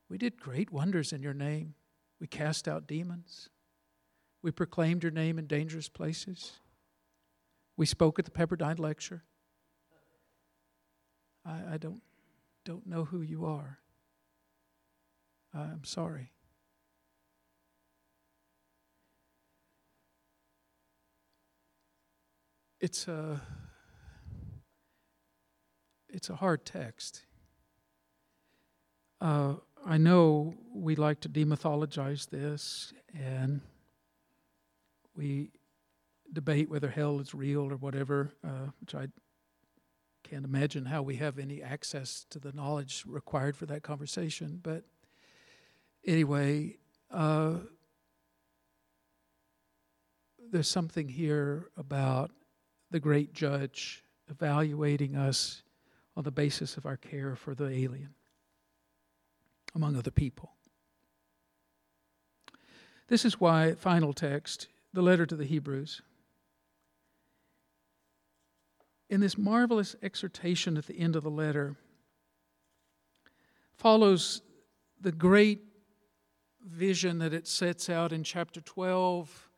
we 0.08 0.18
did 0.18 0.40
great 0.40 0.72
wonders 0.72 1.12
in 1.12 1.22
your 1.22 1.34
name. 1.34 1.74
We 2.20 2.26
cast 2.26 2.68
out 2.68 2.86
demons. 2.86 3.48
We 4.42 4.50
proclaimed 4.50 5.02
your 5.02 5.12
name 5.12 5.38
in 5.38 5.46
dangerous 5.46 5.88
places. 5.88 6.52
We 7.76 7.86
spoke 7.86 8.18
at 8.18 8.24
the 8.24 8.30
Pepperdine 8.30 8.78
lecture. 8.78 9.22
I, 11.44 11.74
I 11.74 11.76
don't 11.78 12.02
don't 12.64 12.86
know 12.86 13.04
who 13.04 13.22
you 13.22 13.46
are. 13.46 13.78
I'm 15.54 15.84
sorry. 15.84 16.30
It's 22.80 23.08
a 23.08 23.40
it's 26.12 26.30
a 26.30 26.36
hard 26.36 26.64
text. 26.64 27.22
Uh, 29.20 29.54
I 29.86 29.96
know 29.96 30.54
we 30.74 30.96
like 30.96 31.20
to 31.20 31.28
demythologize 31.28 32.28
this, 32.28 32.92
and 33.18 33.60
we 35.14 35.50
debate 36.32 36.70
whether 36.70 36.88
hell 36.88 37.20
is 37.20 37.34
real 37.34 37.70
or 37.70 37.76
whatever, 37.76 38.32
uh, 38.44 38.68
which 38.80 38.94
I 38.94 39.08
can't 40.22 40.44
imagine 40.44 40.86
how 40.86 41.02
we 41.02 41.16
have 41.16 41.38
any 41.38 41.62
access 41.62 42.24
to 42.30 42.38
the 42.38 42.52
knowledge 42.52 43.04
required 43.06 43.56
for 43.56 43.66
that 43.66 43.82
conversation. 43.82 44.60
But 44.62 44.84
anyway, 46.06 46.76
uh, 47.10 47.54
there's 50.50 50.68
something 50.68 51.08
here 51.08 51.70
about 51.76 52.30
the 52.90 53.00
great 53.00 53.32
judge 53.32 54.04
evaluating 54.28 55.16
us 55.16 55.62
on 56.16 56.24
the 56.24 56.30
basis 56.30 56.76
of 56.76 56.86
our 56.86 56.96
care 56.96 57.34
for 57.36 57.54
the 57.54 57.68
alien, 57.68 58.14
among 59.74 59.96
other 59.96 60.10
people. 60.10 60.52
This 63.08 63.24
is 63.24 63.40
why, 63.40 63.74
final 63.74 64.12
text, 64.12 64.68
the 64.92 65.02
letter 65.02 65.26
to 65.26 65.36
the 65.36 65.44
Hebrews. 65.44 66.02
In 69.08 69.20
this 69.20 69.36
marvelous 69.36 69.96
exhortation 70.02 70.76
at 70.76 70.86
the 70.86 70.98
end 70.98 71.16
of 71.16 71.24
the 71.24 71.30
letter, 71.30 71.76
follows 73.74 74.42
the 75.00 75.10
great 75.10 75.60
vision 76.64 77.18
that 77.18 77.32
it 77.32 77.48
sets 77.48 77.88
out 77.88 78.12
in 78.12 78.22
chapter 78.22 78.60
12 78.60 79.48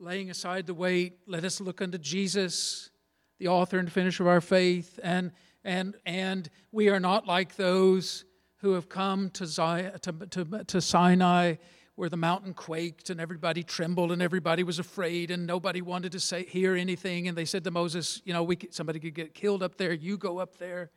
laying 0.00 0.30
aside 0.30 0.66
the 0.66 0.74
weight, 0.74 1.18
let 1.26 1.44
us 1.44 1.60
look 1.60 1.82
unto 1.82 1.98
Jesus, 1.98 2.90
the 3.38 3.48
author 3.48 3.78
and 3.78 3.92
finisher 3.92 4.22
of 4.22 4.28
our 4.28 4.40
faith, 4.40 4.98
and 5.02 5.30
and, 5.64 5.96
and 6.06 6.48
we 6.72 6.88
are 6.88 7.00
not 7.00 7.26
like 7.26 7.56
those 7.56 8.24
who 8.58 8.72
have 8.72 8.88
come 8.88 9.30
to, 9.30 9.46
Zion, 9.46 9.92
to, 10.00 10.12
to, 10.12 10.64
to 10.64 10.80
Sinai 10.80 11.56
where 12.00 12.08
the 12.08 12.16
mountain 12.16 12.54
quaked 12.54 13.10
and 13.10 13.20
everybody 13.20 13.62
trembled 13.62 14.10
and 14.10 14.22
everybody 14.22 14.62
was 14.62 14.78
afraid 14.78 15.30
and 15.30 15.46
nobody 15.46 15.82
wanted 15.82 16.12
to 16.12 16.18
say, 16.18 16.44
hear 16.44 16.74
anything. 16.74 17.28
And 17.28 17.36
they 17.36 17.44
said 17.44 17.62
to 17.64 17.70
Moses, 17.70 18.22
You 18.24 18.32
know, 18.32 18.42
we, 18.42 18.58
somebody 18.70 18.98
could 18.98 19.14
get 19.14 19.34
killed 19.34 19.62
up 19.62 19.76
there, 19.76 19.92
you 19.92 20.16
go 20.16 20.38
up 20.38 20.56
there. 20.56 20.90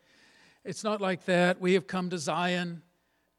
It's 0.63 0.83
not 0.83 1.01
like 1.01 1.25
that. 1.25 1.59
We 1.59 1.73
have 1.73 1.87
come 1.87 2.09
to 2.09 2.17
Zion, 2.17 2.83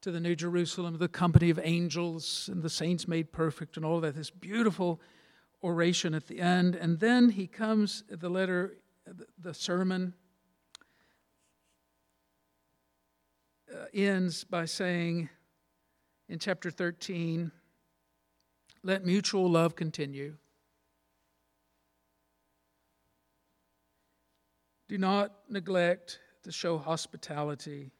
to 0.01 0.11
the 0.11 0.19
New 0.19 0.35
Jerusalem, 0.35 0.99
the 0.99 1.07
company 1.07 1.49
of 1.49 1.59
angels 1.63 2.51
and 2.53 2.61
the 2.61 2.69
saints 2.69 3.07
made 3.07 3.31
perfect 3.31 3.77
and 3.77 3.85
all 3.85 3.99
that. 4.01 4.13
This 4.15 4.29
beautiful 4.29 5.01
oration 5.63 6.13
at 6.13 6.27
the 6.27 6.39
end. 6.39 6.75
And 6.75 6.99
then 6.99 7.31
he 7.31 7.47
comes, 7.47 8.03
the 8.07 8.29
letter, 8.29 8.77
the 9.39 9.55
sermon 9.55 10.13
Uh, 13.75 13.85
ends 13.93 14.43
by 14.45 14.63
saying 14.63 15.27
in 16.29 16.39
chapter 16.39 16.71
13, 16.71 17.51
let 18.83 19.05
mutual 19.05 19.49
love 19.49 19.75
continue. 19.75 20.35
Do 24.87 24.97
not 24.97 25.33
neglect 25.49 26.19
to 26.43 26.51
show 26.51 26.77
hospitality 26.77 27.91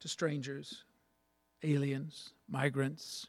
to 0.00 0.08
strangers, 0.08 0.84
aliens, 1.62 2.34
migrants. 2.48 3.26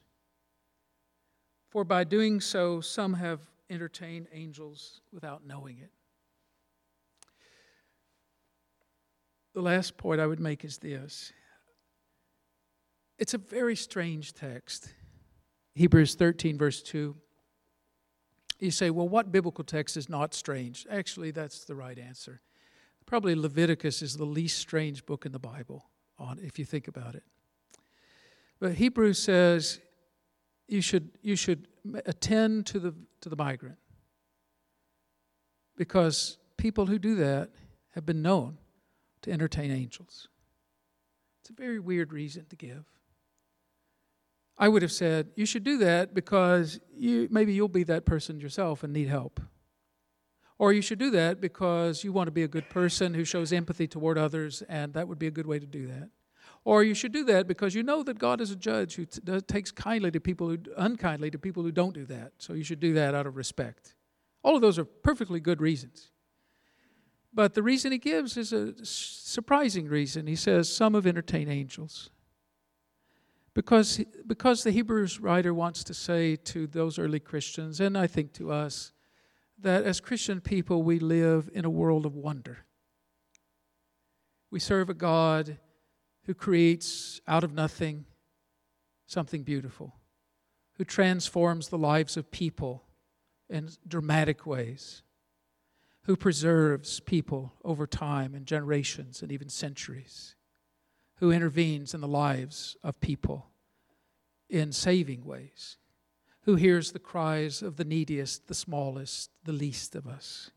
For 1.70 1.84
by 1.84 2.03
doing 2.03 2.41
so, 2.41 2.80
some 2.80 3.13
have 3.13 3.39
entertained 3.70 4.28
angels 4.32 5.01
without 5.11 5.47
knowing 5.47 5.80
it. 5.80 5.91
The 9.53 9.61
last 9.61 9.97
point 9.97 10.20
I 10.20 10.28
would 10.28 10.41
make 10.41 10.63
is 10.63 10.78
this 10.78 11.32
it's 13.18 13.34
a 13.34 13.38
very 13.38 13.76
strange 13.76 14.34
text. 14.34 14.93
Hebrews 15.76 16.16
13, 16.16 16.57
verse 16.57 16.82
2. 16.82 17.16
You 18.59 18.72
say, 18.72 18.89
well, 18.89 19.07
what 19.07 19.32
biblical 19.32 19.63
text 19.63 19.97
is 19.97 20.07
not 20.07 20.34
strange? 20.34 20.88
Actually, 20.89 21.32
that's 21.32 21.66
the 21.66 21.76
right 21.76 21.97
answer. 21.97 22.41
Probably 23.05 23.36
Leviticus 23.36 24.01
is 24.01 24.18
the 24.18 24.26
least 24.26 24.57
strange 24.57 25.05
book 25.05 25.26
in 25.26 25.32
the 25.32 25.39
Bible, 25.39 25.86
on 26.18 26.39
if 26.41 26.57
you 26.57 26.66
think 26.66 26.88
about 26.88 27.16
it. 27.16 27.24
But 28.59 28.74
Hebrews 28.76 29.22
says 29.22 29.80
you 30.68 30.82
should, 30.82 31.11
you 31.22 31.36
should 31.36 31.68
attend 32.05 32.66
to 32.68 32.80
the, 32.80 32.95
to 33.22 33.30
the 33.30 33.36
migrant 33.36 33.78
because 35.78 36.38
people 36.57 36.86
who 36.86 36.97
do 36.97 37.16
that 37.16 37.49
have 37.91 38.05
been 38.05 38.22
known 38.22 38.57
to 39.22 39.32
entertain 39.32 39.72
angels. 39.72 40.30
It's 41.41 41.49
a 41.49 41.53
very 41.53 41.80
weird 41.80 42.11
reason 42.11 42.45
to 42.49 42.55
give. 42.55 42.86
I 44.58 44.70
would 44.70 44.82
have 44.82 44.91
said, 44.91 45.32
you 45.36 45.45
should 45.45 45.64
do 45.64 45.78
that 45.80 46.14
because 46.14 46.80
you, 46.95 47.28
maybe 47.30 47.53
you'll 47.53 47.68
be 47.68 47.84
that 47.84 48.06
person 48.06 48.39
yourself 48.39 48.84
and 48.84 48.93
need 48.93 49.10
help. 49.10 49.41
Or 50.58 50.72
you 50.72 50.82
should 50.82 50.99
do 50.99 51.12
that 51.12 51.41
because 51.41 52.03
you 52.03 52.14
want 52.14 52.28
to 52.28 52.32
be 52.32 52.43
a 52.43 52.47
good 52.47 52.70
person 52.70 53.14
who 53.14 53.26
shows 53.26 53.51
empathy 53.51 53.88
toward 53.88 54.18
others, 54.18 54.64
and 54.70 54.93
that 54.93 55.08
would 55.10 55.20
be 55.20 55.28
a 55.28 55.32
good 55.32 55.45
way 55.45 55.60
to 55.60 55.66
do 55.66 55.88
that. 55.88 56.10
Or 56.64 56.84
you 56.84 56.93
should 56.93 57.12
do 57.12 57.26
that 57.26 57.47
because 57.47 57.76
you 57.76 57.84
know 57.84 58.01
that 58.03 58.18
God 58.18 58.39
is 58.39 58.51
a 58.51 58.56
judge 58.56 58.95
who 58.95 59.06
t- 59.06 59.41
takes 59.41 59.72
kindly 59.72 60.12
to 60.12 60.20
people 60.20 60.49
who 60.49 60.58
unkindly 60.78 61.30
to 61.32 61.38
people 61.38 61.62
who 61.62 61.72
don't 61.72 61.93
do 61.93 62.06
that. 62.06 62.32
So 62.38 62.53
you 62.53 62.64
should 62.64 62.80
do 62.80 62.93
that 62.93 63.14
out 63.14 63.28
of 63.28 63.36
respect. 63.36 63.93
All 64.41 64.56
of 64.56 64.62
those 64.62 64.80
are 64.80 64.86
perfectly 64.86 65.39
good 65.39 65.62
reasons. 65.62 66.12
But 67.34 67.53
the 67.53 67.62
reason 67.62 67.91
he 67.91 67.97
gives 67.97 68.38
is 68.38 68.53
a 68.53 68.74
surprising 68.84 69.89
reason. 69.89 70.26
He 70.26 70.38
says, 70.38 70.74
Some 70.74 70.93
have 70.93 71.06
entertained 71.06 71.51
angels. 71.51 72.10
Because, 73.56 74.03
because 74.28 74.64
the 74.64 74.72
Hebrews 74.72 75.22
writer 75.22 75.53
wants 75.53 75.84
to 75.86 75.93
say 75.93 76.36
to 76.36 76.68
those 76.68 76.99
early 76.99 77.22
Christians, 77.22 77.80
and 77.80 77.97
I 77.97 78.06
think 78.06 78.34
to 78.34 78.51
us, 78.51 78.91
that 79.62 79.86
as 79.86 80.01
Christian 80.01 80.41
people 80.41 80.84
we 80.84 80.99
live 80.99 81.49
in 81.53 81.64
a 81.64 81.70
world 81.70 82.06
of 82.06 82.14
wonder. 82.14 82.66
We 84.51 84.60
serve 84.60 84.89
a 84.89 84.93
God 84.93 85.58
who 86.26 86.34
creates 86.34 87.22
out 87.28 87.43
of 87.43 87.53
nothing 87.53 88.06
something 89.08 89.43
beautiful, 89.43 89.95
who 90.74 90.84
transforms 90.84 91.70
the 91.70 91.78
lives 91.78 92.18
of 92.18 92.32
people 92.32 92.84
in 93.49 93.70
dramatic 93.88 94.45
ways, 94.45 95.03
who 96.03 96.18
preserves 96.18 96.99
people 96.99 97.53
over 97.64 97.88
time 97.88 98.34
and 98.34 98.45
generations 98.45 99.22
and 99.22 99.32
even 99.32 99.47
centuries 99.47 100.35
who 101.18 101.32
intervenes 101.32 101.93
in 101.93 102.01
the 102.01 102.07
lives 102.07 102.76
of 102.84 102.99
people 102.99 103.47
in 104.49 104.72
saving 104.72 105.26
ways, 105.26 105.78
who 106.41 106.55
hears 106.55 106.91
the 106.91 106.99
cries 106.99 107.61
of 107.61 107.78
the 107.78 107.86
neediest, 107.86 108.47
the 108.47 108.53
smallest, 108.53 109.32
the 109.43 109.53
least 109.53 109.95
of 109.95 110.07
us, 110.07 110.51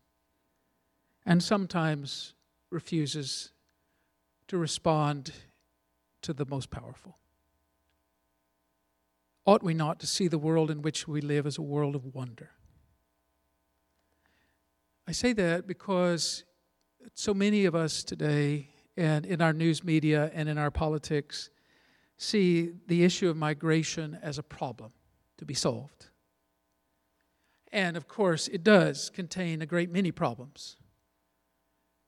and 1.25 1.41
sometimes 1.41 2.33
refuses 2.69 3.51
to 4.47 4.57
respond 4.57 5.31
to 6.21 6.33
the 6.33 6.45
most 6.45 6.69
powerful. 6.69 7.17
Ought 9.45 9.63
we 9.63 9.73
not 9.73 9.99
to 9.99 10.07
see 10.07 10.27
the 10.27 10.37
world 10.37 10.69
in 10.69 10.81
which 10.81 11.07
we 11.07 11.21
live 11.21 11.47
as 11.47 11.57
a 11.57 11.61
world 11.63 11.95
of 11.95 12.13
wonder? 12.13 12.51
I 15.07 15.11
say 15.11 15.33
that 15.33 15.65
because 15.65 16.43
so 17.15 17.33
many 17.33 17.65
of 17.65 17.73
us 17.73 18.03
today 18.03 18.69
and 18.99 19.25
in 19.25 19.41
our 19.41 19.53
news 19.53 19.81
media 19.81 20.29
and 20.33 20.49
in 20.49 20.57
our 20.57 20.69
politics 20.69 21.49
see 22.17 22.73
the 22.87 23.05
issue 23.05 23.29
of 23.29 23.37
migration 23.37 24.19
as 24.21 24.37
a 24.37 24.43
problem 24.43 24.91
to 25.37 25.45
be 25.45 25.53
solved. 25.53 26.07
And 27.71 27.95
of 27.95 28.09
course, 28.09 28.49
it 28.49 28.61
does 28.61 29.09
contain 29.09 29.61
a 29.61 29.65
great 29.65 29.89
many 29.89 30.11
problems. 30.11 30.75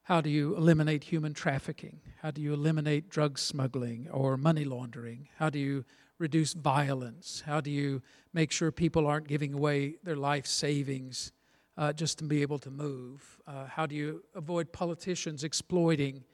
How 0.04 0.20
do 0.20 0.30
you 0.30 0.58
eliminate 0.58 1.06
human 1.06 1.34
trafficking? 1.34 2.02
How 2.22 2.32
do 2.32 2.42
you 2.42 2.54
eliminate 2.54 3.10
drug 3.10 3.40
smuggling 3.40 4.10
or 4.12 4.36
money 4.36 4.66
laundering? 4.66 5.30
How 5.38 5.50
do 5.50 5.60
you 5.60 5.86
reduce 6.20 6.52
violence? 6.54 7.42
How 7.46 7.62
do 7.62 7.72
you 7.72 8.02
make 8.34 8.52
sure 8.52 8.70
people 8.70 9.08
aren't 9.08 9.30
giving 9.30 9.54
away 9.54 9.96
their 10.04 10.18
life 10.18 10.46
savings 10.46 11.32
uh, 11.78 11.94
just 11.94 12.18
to 12.18 12.26
be 12.26 12.42
able 12.42 12.60
to 12.60 12.70
move? 12.70 13.40
Uh, 13.48 13.68
how 13.68 13.86
do 13.86 13.96
you 13.96 14.24
avoid 14.36 14.74
politicians 14.74 15.46
exploiting 15.46 16.26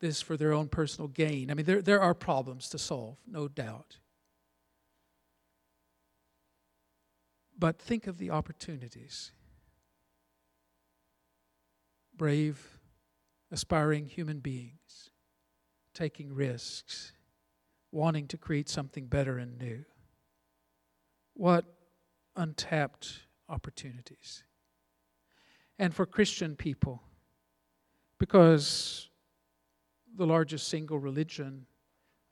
this 0.00 0.20
for 0.20 0.36
their 0.36 0.52
own 0.52 0.68
personal 0.68 1.08
gain? 1.08 1.50
I 1.50 1.54
mean, 1.54 1.66
there, 1.66 1.82
there 1.82 2.00
are 2.00 2.14
problems 2.14 2.68
to 2.70 2.78
solve, 2.78 3.18
no 3.26 3.48
doubt. 3.48 3.98
But 7.58 7.78
think 7.78 8.06
of 8.06 8.18
the 8.18 8.30
opportunities. 8.30 9.32
Brave, 12.16 12.78
aspiring 13.50 14.06
human 14.06 14.40
beings 14.40 15.10
taking 16.00 16.32
risks, 16.32 17.12
wanting 17.92 18.26
to 18.26 18.38
create 18.38 18.70
something 18.70 19.04
better 19.04 19.36
and 19.36 19.58
new. 19.58 19.84
What 21.34 21.66
untapped 22.36 23.20
opportunities. 23.50 24.44
And 25.78 25.94
for 25.94 26.06
Christian 26.06 26.56
people, 26.56 27.02
because 28.18 29.09
the 30.16 30.26
largest 30.26 30.68
single 30.68 30.98
religion 30.98 31.66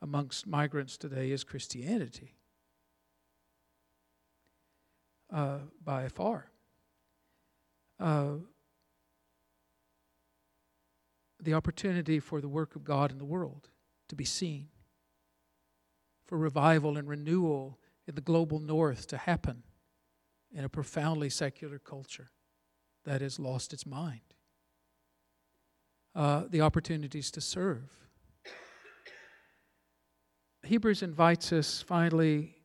amongst 0.03 0.47
migrants 0.47 0.97
today 0.97 1.31
is 1.31 1.45
Christianity 1.45 2.35
uh, 5.33 5.59
by 5.85 6.09
far. 6.09 6.51
Uh, 7.99 8.35
the 11.41 11.55
opportunity 11.55 12.19
for 12.19 12.41
the 12.41 12.49
work 12.49 12.77
of 12.77 12.85
God 12.85 13.11
in 13.11 13.19
the 13.19 13.25
world 13.25 13.69
to 14.09 14.17
be 14.17 14.25
seen, 14.25 14.69
for 16.27 16.37
revival 16.39 16.97
and 16.97 17.09
renewal 17.09 17.79
in 18.07 18.15
the 18.15 18.21
global 18.21 18.59
north 18.59 19.07
to 19.09 19.17
happen 19.17 19.63
in 20.53 20.65
a 20.65 20.69
profoundly 20.69 21.31
secular 21.31 21.79
culture 21.79 22.31
that 23.05 23.21
has 23.21 23.39
lost 23.39 23.73
its 23.73 23.87
mind. 23.87 24.28
Uh, 26.15 26.45
the 26.49 26.61
opportunities 26.61 27.31
to 27.31 27.41
serve. 27.41 27.95
Hebrews 30.65 31.03
invites 31.03 31.53
us 31.53 31.81
finally 31.81 32.57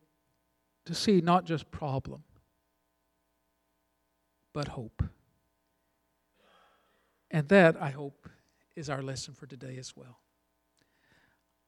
to 0.86 0.94
see 0.94 1.20
not 1.20 1.44
just 1.44 1.70
problem, 1.70 2.24
but 4.52 4.68
hope. 4.68 5.02
And 7.30 7.48
that, 7.48 7.80
I 7.80 7.90
hope, 7.90 8.28
is 8.76 8.90
our 8.90 9.02
lesson 9.02 9.34
for 9.34 9.46
today 9.46 9.76
as 9.78 9.96
well. 9.96 10.18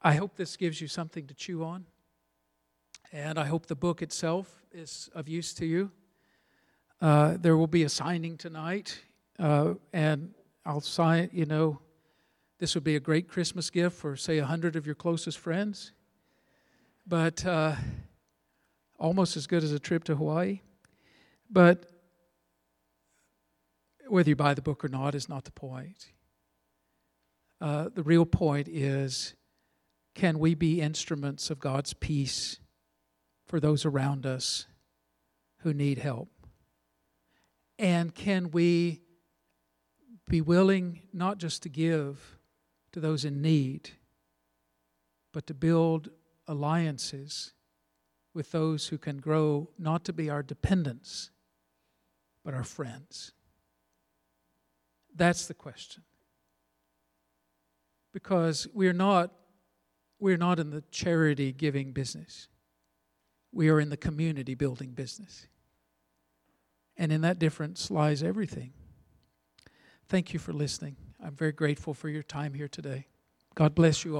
I 0.03 0.15
hope 0.15 0.37
this 0.37 0.57
gives 0.57 0.81
you 0.81 0.89
something 0.89 1.27
to 1.27 1.35
chew 1.35 1.65
on. 1.65 1.87
And 3.13 3.39
I 3.39 3.47
hope 3.47 3.67
the 3.67 3.77
book 3.77 4.03
itself 4.03 4.63
is 4.73 5.09
of 5.15 5.29
use 5.29 5.55
to 5.55 5.67
you. 5.67 5.91
Uh, 7.01 7.37
there 7.41 7.57
will 7.57 7.67
be 7.67 7.85
a 7.85 7.89
signing 7.89 8.37
tonight, 8.37 9.01
uh, 9.39 9.75
and 9.93 10.35
I'll 10.67 10.81
sign, 10.81 11.31
you 11.33 11.47
know, 11.47 11.79
this 12.59 12.75
would 12.75 12.83
be 12.83 12.97
a 12.97 13.01
great 13.01 13.29
Christmas 13.29 13.71
gift 13.71 13.97
for, 13.97 14.17
say, 14.17 14.39
a 14.39 14.45
hundred 14.45 14.75
of 14.75 14.85
your 14.85 14.97
closest 14.97 15.39
friends, 15.39 15.93
but 17.07 17.47
uh, 17.47 17.77
almost 18.99 19.37
as 19.37 19.47
good 19.47 19.63
as 19.63 19.71
a 19.71 19.79
trip 19.79 20.03
to 20.05 20.17
Hawaii. 20.17 20.61
But 21.49 21.87
whether 24.09 24.29
you 24.29 24.35
buy 24.35 24.55
the 24.55 24.63
book 24.63 24.85
or 24.85 24.89
not 24.89 25.15
is 25.15 25.29
not 25.29 25.45
the 25.45 25.53
point. 25.53 26.07
Uh, 27.61 27.89
the 27.95 28.03
real 28.03 28.27
point 28.27 28.67
is 28.67 29.35
can 30.17 30.41
we 30.41 30.55
be 30.55 30.81
instruments 30.81 31.49
of 31.49 31.61
God's 31.61 31.93
peace 31.93 32.59
for 33.47 33.61
those 33.61 33.85
around 33.85 34.27
us 34.27 34.67
who 35.59 35.73
need 35.73 35.99
help? 35.99 36.29
And 37.79 38.13
can 38.15 38.51
we 38.51 39.03
be 40.29 40.41
willing 40.41 41.03
not 41.13 41.39
just 41.39 41.63
to 41.63 41.69
give 41.69 42.39
to 42.93 43.01
those 43.01 43.25
in 43.25 43.41
need, 43.41 43.91
but 45.33 45.47
to 45.47 45.55
build 45.55 46.09
alliances 46.49 47.53
with 48.35 48.53
those 48.53 48.89
who 48.89 48.99
can 48.99 49.19
grow 49.19 49.69
not 49.79 50.05
to 50.05 50.13
be 50.13 50.29
our 50.29 50.43
dependents, 50.43 51.31
but 52.45 52.55
our 52.55 52.65
friends? 52.65 53.33
That's 55.15 55.47
the 55.47 55.55
question. 55.55 56.03
Because 58.13 58.67
we're 58.73 58.93
not, 58.93 59.33
we're 60.19 60.37
not 60.37 60.59
in 60.59 60.71
the 60.71 60.83
charity 60.91 61.53
giving 61.53 61.93
business, 61.93 62.49
we 63.53 63.69
are 63.69 63.81
in 63.81 63.89
the 63.89 63.97
community 63.97 64.55
building 64.55 64.91
business. 64.91 65.47
And 66.97 67.13
in 67.13 67.21
that 67.23 67.39
difference 67.39 67.91
lies 67.91 68.23
everything. 68.23 68.73
Thank 70.09 70.33
you 70.33 70.39
for 70.39 70.53
listening. 70.53 70.97
I'm 71.23 71.35
very 71.35 71.53
grateful 71.53 71.95
for 71.95 72.09
your 72.09 72.23
time 72.23 72.55
here 72.55 72.69
today. 72.69 73.07
God 73.55 73.75
bless 73.75 74.05
you 74.05 74.13
all. 74.13 74.15